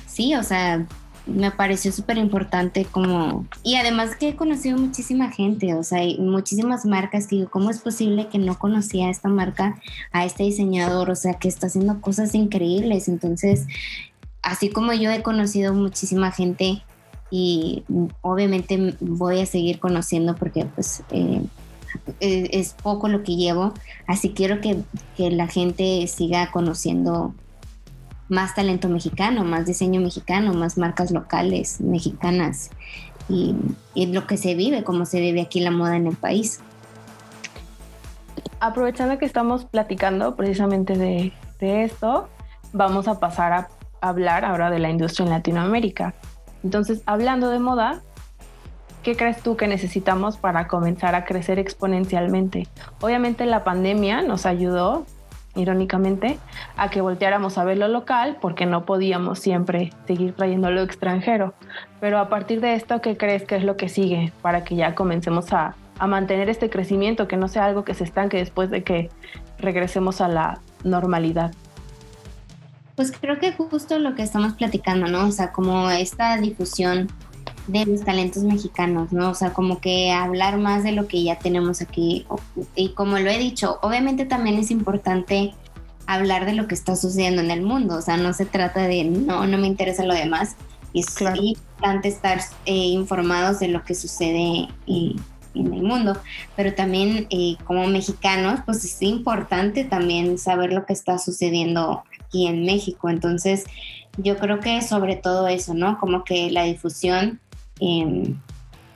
sí, 0.06 0.36
o 0.36 0.42
sea, 0.42 0.86
me 1.26 1.50
pareció 1.50 1.92
súper 1.92 2.18
importante 2.18 2.84
como, 2.84 3.46
y 3.62 3.74
además 3.74 4.16
que 4.16 4.30
he 4.30 4.36
conocido 4.36 4.78
muchísima 4.78 5.30
gente, 5.30 5.74
o 5.74 5.82
sea, 5.82 5.98
hay 5.98 6.18
muchísimas 6.18 6.86
marcas 6.86 7.26
que 7.26 7.36
digo, 7.36 7.50
¿cómo 7.50 7.70
es 7.70 7.80
posible 7.80 8.28
que 8.28 8.38
no 8.38 8.58
conocía 8.58 9.08
a 9.08 9.10
esta 9.10 9.28
marca, 9.28 9.80
a 10.12 10.24
este 10.24 10.44
diseñador, 10.44 11.10
o 11.10 11.16
sea, 11.16 11.34
que 11.34 11.48
está 11.48 11.66
haciendo 11.66 12.00
cosas 12.00 12.34
increíbles? 12.34 13.08
Entonces, 13.08 13.66
así 14.42 14.70
como 14.70 14.92
yo 14.92 15.10
he 15.10 15.22
conocido 15.22 15.74
muchísima 15.74 16.30
gente 16.30 16.82
y 17.30 17.82
obviamente 18.20 18.96
voy 19.00 19.40
a 19.40 19.46
seguir 19.46 19.78
conociendo 19.78 20.36
porque 20.36 20.64
pues... 20.74 21.02
Eh, 21.10 21.42
es 22.20 22.74
poco 22.74 23.08
lo 23.08 23.22
que 23.22 23.36
llevo, 23.36 23.72
así 24.06 24.30
quiero 24.30 24.60
que, 24.60 24.82
que 25.16 25.30
la 25.30 25.46
gente 25.46 26.06
siga 26.08 26.50
conociendo 26.50 27.34
más 28.28 28.54
talento 28.54 28.88
mexicano, 28.88 29.44
más 29.44 29.66
diseño 29.66 30.00
mexicano, 30.00 30.52
más 30.54 30.78
marcas 30.78 31.10
locales 31.10 31.80
mexicanas 31.80 32.70
y, 33.28 33.54
lo 33.94 34.26
que 34.26 34.36
se 34.36 34.54
vive, 34.54 34.84
como 34.84 35.04
se 35.04 35.20
vive 35.20 35.40
aquí 35.40 35.60
la 35.60 35.70
moda 35.70 35.96
en 35.96 36.06
el 36.06 36.16
país. 36.16 36.60
Aprovechando 38.60 39.18
que 39.18 39.24
estamos 39.24 39.64
platicando 39.64 40.36
precisamente 40.36 40.96
de, 40.96 41.32
de 41.60 41.84
esto, 41.84 42.28
vamos 42.72 43.08
a 43.08 43.18
pasar 43.18 43.52
a 43.52 43.68
hablar 44.00 44.44
ahora 44.44 44.70
de 44.70 44.78
la 44.78 44.90
industria 44.90 45.24
en 45.24 45.30
Latinoamérica. 45.30 46.14
Entonces, 46.62 47.02
hablando 47.06 47.50
de 47.50 47.58
moda, 47.58 48.02
¿qué 49.02 49.16
crees 49.16 49.42
tú 49.42 49.56
que 49.56 49.68
necesitamos 49.68 50.36
para 50.36 50.66
comenzar 50.68 51.14
a 51.14 51.24
crecer 51.24 51.58
exponencialmente? 51.58 52.68
Obviamente 53.00 53.46
la 53.46 53.64
pandemia 53.64 54.22
nos 54.22 54.46
ayudó 54.46 55.06
irónicamente, 55.56 56.38
a 56.76 56.90
que 56.90 57.00
volteáramos 57.00 57.58
a 57.58 57.64
ver 57.64 57.78
lo 57.78 57.88
local 57.88 58.36
porque 58.40 58.66
no 58.66 58.84
podíamos 58.84 59.38
siempre 59.38 59.90
seguir 60.06 60.34
trayendo 60.34 60.70
lo 60.70 60.82
extranjero. 60.82 61.54
Pero 62.00 62.18
a 62.18 62.28
partir 62.28 62.60
de 62.60 62.74
esto, 62.74 63.00
¿qué 63.00 63.16
crees 63.16 63.44
que 63.44 63.56
es 63.56 63.64
lo 63.64 63.76
que 63.76 63.88
sigue 63.88 64.32
para 64.42 64.64
que 64.64 64.76
ya 64.76 64.94
comencemos 64.94 65.52
a, 65.52 65.74
a 65.98 66.06
mantener 66.06 66.48
este 66.48 66.70
crecimiento, 66.70 67.28
que 67.28 67.36
no 67.36 67.48
sea 67.48 67.64
algo 67.64 67.84
que 67.84 67.94
se 67.94 68.04
estanque 68.04 68.36
después 68.36 68.70
de 68.70 68.82
que 68.84 69.10
regresemos 69.58 70.20
a 70.20 70.28
la 70.28 70.60
normalidad? 70.84 71.52
Pues 72.94 73.12
creo 73.12 73.38
que 73.38 73.52
justo 73.52 73.98
lo 73.98 74.14
que 74.14 74.22
estamos 74.22 74.54
platicando, 74.54 75.06
¿no? 75.06 75.26
O 75.26 75.30
sea, 75.30 75.52
como 75.52 75.90
esta 75.90 76.36
difusión 76.38 77.08
de 77.66 77.84
los 77.86 78.04
talentos 78.04 78.42
mexicanos, 78.44 79.12
¿no? 79.12 79.30
O 79.30 79.34
sea, 79.34 79.52
como 79.52 79.80
que 79.80 80.12
hablar 80.12 80.58
más 80.58 80.84
de 80.84 80.92
lo 80.92 81.08
que 81.08 81.22
ya 81.22 81.38
tenemos 81.38 81.80
aquí. 81.82 82.26
Y 82.74 82.90
como 82.90 83.18
lo 83.18 83.30
he 83.30 83.38
dicho, 83.38 83.78
obviamente 83.82 84.24
también 84.24 84.56
es 84.58 84.70
importante 84.70 85.54
hablar 86.06 86.46
de 86.46 86.52
lo 86.52 86.68
que 86.68 86.74
está 86.74 86.96
sucediendo 86.96 87.42
en 87.42 87.50
el 87.50 87.62
mundo. 87.62 87.96
O 87.96 88.02
sea, 88.02 88.16
no 88.16 88.32
se 88.32 88.46
trata 88.46 88.86
de 88.86 89.04
no, 89.04 89.46
no 89.46 89.58
me 89.58 89.66
interesa 89.66 90.04
lo 90.04 90.14
demás. 90.14 90.56
Es 90.94 91.10
claro. 91.10 91.42
importante 91.42 92.08
estar 92.08 92.40
eh, 92.64 92.74
informados 92.74 93.58
de 93.58 93.68
lo 93.68 93.82
que 93.84 93.94
sucede 93.94 94.68
en 94.86 95.16
el 95.54 95.82
mundo. 95.82 96.16
Pero 96.54 96.74
también 96.74 97.26
eh, 97.30 97.56
como 97.64 97.86
mexicanos, 97.86 98.60
pues 98.64 98.84
es 98.84 99.02
importante 99.02 99.84
también 99.84 100.38
saber 100.38 100.72
lo 100.72 100.86
que 100.86 100.92
está 100.92 101.18
sucediendo 101.18 102.04
aquí 102.24 102.46
en 102.46 102.64
México. 102.64 103.10
Entonces, 103.10 103.64
yo 104.18 104.38
creo 104.38 104.60
que 104.60 104.80
sobre 104.82 105.16
todo 105.16 105.48
eso, 105.48 105.74
¿no? 105.74 105.98
Como 105.98 106.24
que 106.24 106.50
la 106.50 106.64
difusión 106.64 107.40
Em, 107.80 108.36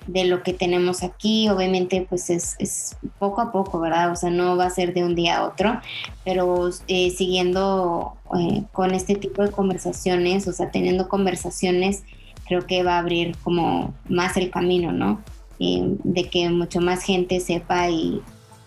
de 0.07 0.25
lo 0.25 0.43
que 0.43 0.53
tenemos 0.53 1.03
aquí. 1.03 1.49
Obviamente, 1.49 2.07
pues 2.09 2.31
es, 2.31 2.97
poco 3.19 3.41
a 3.41 3.53
poco, 3.53 3.81
¿verdad? 3.81 4.11
O 4.11 4.17
sea, 4.17 4.31
no 4.31 4.57
va 4.57 4.67
a 4.67 4.71
ser 4.71 4.95
de 4.95 5.05
un 5.05 5.15
día 5.15 5.39
a 5.39 5.45
otro, 5.47 5.81
pero 6.25 6.71
eh, 6.89 7.11
siguiendo 7.11 8.15
eh, 8.39 8.65
con 8.73 8.93
este 8.93 9.15
tipo 9.15 9.43
de 9.43 9.51
conversaciones, 9.51 10.47
o 10.49 10.53
sea, 10.53 10.71
teniendo 10.71 11.09
conversaciones, 11.09 12.03
creo 12.47 12.67
que 12.67 12.83
va 12.83 12.97
a 12.97 12.99
abrir 12.99 13.37
como 13.43 13.95
más 14.09 14.37
el 14.37 14.51
camino, 14.51 14.93
¿no? 14.93 15.23
Em, 15.59 15.99
de 16.03 16.29
que 16.29 16.49
mucho 16.51 16.81
más 16.81 17.03
gente 17.03 17.39
sepa 17.41 17.91
y, 17.91 18.21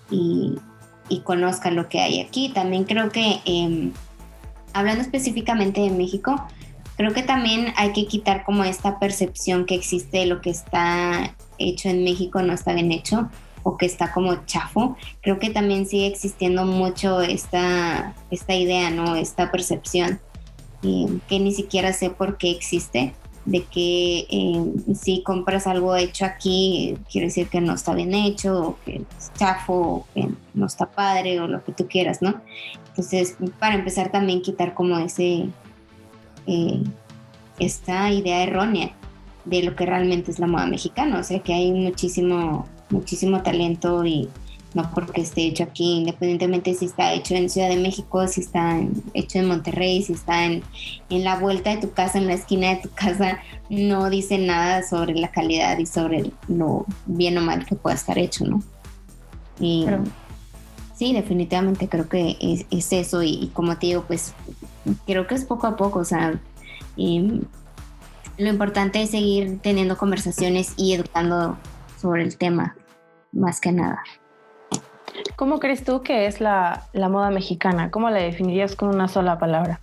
y, 0.10 0.56
conozca 1.24 1.70
lo 1.70 1.90
que 1.90 2.00
hay 2.00 2.20
aquí. 2.20 2.50
También 2.50 2.86
creo 2.86 3.10
que, 3.10 3.40
em, 3.46 3.92
hablando 4.74 5.02
específicamente 5.02 5.82
de 5.82 5.92
México, 5.92 6.48
creo 6.96 7.14
que 7.14 7.24
también 7.24 7.74
hay 7.76 7.92
que 7.94 8.06
quitar 8.06 8.44
como 8.44 8.64
esta 8.64 9.00
percepción 9.00 9.66
que 9.66 9.76
existe 9.76 10.20
de 10.20 10.26
lo 10.26 10.42
que 10.42 10.50
está 10.50 11.36
hecho 11.58 11.90
en 11.90 12.04
México 12.04 12.42
no 12.42 12.54
está 12.54 12.74
bien 12.74 12.92
hecho 12.92 13.30
o 13.64 13.78
que 13.78 13.86
está 13.86 14.12
como 14.12 14.46
chafo. 14.46 14.98
Creo 15.22 15.40
que 15.40 15.50
también 15.50 15.86
sigue 15.86 16.08
existiendo 16.08 16.66
mucho 16.66 17.22
esta, 17.22 18.14
esta 18.30 18.54
idea, 18.54 18.90
¿no? 18.90 19.16
Esta 19.16 19.52
percepción 19.52 20.20
que 20.82 21.40
ni 21.40 21.54
siquiera 21.54 21.94
sé 21.94 22.10
por 22.10 22.38
qué 22.38 22.52
existe, 22.52 23.14
de 23.46 23.64
que 23.64 24.26
eh, 24.30 24.96
si 24.96 25.24
compras 25.24 25.68
algo 25.68 25.96
hecho 25.96 26.26
aquí, 26.26 26.98
quiere 27.10 27.28
decir 27.28 27.48
que 27.48 27.62
no 27.62 27.74
está 27.74 27.94
bien 27.94 28.14
hecho, 28.14 28.60
o 28.60 28.78
que 28.86 28.96
es 28.96 29.34
chafo, 29.38 29.74
o 29.74 30.08
que 30.14 30.30
no 30.54 30.66
está 30.66 30.90
padre, 30.90 31.40
o 31.40 31.48
lo 31.48 31.64
que 31.64 31.72
tú 31.72 31.88
quieras, 31.88 32.22
¿no? 32.22 32.42
Entonces, 32.90 33.38
para 33.60 33.76
empezar 33.76 34.12
también 34.12 34.42
quitar 34.42 34.74
como 34.74 34.98
ese, 35.00 35.48
eh, 36.48 36.84
esta 37.60 38.12
idea 38.12 38.44
errónea 38.44 38.92
de 39.46 39.64
lo 39.64 39.76
que 39.76 39.86
realmente 39.86 40.32
es 40.32 40.40
la 40.40 40.48
moda 40.48 40.66
mexicana. 40.66 41.20
O 41.20 41.24
sea 41.24 41.40
que 41.40 41.54
hay 41.54 41.72
muchísimo, 41.72 42.68
muchísimo 42.90 43.42
talento 43.44 44.06
y 44.06 44.30
no 44.74 44.90
porque 44.94 45.22
esté 45.22 45.46
hecho 45.46 45.64
aquí, 45.64 45.98
independientemente 45.98 46.74
si 46.74 46.86
está 46.86 47.14
hecho 47.14 47.36
en 47.36 47.50
Ciudad 47.50 47.70
de 47.70 47.78
México, 47.78 48.28
si 48.28 48.42
está 48.42 48.80
hecho 49.14 49.38
en 49.40 49.48
Monterrey, 49.48 50.02
si 50.02 50.14
está 50.14 50.46
en, 50.46 50.64
en, 51.10 51.24
la 51.24 51.38
vuelta 51.38 51.76
de 51.76 51.82
tu 51.82 51.92
casa, 51.92 52.18
en 52.18 52.28
la 52.28 52.34
esquina 52.34 52.70
de 52.70 52.78
tu 52.78 52.90
casa, 52.90 53.40
no 53.70 54.10
dice 54.10 54.40
nada 54.40 54.82
sobre 54.82 55.14
la 55.14 55.30
calidad 55.30 55.78
y 55.78 55.86
sobre 55.86 56.32
lo 56.48 56.86
bien 57.06 57.38
o 57.38 57.42
mal 57.42 57.66
que 57.66 57.76
pueda 57.76 57.96
estar 57.96 58.18
hecho, 58.18 58.46
¿no? 58.46 58.64
Y 59.60 59.86
sí, 60.96 61.14
definitivamente 61.14 61.88
creo 61.88 62.10
que 62.10 62.38
es, 62.40 62.66
es 62.72 62.92
eso 62.94 63.22
y, 63.22 63.52
como 63.54 63.78
te 63.78 63.88
digo, 63.88 64.06
pues 64.08 64.34
creo 65.06 65.28
que 65.28 65.36
es 65.36 65.46
poco 65.46 65.68
a 65.68 65.76
poco, 65.76 66.00
o 66.00 66.06
sea, 66.06 66.40
y 66.96 67.42
lo 68.38 68.50
importante 68.50 69.02
es 69.02 69.12
seguir 69.12 69.60
teniendo 69.60 69.98
conversaciones 69.98 70.74
y 70.78 70.94
educando 70.94 71.58
sobre 72.00 72.24
el 72.24 72.38
tema, 72.38 72.76
más 73.32 73.62
que 73.62 73.72
nada. 73.72 74.04
¿Cómo 75.36 75.60
crees 75.60 75.84
tú 75.84 76.02
que 76.02 76.26
es 76.26 76.42
la, 76.42 76.88
la 76.94 77.10
moda 77.10 77.30
mexicana? 77.30 77.92
¿Cómo 77.92 78.10
la 78.10 78.20
definirías 78.20 78.76
con 78.76 78.90
una 78.90 79.08
sola 79.08 79.40
palabra? 79.40 79.80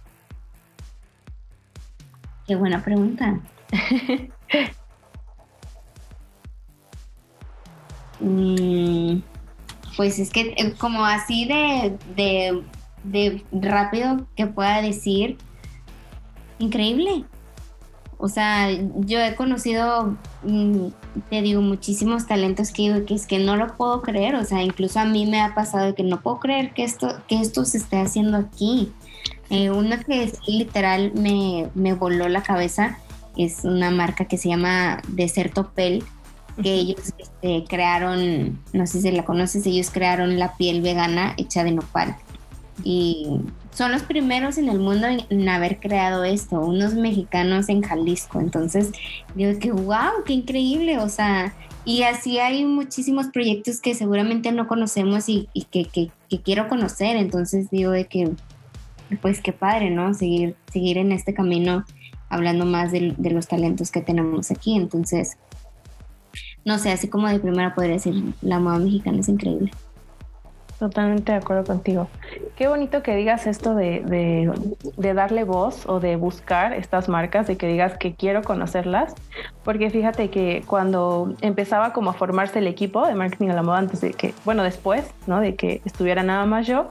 Qué 2.46 2.56
buena 2.56 2.82
pregunta. 2.82 3.40
Mm, 8.22 9.22
pues 9.96 10.18
es 10.18 10.30
que 10.30 10.54
eh, 10.58 10.74
como 10.78 11.06
así 11.06 11.46
de, 11.46 11.96
de 12.14 12.62
de 13.04 13.42
rápido 13.52 14.26
que 14.36 14.46
pueda 14.46 14.82
decir, 14.82 15.38
increíble. 16.58 17.24
O 18.18 18.28
sea, 18.28 18.70
yo 18.70 19.18
he 19.18 19.34
conocido, 19.34 20.16
mm, 20.42 20.88
te 21.30 21.40
digo, 21.40 21.62
muchísimos 21.62 22.26
talentos 22.26 22.70
que, 22.70 23.04
que 23.06 23.14
es 23.14 23.26
que 23.26 23.38
no 23.38 23.56
lo 23.56 23.76
puedo 23.78 24.02
creer. 24.02 24.34
O 24.34 24.44
sea, 24.44 24.62
incluso 24.62 25.00
a 25.00 25.06
mí 25.06 25.24
me 25.26 25.40
ha 25.40 25.54
pasado 25.54 25.94
que 25.94 26.02
no 26.02 26.20
puedo 26.20 26.38
creer 26.38 26.74
que 26.74 26.84
esto, 26.84 27.08
que 27.28 27.40
esto 27.40 27.64
se 27.64 27.78
esté 27.78 27.98
haciendo 27.98 28.36
aquí. 28.36 28.92
Eh, 29.48 29.70
uno 29.70 29.96
que 30.06 30.30
literal 30.46 31.12
me, 31.14 31.70
me 31.74 31.94
voló 31.94 32.28
la 32.28 32.42
cabeza 32.42 32.98
es 33.36 33.64
una 33.64 33.90
marca 33.90 34.26
que 34.26 34.36
se 34.36 34.50
llama 34.50 35.00
Deserto 35.08 35.72
Pel, 35.72 36.04
que 36.62 36.74
ellos 36.74 37.14
este, 37.18 37.64
crearon, 37.68 38.60
no 38.72 38.86
sé 38.86 39.00
si 39.00 39.10
la 39.10 39.24
conoces, 39.24 39.64
ellos 39.66 39.90
crearon 39.90 40.38
la 40.38 40.56
piel 40.56 40.82
vegana 40.82 41.34
hecha 41.38 41.64
de 41.64 41.72
nopal 41.72 42.16
y 42.84 43.40
son 43.72 43.92
los 43.92 44.02
primeros 44.02 44.58
en 44.58 44.68
el 44.68 44.78
mundo 44.78 45.06
en, 45.06 45.48
haber 45.48 45.78
creado 45.78 46.24
esto, 46.24 46.60
unos 46.60 46.94
mexicanos 46.94 47.68
en 47.68 47.82
Jalisco. 47.82 48.40
Entonces, 48.40 48.90
digo 49.34 49.58
que, 49.58 49.72
wow, 49.72 50.24
qué 50.24 50.32
increíble, 50.32 50.98
o 50.98 51.08
sea, 51.08 51.54
y 51.84 52.02
así 52.02 52.38
hay 52.38 52.64
muchísimos 52.64 53.28
proyectos 53.28 53.80
que 53.80 53.94
seguramente 53.94 54.52
no 54.52 54.68
conocemos 54.68 55.28
y, 55.28 55.48
que, 55.70 56.10
quiero 56.42 56.68
conocer. 56.68 57.16
Entonces, 57.16 57.70
digo 57.70 57.90
de 57.90 58.06
que, 58.06 58.30
pues 59.22 59.40
qué 59.40 59.52
padre, 59.52 59.90
¿no? 59.90 60.12
Seguir, 60.14 60.56
seguir 60.72 60.98
en 60.98 61.12
este 61.12 61.34
camino 61.34 61.84
hablando 62.28 62.64
más 62.64 62.92
de, 62.92 63.14
de 63.16 63.30
los 63.30 63.48
talentos 63.48 63.90
que 63.90 64.02
tenemos 64.02 64.50
aquí. 64.50 64.76
Entonces, 64.76 65.36
no 66.64 66.78
sé, 66.78 66.92
así 66.92 67.08
como 67.08 67.28
de 67.28 67.40
primera 67.40 67.74
podría 67.74 67.94
decir, 67.94 68.34
la 68.42 68.58
moda 68.58 68.78
mexicana 68.78 69.20
es 69.20 69.28
increíble. 69.28 69.70
Totalmente 70.78 71.32
de 71.32 71.38
acuerdo 71.38 71.64
contigo. 71.64 72.08
Qué 72.60 72.68
bonito 72.68 73.02
que 73.02 73.16
digas 73.16 73.46
esto 73.46 73.74
de, 73.74 74.52
darle 74.98 75.44
voz 75.44 75.86
o 75.86 75.98
de 75.98 76.16
buscar 76.16 76.74
estas 76.74 77.08
marcas, 77.08 77.46
de 77.46 77.56
que 77.56 77.66
digas 77.66 77.96
que 77.96 78.14
quiero 78.14 78.42
conocerlas, 78.42 79.14
porque 79.64 79.88
fíjate 79.88 80.28
que 80.28 80.62
cuando 80.66 81.32
empezaba 81.40 81.94
como 81.94 82.10
a 82.10 82.12
formarse 82.12 82.58
el 82.58 82.66
equipo 82.66 83.06
de 83.06 83.14
marketing 83.14 83.48
a 83.48 83.54
la 83.54 83.62
moda, 83.62 83.78
antes 83.78 84.02
de 84.02 84.10
que, 84.10 84.34
bueno, 84.44 84.62
después, 84.62 85.10
¿no? 85.26 85.40
De 85.40 85.56
que 85.56 85.80
estuviera 85.86 86.22
nada 86.22 86.44
más 86.44 86.66
yo, 86.66 86.90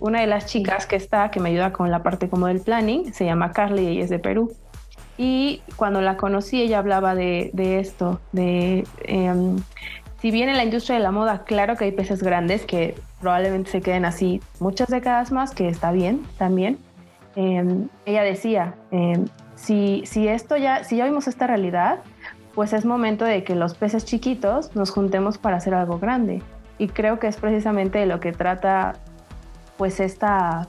una 0.00 0.20
de 0.20 0.26
las 0.26 0.46
chicas 0.46 0.84
que 0.84 0.96
está, 0.96 1.30
que 1.30 1.38
me 1.38 1.50
ayuda 1.50 1.72
con 1.72 1.92
la 1.92 2.02
parte 2.02 2.28
como 2.28 2.48
del 2.48 2.58
planning, 2.58 3.14
se 3.14 3.24
llama 3.24 3.52
Carly 3.52 3.90
y 3.90 4.00
es 4.00 4.10
de 4.10 4.18
Perú. 4.18 4.52
Y 5.16 5.62
cuando 5.76 6.00
la 6.00 6.16
conocí, 6.16 6.60
ella 6.60 6.80
hablaba 6.80 7.14
de, 7.14 7.52
esto, 7.78 8.18
de 8.32 8.84
em, 9.04 9.58
si 10.24 10.30
bien 10.30 10.48
en 10.48 10.56
la 10.56 10.64
industria 10.64 10.96
de 10.96 11.02
la 11.02 11.10
moda, 11.10 11.44
claro 11.44 11.76
que 11.76 11.84
hay 11.84 11.92
peces 11.92 12.22
grandes 12.22 12.64
que 12.64 12.94
probablemente 13.20 13.70
se 13.70 13.82
queden 13.82 14.06
así 14.06 14.40
muchas 14.58 14.88
décadas 14.88 15.32
más, 15.32 15.50
que 15.50 15.68
está 15.68 15.92
bien 15.92 16.24
también. 16.38 16.78
Em, 17.36 17.90
ella 18.06 18.22
decía, 18.22 18.72
em, 18.90 19.26
si, 19.54 20.02
si 20.06 20.26
esto 20.26 20.56
ya, 20.56 20.82
si 20.82 20.96
ya 20.96 21.04
vimos 21.04 21.28
esta 21.28 21.46
realidad, 21.46 21.98
pues 22.54 22.72
es 22.72 22.86
momento 22.86 23.26
de 23.26 23.44
que 23.44 23.54
los 23.54 23.74
peces 23.74 24.06
chiquitos 24.06 24.74
nos 24.74 24.90
juntemos 24.90 25.36
para 25.36 25.58
hacer 25.58 25.74
algo 25.74 25.98
grande. 25.98 26.40
Y 26.78 26.88
creo 26.88 27.18
que 27.18 27.26
es 27.26 27.36
precisamente 27.36 27.98
de 27.98 28.06
lo 28.06 28.18
que 28.18 28.32
trata 28.32 28.94
pues 29.76 30.00
esta, 30.00 30.68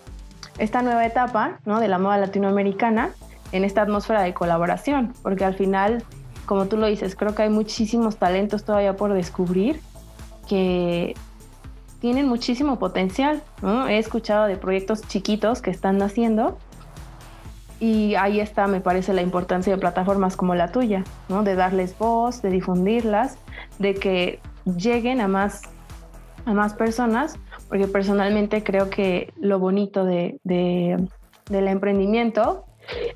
esta 0.58 0.82
nueva 0.82 1.06
etapa 1.06 1.60
¿no? 1.64 1.80
de 1.80 1.88
la 1.88 1.98
moda 1.98 2.18
latinoamericana 2.18 3.12
en 3.54 3.64
esta 3.64 3.84
atmósfera 3.84 4.22
de 4.22 4.34
colaboración, 4.34 5.14
porque 5.24 5.46
al 5.46 5.56
final, 5.56 6.04
como 6.46 6.66
tú 6.66 6.78
lo 6.78 6.88
dices, 6.88 7.16
creo 7.16 7.36
que 7.36 7.44
hay 7.44 7.50
muchísimos 7.50 8.18
talentos 8.18 8.64
todavía 8.64 8.96
por 8.96 9.14
descubrir 9.14 9.80
que 10.48 11.16
tienen 12.00 12.28
muchísimo 12.28 12.78
potencial. 12.78 13.42
He 13.90 13.98
escuchado 13.98 14.46
de 14.46 14.58
proyectos 14.58 15.02
chiquitos 15.08 15.62
que 15.62 15.72
están 15.72 15.98
naciendo 15.98 16.58
y 17.80 18.16
ahí 18.16 18.40
está, 18.40 18.68
me 18.68 18.80
parece, 18.80 19.14
la 19.14 19.22
importancia 19.22 19.74
de 19.74 19.80
plataformas 19.80 20.38
como 20.38 20.56
la 20.56 20.72
tuya, 20.72 21.04
¿no? 21.30 21.44
de 21.44 21.56
darles 21.56 21.98
voz, 21.98 22.42
de 22.42 22.50
difundirlas, 22.50 23.38
de 23.80 23.96
que 23.96 24.40
lleguen 24.78 25.20
a 25.20 25.28
más, 25.28 25.64
a 26.46 26.54
más 26.54 26.74
personas, 26.74 27.38
porque 27.68 27.88
personalmente 27.88 28.64
creo 28.64 28.90
que 28.90 29.34
lo 29.40 29.60
bonito 29.60 30.06
de, 30.06 30.40
del 30.44 31.68
emprendimiento 31.68 32.66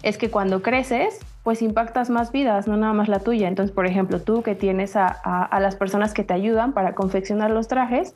es 0.04 0.18
que 0.18 0.30
cuando 0.30 0.62
creces, 0.62 1.20
pues 1.44 1.62
impactas 1.62 2.10
más 2.10 2.32
vidas, 2.32 2.68
no 2.68 2.78
nada 2.78 2.94
más 2.94 3.08
la 3.08 3.20
tuya. 3.20 3.48
Entonces, 3.48 3.74
por 3.74 3.86
ejemplo, 3.86 4.22
tú 4.22 4.44
que 4.44 4.56
tienes 4.56 4.96
a, 4.96 5.08
a 5.08 5.60
las 5.60 5.76
personas 5.76 6.14
que 6.14 6.24
te 6.24 6.34
ayudan 6.34 6.74
para 6.74 6.94
confeccionar 6.94 7.52
los 7.52 7.68
trajes, 7.68 8.16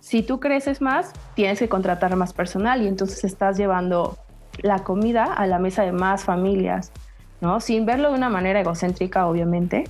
si 0.00 0.22
tú 0.22 0.38
creces 0.38 0.80
más, 0.80 1.12
tienes 1.34 1.58
que 1.58 1.68
contratar 1.68 2.14
más 2.14 2.32
personal 2.32 2.80
y 2.82 2.86
entonces 2.86 3.24
estás 3.24 3.56
llevando 3.56 4.16
la 4.62 4.84
comida 4.84 5.24
a 5.24 5.46
la 5.46 5.58
mesa 5.58 5.82
de 5.82 5.90
más 5.92 6.24
familias, 6.24 6.92
¿no? 7.40 7.60
Sin 7.60 7.86
verlo 7.86 8.10
de 8.10 8.14
una 8.16 8.28
manera 8.28 8.60
egocéntrica, 8.60 9.26
obviamente. 9.26 9.84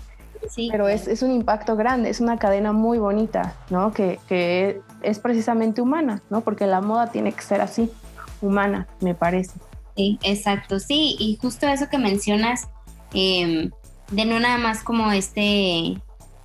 Sí. 0.49 0.69
Pero 0.71 0.89
es, 0.89 1.09
es 1.09 1.23
un 1.23 1.33
impacto 1.33 1.77
grande, 1.77 2.09
es 2.09 2.21
una 2.21 2.39
cadena 2.39 2.73
muy 2.73 2.99
bonita, 2.99 3.55
¿no? 3.69 3.93
Que, 3.93 4.19
que, 4.29 4.81
es 5.03 5.19
precisamente 5.19 5.83
humana, 5.83 6.23
¿no? 6.31 6.41
Porque 6.41 6.67
la 6.67 6.81
moda 6.81 7.09
tiene 7.09 7.33
que 7.33 7.43
ser 7.43 7.61
así, 7.61 7.93
humana, 8.41 8.87
me 9.01 9.15
parece. 9.15 9.59
Sí, 9.97 10.19
exacto, 10.23 10.79
sí, 10.79 11.17
y 11.19 11.39
justo 11.41 11.67
eso 11.67 11.89
que 11.89 11.99
mencionas, 11.99 12.69
em, 13.15 13.71
de 14.11 14.25
no 14.27 14.39
nada 14.39 14.59
más 14.59 14.83
como 14.83 15.11
este, 15.11 15.97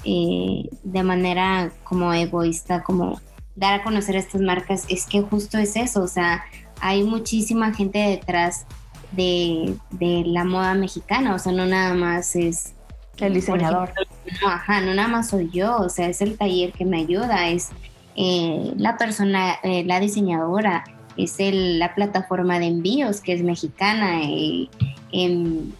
eh, 0.05 0.69
de 0.83 1.03
manera 1.03 1.71
como 1.83 2.13
egoísta, 2.13 2.81
como 2.81 3.19
dar 3.55 3.81
a 3.81 3.83
conocer 3.83 4.15
estas 4.15 4.41
marcas, 4.41 4.85
es 4.87 5.05
que 5.05 5.21
justo 5.21 5.57
es 5.57 5.75
eso, 5.75 6.01
o 6.01 6.07
sea, 6.07 6.45
hay 6.79 7.03
muchísima 7.03 7.73
gente 7.73 7.99
detrás 7.99 8.65
de, 9.11 9.75
la 9.99 10.45
moda 10.45 10.73
mexicana, 10.73 11.35
o 11.35 11.39
sea, 11.39 11.51
no 11.51 11.65
nada 11.65 11.93
más 11.93 12.35
es... 12.35 12.73
El 13.17 13.35
diseñador. 13.35 13.93
no, 14.41 14.47
ajá, 14.47 14.81
no 14.81 14.95
nada 14.95 15.07
más 15.07 15.29
soy 15.29 15.49
yo, 15.51 15.77
o 15.77 15.89
sea, 15.89 16.07
es 16.07 16.21
el 16.21 16.37
taller 16.37 16.71
que 16.71 16.85
me 16.85 17.01
ayuda, 17.01 17.49
es 17.49 17.69
eh, 18.15 18.73
la 18.77 18.97
persona, 18.97 19.55
eh, 19.61 19.83
la 19.83 19.99
diseñadora, 19.99 20.83
es 21.23 21.39
el, 21.39 21.79
la 21.79 21.95
plataforma 21.95 22.59
de 22.59 22.67
envíos 22.67 23.21
que 23.21 23.33
es 23.33 23.43
mexicana, 23.43 24.23
y 24.23 24.69
en, 25.11 25.73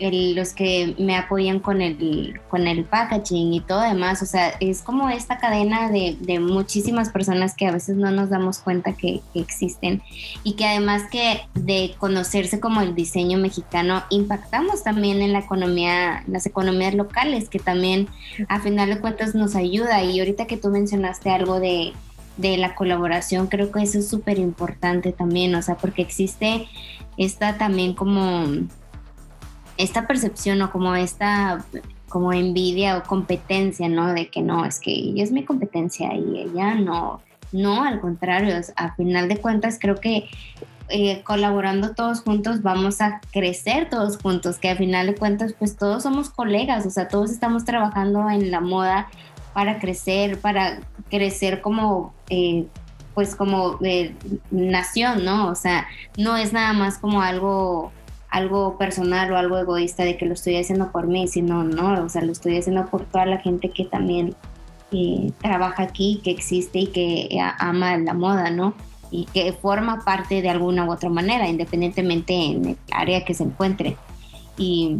los 0.00 0.52
que 0.52 0.94
me 0.96 1.16
apoyan 1.16 1.58
con 1.58 1.82
el, 1.82 2.40
con 2.48 2.68
el 2.68 2.84
packaging 2.84 3.52
y 3.52 3.60
todo 3.60 3.80
demás. 3.80 4.22
O 4.22 4.26
sea, 4.26 4.50
es 4.60 4.80
como 4.80 5.08
esta 5.08 5.38
cadena 5.38 5.90
de, 5.90 6.16
de 6.20 6.38
muchísimas 6.38 7.10
personas 7.10 7.56
que 7.56 7.66
a 7.66 7.72
veces 7.72 7.96
no 7.96 8.12
nos 8.12 8.30
damos 8.30 8.58
cuenta 8.60 8.92
que, 8.92 9.22
existen 9.34 10.00
y 10.44 10.52
que 10.52 10.66
además 10.66 11.02
que 11.10 11.40
de 11.54 11.96
conocerse 11.98 12.60
como 12.60 12.80
el 12.80 12.94
diseño 12.94 13.38
mexicano, 13.38 14.04
impactamos 14.10 14.84
también 14.84 15.20
en 15.20 15.32
la 15.32 15.40
economía, 15.40 16.22
las 16.28 16.46
economías 16.46 16.94
locales, 16.94 17.48
que 17.48 17.58
también 17.58 18.08
a 18.48 18.60
final 18.60 18.90
de 18.90 19.00
cuentas 19.00 19.34
nos 19.34 19.56
ayuda. 19.56 20.04
Y 20.04 20.20
ahorita 20.20 20.46
que 20.46 20.56
tú 20.56 20.68
mencionaste 20.68 21.30
algo 21.30 21.58
de, 21.58 21.92
de 22.38 22.56
la 22.56 22.74
colaboración, 22.74 23.48
creo 23.48 23.70
que 23.70 23.82
eso 23.82 23.98
es 23.98 24.08
súper 24.08 24.38
importante 24.38 25.12
también, 25.12 25.54
o 25.54 25.62
sea, 25.62 25.76
porque 25.76 26.02
existe 26.02 26.66
esta 27.16 27.58
también 27.58 27.94
como 27.94 28.44
esta 29.76 30.06
percepción 30.06 30.62
o 30.62 30.70
como 30.70 30.94
esta 30.94 31.64
como 32.08 32.32
envidia 32.32 32.96
o 32.96 33.02
competencia, 33.02 33.88
¿no? 33.88 34.14
De 34.14 34.28
que 34.28 34.40
no, 34.40 34.64
es 34.64 34.80
que 34.80 34.90
ella 34.90 35.22
es 35.22 35.30
mi 35.30 35.44
competencia 35.44 36.14
y 36.14 36.38
ella 36.38 36.74
no, 36.74 37.20
no, 37.52 37.84
al 37.84 38.00
contrario, 38.00 38.54
a 38.76 38.94
final 38.94 39.28
de 39.28 39.36
cuentas 39.38 39.78
creo 39.80 39.96
que 39.96 40.30
eh, 40.90 41.22
colaborando 41.22 41.94
todos 41.94 42.22
juntos 42.22 42.62
vamos 42.62 43.02
a 43.02 43.20
crecer 43.30 43.90
todos 43.90 44.16
juntos, 44.16 44.58
que 44.58 44.70
a 44.70 44.76
final 44.76 45.06
de 45.06 45.14
cuentas 45.14 45.54
pues 45.58 45.76
todos 45.76 46.04
somos 46.04 46.30
colegas, 46.30 46.86
o 46.86 46.90
sea, 46.90 47.08
todos 47.08 47.30
estamos 47.30 47.66
trabajando 47.66 48.30
en 48.30 48.50
la 48.50 48.60
moda 48.60 49.08
para 49.52 49.78
crecer, 49.78 50.40
para 50.40 50.80
crecer 51.10 51.60
como... 51.60 52.14
Eh, 52.30 52.66
pues 53.14 53.34
como 53.34 53.78
eh, 53.82 54.14
nación, 54.52 55.24
¿no? 55.24 55.48
O 55.48 55.56
sea, 55.56 55.88
no 56.16 56.36
es 56.36 56.52
nada 56.52 56.72
más 56.72 56.98
como 56.98 57.20
algo 57.20 57.90
algo 58.30 58.76
personal 58.76 59.32
o 59.32 59.36
algo 59.36 59.58
egoísta 59.58 60.04
de 60.04 60.16
que 60.16 60.26
lo 60.26 60.34
estoy 60.34 60.56
haciendo 60.56 60.92
por 60.92 61.06
mí, 61.06 61.28
sino 61.28 61.64
no, 61.64 62.04
o 62.04 62.08
sea, 62.08 62.22
lo 62.22 62.32
estoy 62.32 62.58
haciendo 62.58 62.86
por 62.86 63.04
toda 63.06 63.26
la 63.26 63.38
gente 63.38 63.70
que 63.70 63.84
también 63.84 64.34
eh, 64.92 65.32
trabaja 65.40 65.82
aquí, 65.82 66.20
que 66.22 66.30
existe 66.30 66.80
y 66.80 66.86
que 66.88 67.22
eh, 67.22 67.40
ama 67.58 67.96
la 67.96 68.14
moda, 68.14 68.50
¿no? 68.50 68.74
Y 69.10 69.24
que 69.26 69.52
forma 69.52 70.04
parte 70.04 70.42
de 70.42 70.50
alguna 70.50 70.84
u 70.84 70.92
otra 70.92 71.08
manera, 71.08 71.48
independientemente 71.48 72.34
en 72.34 72.66
el 72.66 72.78
área 72.92 73.24
que 73.24 73.32
se 73.32 73.44
encuentre. 73.44 73.96
Y 74.58 74.98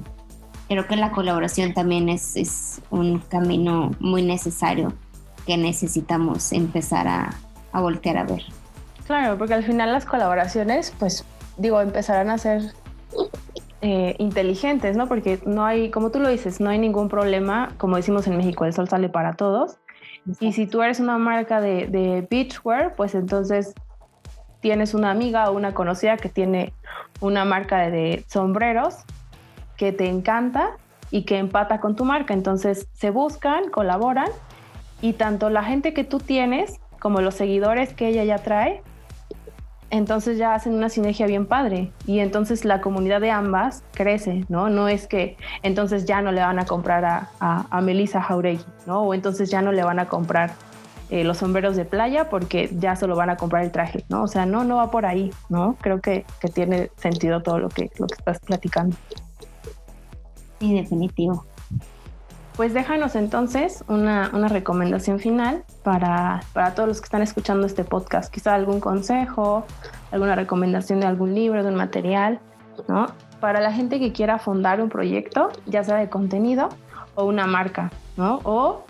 creo 0.68 0.86
que 0.86 0.96
la 0.96 1.10
colaboración 1.10 1.74
también 1.74 2.08
es, 2.08 2.36
es 2.36 2.80
un 2.90 3.18
camino 3.18 3.92
muy 3.98 4.22
necesario 4.22 4.92
que 5.46 5.56
necesitamos 5.56 6.52
empezar 6.52 7.08
a, 7.08 7.34
a 7.72 7.80
voltear 7.80 8.18
a 8.18 8.24
ver. 8.24 8.42
Claro, 9.06 9.38
porque 9.38 9.54
al 9.54 9.64
final 9.64 9.92
las 9.92 10.04
colaboraciones, 10.04 10.94
pues 10.98 11.24
digo, 11.56 11.80
empezarán 11.80 12.28
a 12.28 12.36
ser 12.36 12.74
eh, 13.80 14.14
inteligentes, 14.18 14.96
¿no? 14.96 15.08
Porque 15.08 15.40
no 15.46 15.64
hay, 15.64 15.90
como 15.90 16.10
tú 16.10 16.20
lo 16.20 16.28
dices, 16.28 16.60
no 16.60 16.68
hay 16.68 16.78
ningún 16.78 17.08
problema, 17.08 17.72
como 17.78 17.96
decimos 17.96 18.26
en 18.26 18.36
México, 18.36 18.66
el 18.66 18.74
sol 18.74 18.88
sale 18.88 19.08
para 19.08 19.34
todos. 19.34 19.78
Y 20.40 20.52
si 20.52 20.66
tú 20.66 20.82
eres 20.82 21.00
una 21.00 21.16
marca 21.16 21.62
de, 21.62 21.86
de 21.86 22.26
beachwear, 22.30 22.94
pues 22.94 23.14
entonces 23.14 23.72
tienes 24.60 24.92
una 24.92 25.10
amiga 25.10 25.48
o 25.50 25.54
una 25.54 25.72
conocida 25.72 26.18
que 26.18 26.28
tiene 26.28 26.74
una 27.20 27.46
marca 27.46 27.88
de 27.88 28.24
sombreros 28.28 28.96
que 29.78 29.92
te 29.92 30.06
encanta 30.08 30.72
y 31.10 31.22
que 31.22 31.38
empata 31.38 31.80
con 31.80 31.96
tu 31.96 32.04
marca. 32.04 32.34
Entonces 32.34 32.86
se 32.92 33.08
buscan, 33.08 33.70
colaboran 33.70 34.28
y 35.00 35.14
tanto 35.14 35.48
la 35.48 35.64
gente 35.64 35.94
que 35.94 36.04
tú 36.04 36.18
tienes 36.18 36.78
como 37.00 37.22
los 37.22 37.34
seguidores 37.34 37.94
que 37.94 38.08
ella 38.08 38.24
ya 38.24 38.36
trae 38.36 38.82
entonces 39.90 40.36
ya 40.36 40.54
hacen 40.54 40.74
una 40.74 40.88
sinergia 40.88 41.26
bien 41.26 41.46
padre 41.46 41.92
y 42.06 42.18
entonces 42.18 42.64
la 42.64 42.80
comunidad 42.80 43.20
de 43.20 43.30
ambas 43.30 43.82
crece, 43.92 44.44
¿no? 44.48 44.68
No 44.68 44.88
es 44.88 45.06
que 45.06 45.36
entonces 45.62 46.04
ya 46.04 46.20
no 46.20 46.30
le 46.30 46.42
van 46.42 46.58
a 46.58 46.66
comprar 46.66 47.04
a, 47.04 47.30
a, 47.40 47.80
Melissa 47.80 48.20
Jauregui, 48.20 48.64
¿no? 48.86 49.02
O 49.02 49.14
entonces 49.14 49.50
ya 49.50 49.62
no 49.62 49.72
le 49.72 49.82
van 49.82 49.98
a 49.98 50.06
comprar 50.06 50.52
eh, 51.08 51.24
los 51.24 51.38
sombreros 51.38 51.74
de 51.74 51.86
playa 51.86 52.28
porque 52.28 52.68
ya 52.72 52.96
solo 52.96 53.16
van 53.16 53.30
a 53.30 53.36
comprar 53.36 53.64
el 53.64 53.72
traje, 53.72 54.04
¿no? 54.10 54.24
O 54.24 54.28
sea, 54.28 54.44
no, 54.44 54.64
no 54.64 54.76
va 54.76 54.90
por 54.90 55.06
ahí, 55.06 55.30
¿no? 55.48 55.76
Creo 55.80 56.00
que, 56.02 56.26
que 56.40 56.48
tiene 56.48 56.90
sentido 56.96 57.42
todo 57.42 57.58
lo 57.58 57.70
que, 57.70 57.90
lo 57.98 58.06
que 58.06 58.14
estás 58.14 58.40
platicando. 58.40 58.94
Sí, 60.58 60.74
definitivo. 60.74 61.44
Pues 62.56 62.74
déjanos 62.74 63.14
entonces 63.14 63.84
una, 63.86 64.30
una 64.34 64.48
recomendación 64.48 65.20
final 65.20 65.62
para, 65.84 66.40
para, 66.52 66.74
todos 66.74 66.88
los 66.88 67.00
que 67.00 67.04
están 67.04 67.22
escuchando 67.22 67.66
este 67.66 67.84
podcast. 67.84 68.32
Quizá 68.32 68.54
algún 68.54 68.80
consejo, 68.80 69.64
alguna 70.10 70.34
recomendación 70.34 70.98
de 70.98 71.06
algún 71.06 71.34
libro, 71.36 71.62
de 71.62 71.68
un 71.68 71.76
material, 71.76 72.40
¿no? 72.88 73.06
Para 73.38 73.60
la 73.60 73.72
gente 73.72 74.00
que 74.00 74.12
quiera 74.12 74.40
fundar 74.40 74.80
un 74.80 74.88
proyecto, 74.88 75.50
ya 75.66 75.84
sea 75.84 75.96
de 75.96 76.08
contenido 76.08 76.68
o 77.14 77.26
una 77.26 77.46
marca, 77.46 77.92
¿no? 78.16 78.40
O 78.42 78.82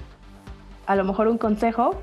a 0.87 0.97
lo 0.97 1.05
mejor 1.05 1.29
un 1.29 1.37
consejo 1.37 1.95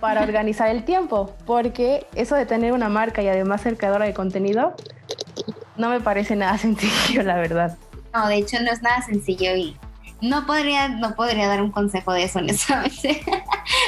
para 0.00 0.22
organizar 0.22 0.68
el 0.68 0.84
tiempo, 0.84 1.32
porque 1.46 2.06
eso 2.16 2.34
de 2.34 2.46
tener 2.46 2.72
una 2.72 2.88
marca 2.88 3.22
y 3.22 3.28
además 3.28 3.60
ser 3.60 3.76
creadora 3.76 4.06
de 4.06 4.14
contenido 4.14 4.74
no 5.76 5.90
me 5.90 6.00
parece 6.00 6.34
nada 6.34 6.58
sencillo, 6.58 7.22
la 7.22 7.36
verdad. 7.36 7.78
No, 8.14 8.28
de 8.28 8.36
hecho 8.36 8.60
no 8.60 8.70
es 8.70 8.82
nada 8.82 9.02
sencillo 9.02 9.54
y 9.56 9.76
no 10.20 10.46
podría, 10.46 10.88
no 10.88 11.14
podría 11.14 11.46
dar 11.46 11.62
un 11.62 11.70
consejo 11.70 12.12
de 12.12 12.24
eso, 12.24 12.38
honestamente, 12.40 13.22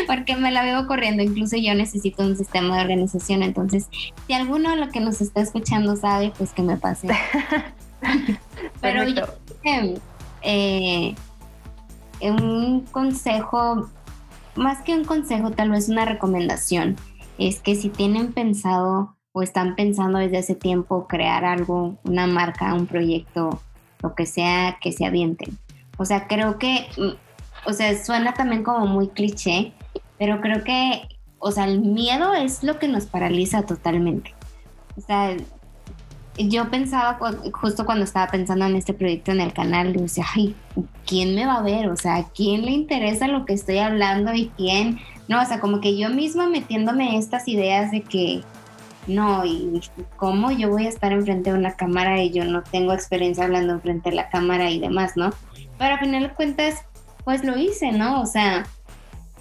porque 0.06 0.36
me 0.36 0.52
la 0.52 0.64
vivo 0.64 0.86
corriendo. 0.86 1.22
Incluso 1.22 1.56
yo 1.56 1.74
necesito 1.74 2.22
un 2.22 2.36
sistema 2.36 2.76
de 2.76 2.82
organización. 2.82 3.42
Entonces, 3.42 3.88
si 4.26 4.32
alguno 4.32 4.70
de 4.70 4.76
lo 4.76 4.88
que 4.90 5.00
nos 5.00 5.20
está 5.20 5.40
escuchando 5.40 5.96
sabe, 5.96 6.32
pues 6.36 6.52
que 6.52 6.62
me 6.62 6.76
pase. 6.76 7.08
Pero 8.80 9.04
yo 9.08 9.24
eh, 10.42 11.14
un 12.22 12.82
consejo, 12.90 13.90
más 14.56 14.82
que 14.82 14.94
un 14.94 15.04
consejo, 15.04 15.50
tal 15.50 15.70
vez 15.70 15.88
una 15.88 16.04
recomendación, 16.04 16.96
es 17.38 17.60
que 17.60 17.74
si 17.74 17.88
tienen 17.88 18.32
pensado 18.32 19.16
o 19.32 19.42
están 19.42 19.76
pensando 19.76 20.18
desde 20.18 20.38
hace 20.38 20.54
tiempo 20.54 21.06
crear 21.06 21.44
algo, 21.44 21.98
una 22.04 22.26
marca, 22.26 22.74
un 22.74 22.86
proyecto, 22.86 23.60
lo 24.02 24.14
que 24.14 24.26
sea, 24.26 24.78
que 24.80 24.92
se 24.92 25.04
avienten. 25.04 25.58
O 25.96 26.04
sea, 26.04 26.26
creo 26.26 26.58
que, 26.58 26.86
mm, 26.96 27.68
o 27.68 27.72
sea, 27.72 28.02
suena 28.02 28.34
también 28.34 28.62
como 28.62 28.86
muy 28.86 29.08
cliché, 29.08 29.72
pero 30.18 30.40
creo 30.40 30.64
que, 30.64 31.02
o 31.38 31.50
sea, 31.50 31.64
el 31.64 31.80
miedo 31.80 32.34
es 32.34 32.62
lo 32.62 32.78
que 32.78 32.88
nos 32.88 33.06
paraliza 33.06 33.62
totalmente. 33.62 34.34
O 34.96 35.00
sea, 35.00 35.36
yo 36.38 36.70
pensaba, 36.70 37.18
justo 37.52 37.84
cuando 37.84 38.04
estaba 38.04 38.30
pensando 38.30 38.64
en 38.66 38.76
este 38.76 38.94
proyecto 38.94 39.32
en 39.32 39.40
el 39.40 39.52
canal, 39.52 39.92
yo 39.92 40.02
decía, 40.02 40.24
ay, 40.34 40.54
¿quién 41.06 41.34
me 41.34 41.46
va 41.46 41.56
a 41.56 41.62
ver? 41.62 41.88
O 41.88 41.96
sea, 41.96 42.24
¿quién 42.34 42.64
le 42.64 42.72
interesa 42.72 43.28
lo 43.28 43.44
que 43.44 43.52
estoy 43.52 43.78
hablando 43.78 44.32
y 44.32 44.50
quién? 44.56 45.00
No, 45.28 45.40
o 45.40 45.44
sea, 45.44 45.60
como 45.60 45.80
que 45.80 45.96
yo 45.96 46.08
misma 46.10 46.48
metiéndome 46.48 47.18
estas 47.18 47.46
ideas 47.48 47.90
de 47.90 48.02
que, 48.02 48.42
no, 49.10 49.44
y 49.44 49.80
cómo 50.16 50.50
yo 50.50 50.70
voy 50.70 50.86
a 50.86 50.88
estar 50.88 51.12
enfrente 51.12 51.52
de 51.52 51.58
una 51.58 51.72
cámara 51.74 52.22
y 52.22 52.30
yo 52.30 52.44
no 52.44 52.62
tengo 52.62 52.92
experiencia 52.92 53.44
hablando 53.44 53.74
enfrente 53.74 54.10
de 54.10 54.16
la 54.16 54.28
cámara 54.28 54.70
y 54.70 54.78
demás, 54.78 55.16
¿no? 55.16 55.30
Pero 55.78 55.94
al 55.94 56.00
final 56.00 56.22
de 56.22 56.30
cuentas, 56.30 56.84
pues 57.24 57.44
lo 57.44 57.58
hice, 57.58 57.92
¿no? 57.92 58.20
O 58.22 58.26
sea, 58.26 58.66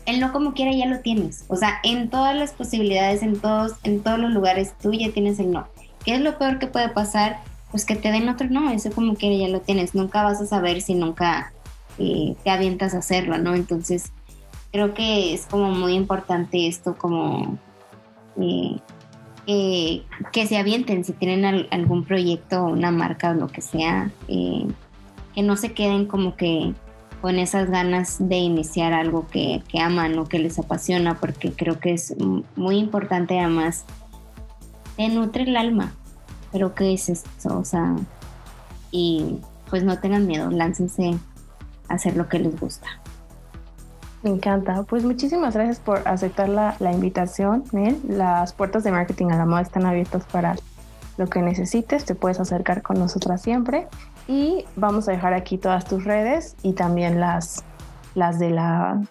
el 0.06 0.20
no 0.20 0.32
como 0.32 0.54
quiera 0.54 0.72
ya 0.72 0.86
lo 0.86 1.00
tienes. 1.00 1.46
O 1.48 1.56
sea, 1.56 1.80
en 1.84 2.10
todas 2.10 2.36
las 2.36 2.52
posibilidades, 2.52 3.22
en 3.22 3.40
todos, 3.40 3.74
en 3.84 4.02
todos 4.02 4.20
los 4.20 4.32
lugares, 4.32 4.74
tú 4.82 4.92
ya 4.94 5.12
tienes 5.12 5.40
el 5.40 5.52
no. 5.52 5.68
¿Qué 6.04 6.16
es 6.16 6.22
lo 6.22 6.38
peor 6.38 6.60
que 6.60 6.68
puede 6.68 6.90
pasar? 6.90 7.40
Pues 7.72 7.86
que 7.86 7.96
te 7.96 8.12
den 8.12 8.30
otro 8.30 8.48
no, 8.50 8.72
eso 8.72 8.92
como 8.92 9.16
quiera 9.16 9.36
ya 9.36 9.48
lo 9.48 9.62
tienes. 9.62 9.94
Nunca 9.94 10.24
vas 10.24 10.42
a 10.42 10.46
saber 10.46 10.82
si 10.82 10.96
nunca 10.96 11.54
eh, 11.98 12.36
te 12.44 12.50
avientas 12.50 12.96
a 12.96 13.00
hacerlo, 13.00 13.38
¿no? 13.38 13.54
Entonces, 13.54 14.12
creo 14.72 14.94
que 14.94 15.34
es 15.34 15.46
como 15.46 15.72
muy 15.72 15.94
importante 15.94 16.68
esto, 16.68 16.96
como 16.98 17.58
eh, 18.40 18.78
que 19.46 20.48
se 20.48 20.58
avienten 20.58 21.04
si 21.04 21.14
tienen 21.14 21.68
algún 21.72 22.06
proyecto, 22.06 22.64
una 22.66 22.92
marca 22.92 23.32
o 23.32 23.34
lo 23.34 23.48
que 23.48 23.62
sea, 23.62 24.12
eh, 24.28 24.68
que 25.34 25.42
no 25.42 25.56
se 25.58 25.74
queden 25.74 26.06
como 26.06 26.36
que 26.36 26.74
con 27.22 27.38
esas 27.38 27.70
ganas 27.70 28.18
de 28.20 28.38
iniciar 28.38 28.94
algo 28.94 29.28
que, 29.28 29.62
que, 29.68 29.80
aman 29.80 30.18
o 30.20 30.26
que 30.26 30.40
les 30.40 30.58
apasiona, 30.60 31.20
porque 31.20 31.52
creo 31.52 31.80
que 31.80 31.94
es 31.94 32.16
muy 32.56 32.78
importante 32.78 33.40
además 33.40 33.86
te 35.00 35.08
nutre 35.08 35.44
el 35.44 35.56
alma. 35.56 35.94
Pero 36.52 36.76
¿qué 36.76 36.94
es 36.94 37.10
esto? 37.10 37.58
O 37.58 37.64
sea, 37.64 37.96
y 38.92 39.38
pues 39.70 39.84
no 39.84 39.98
tengan 40.00 40.28
miedo, 40.28 40.52
láncense 40.52 41.18
a 41.88 41.94
hacer 41.94 42.18
lo 42.18 42.28
que 42.28 42.40
les 42.40 42.60
gusta. 42.60 42.88
Me 44.22 44.30
encanta. 44.30 44.84
Pues 44.84 45.04
muchísimas 45.04 45.56
gracias 45.56 45.80
por 45.80 46.08
aceptar 46.08 46.50
la, 46.50 46.76
invitación. 46.92 47.64
Las 48.08 48.54
puertas 48.54 48.84
de 48.84 48.92
marketing 48.92 49.28
a 49.28 49.38
la 49.38 49.46
moda 49.46 49.62
están 49.62 49.86
abiertas 49.86 50.26
para 50.32 50.56
lo 51.18 51.28
que 51.28 51.42
necesites. 51.42 52.06
Te 52.06 52.16
puedes 52.16 52.40
acercar 52.40 52.82
con 52.82 53.00
nosotras 53.00 53.42
siempre. 53.42 53.88
Y 54.28 54.66
vamos 54.76 55.08
a 55.08 55.12
dejar 55.12 55.34
aquí 55.34 55.58
todas 55.58 55.86
tus 55.86 56.04
redes 56.04 56.56
y 56.64 56.74
también 56.74 57.20
las, 57.20 57.64
las 58.14 58.40
de 58.40 58.52
la 58.52 59.02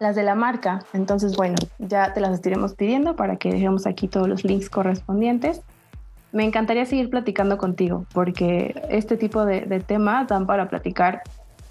las 0.00 0.16
de 0.16 0.22
la 0.22 0.34
marca. 0.34 0.84
Entonces, 0.92 1.36
bueno, 1.36 1.56
ya 1.78 2.12
te 2.12 2.20
las 2.20 2.32
estaremos 2.32 2.74
pidiendo 2.74 3.16
para 3.16 3.36
que 3.36 3.50
dejemos 3.50 3.86
aquí 3.86 4.08
todos 4.08 4.28
los 4.28 4.44
links 4.44 4.68
correspondientes. 4.68 5.62
Me 6.32 6.44
encantaría 6.44 6.84
seguir 6.84 7.10
platicando 7.10 7.58
contigo 7.58 8.06
porque 8.12 8.82
este 8.90 9.16
tipo 9.16 9.44
de, 9.44 9.62
temas 9.86 10.26
dan 10.26 10.46
para 10.46 10.68
platicar 10.68 11.22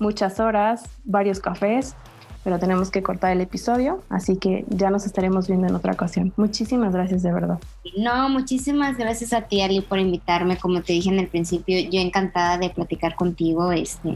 muchas 0.04 0.40
horas, 0.40 0.84
varios 1.06 1.40
cafés, 1.40 1.96
pero 2.44 2.60
tenemos 2.60 2.92
que 2.92 3.02
cortar 3.02 3.32
el 3.32 3.42
episodio, 3.42 4.04
así 4.10 4.36
que 4.36 4.66
ya 4.68 4.90
nos 4.90 5.06
estaremos 5.06 5.48
viendo 5.48 5.68
en 5.68 5.76
otra 5.76 5.94
ocasión. 5.94 6.34
Muchísimas 6.36 6.94
gracias 6.94 7.24
de 7.24 7.32
verdad. 7.32 7.58
No, 7.98 8.28
muchísimas 8.30 8.98
gracias 8.98 9.32
a 9.32 9.44
ti, 9.44 9.62
Ali, 9.62 9.82
por 9.82 9.98
invitarme. 9.98 10.58
Como 10.58 10.82
te 10.82 10.94
dije 10.94 11.10
en 11.10 11.20
el 11.20 11.28
principio, 11.28 11.80
yo 11.80 12.02
encantada 12.02 12.58
de 12.58 12.70
platicar 12.70 13.16
contigo, 13.16 13.72
este, 13.72 14.14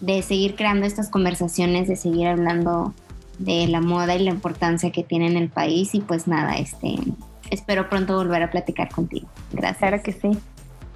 de 0.00 0.22
seguir 0.22 0.56
creando 0.56 0.86
estas 0.86 1.10
conversaciones, 1.10 1.88
de 1.88 1.96
seguir 1.96 2.28
hablando 2.28 2.94
de 3.38 3.68
la 3.68 3.82
moda 3.82 4.16
y 4.16 4.24
la 4.24 4.30
importancia 4.30 4.90
que 4.90 5.04
tiene 5.04 5.26
en 5.26 5.36
el 5.36 5.50
país 5.50 5.94
y 5.94 6.00
pues 6.00 6.26
nada, 6.26 6.56
este, 6.56 6.96
espero 7.50 7.88
pronto 7.88 8.16
volver 8.16 8.42
a 8.42 8.50
platicar 8.50 8.88
contigo. 8.90 9.28
Gracias. 9.52 9.78
Claro 9.78 10.02
que 10.02 10.12
sí. 10.12 10.30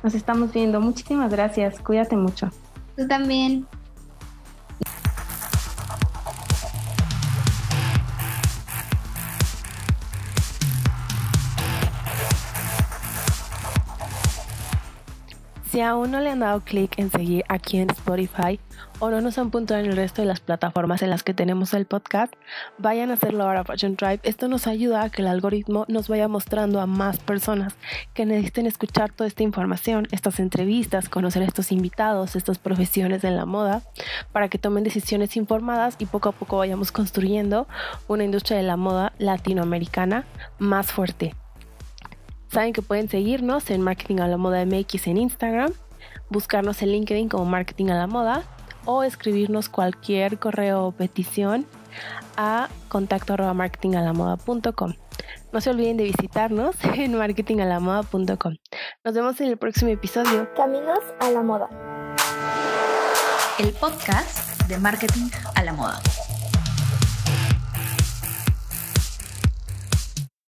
Nos 0.03 0.15
estamos 0.15 0.53
viendo. 0.53 0.81
Muchísimas 0.81 1.31
gracias. 1.31 1.79
Cuídate 1.81 2.17
mucho. 2.17 2.51
Tú 2.97 3.07
también. 3.07 3.67
Si 15.73 15.81
aún 15.81 16.11
no 16.11 16.21
le 16.21 16.29
han 16.29 16.41
dado 16.41 16.61
clic 16.61 16.99
en 16.99 17.11
seguir 17.11 17.45
aquí 17.49 17.79
en 17.79 17.89
Spotify 17.89 18.61
o 18.99 19.09
no 19.09 19.23
nos 19.23 19.39
han 19.39 19.51
puntuado 19.51 19.83
en 19.83 19.89
el 19.89 19.97
resto 19.97 20.21
de 20.21 20.29
las 20.29 20.41
plataformas 20.41 21.01
en 21.01 21.09
las 21.09 21.23
que 21.23 21.33
tenemos 21.33 21.73
el 21.73 21.87
podcast, 21.87 22.35
vayan 22.77 23.11
a 23.11 23.15
hacerlo 23.15 23.45
ahora 23.45 23.65
Fashion 23.65 23.97
Drive. 23.97 24.21
Esto 24.23 24.49
nos 24.49 24.67
ayuda 24.67 25.03
a 25.03 25.09
que 25.09 25.23
el 25.23 25.29
algoritmo 25.29 25.87
nos 25.89 26.09
vaya 26.09 26.29
mostrando 26.29 26.79
a 26.79 26.87
más 26.87 27.21
personas 27.21 27.75
que 28.13 28.27
necesiten 28.27 28.67
escuchar 28.67 29.13
toda 29.13 29.27
esta 29.27 29.45
información, 29.45 30.09
estas 30.11 30.41
entrevistas, 30.41 31.09
conocer 31.09 31.41
a 31.41 31.47
estos 31.47 31.73
invitados, 31.73 32.37
estas 32.37 32.59
profesiones 32.59 33.23
de 33.23 33.31
la 33.31 33.47
moda, 33.47 33.81
para 34.31 34.51
que 34.51 34.59
tomen 34.59 34.85
decisiones 34.85 35.39
informadas 35.39 35.97
y 35.99 36.05
poco 36.05 36.29
a 36.29 36.33
poco 36.33 36.59
vayamos 36.59 36.93
construyendo 36.93 37.67
una 38.09 38.25
industria 38.25 38.59
de 38.59 38.65
la 38.65 38.77
moda 38.77 39.15
latinoamericana 39.17 40.27
más 40.59 40.93
fuerte. 40.93 41.35
Saben 42.53 42.75
que 42.75 42.83
pueden 42.83 43.09
seguirnos 43.09 43.71
en 43.71 43.81
Marketing 43.81 44.19
a 44.19 44.29
la 44.29 44.37
Moda 44.37 44.65
MX 44.67 45.07
en 45.07 45.17
Instagram, 45.17 45.73
buscarnos 46.29 46.83
en 46.83 46.93
LinkedIn 46.93 47.31
como 47.31 47.47
Marketing 47.47 47.87
a 47.87 47.95
la 47.95 48.07
Moda 48.07 48.43
o 48.85 49.05
escribirnos 49.05 49.71
cualquier 49.71 50.39
correo 50.39 50.85
o 50.85 50.93
petición 50.93 51.65
a 52.37 52.69
contacto 52.89 53.37
marketingalamoda.com. 53.55 54.95
No 55.51 55.61
se 55.63 55.71
olviden 55.71 55.97
de 55.97 56.05
visitarnos 56.05 56.77
en 56.95 57.17
marketingalamoda.com. 57.17 58.57
Nos 59.03 59.15
vemos 59.15 59.41
en 59.41 59.49
el 59.49 59.57
próximo 59.57 59.91
episodio. 59.91 60.53
Caminos 60.55 61.01
a 61.21 61.31
la 61.31 61.43
moda. 61.43 61.71
El 63.59 63.73
podcast 63.73 64.63
de 64.69 64.77
marketing 64.77 65.31
a 65.55 65.63
la 65.63 65.73
moda. 65.73 66.01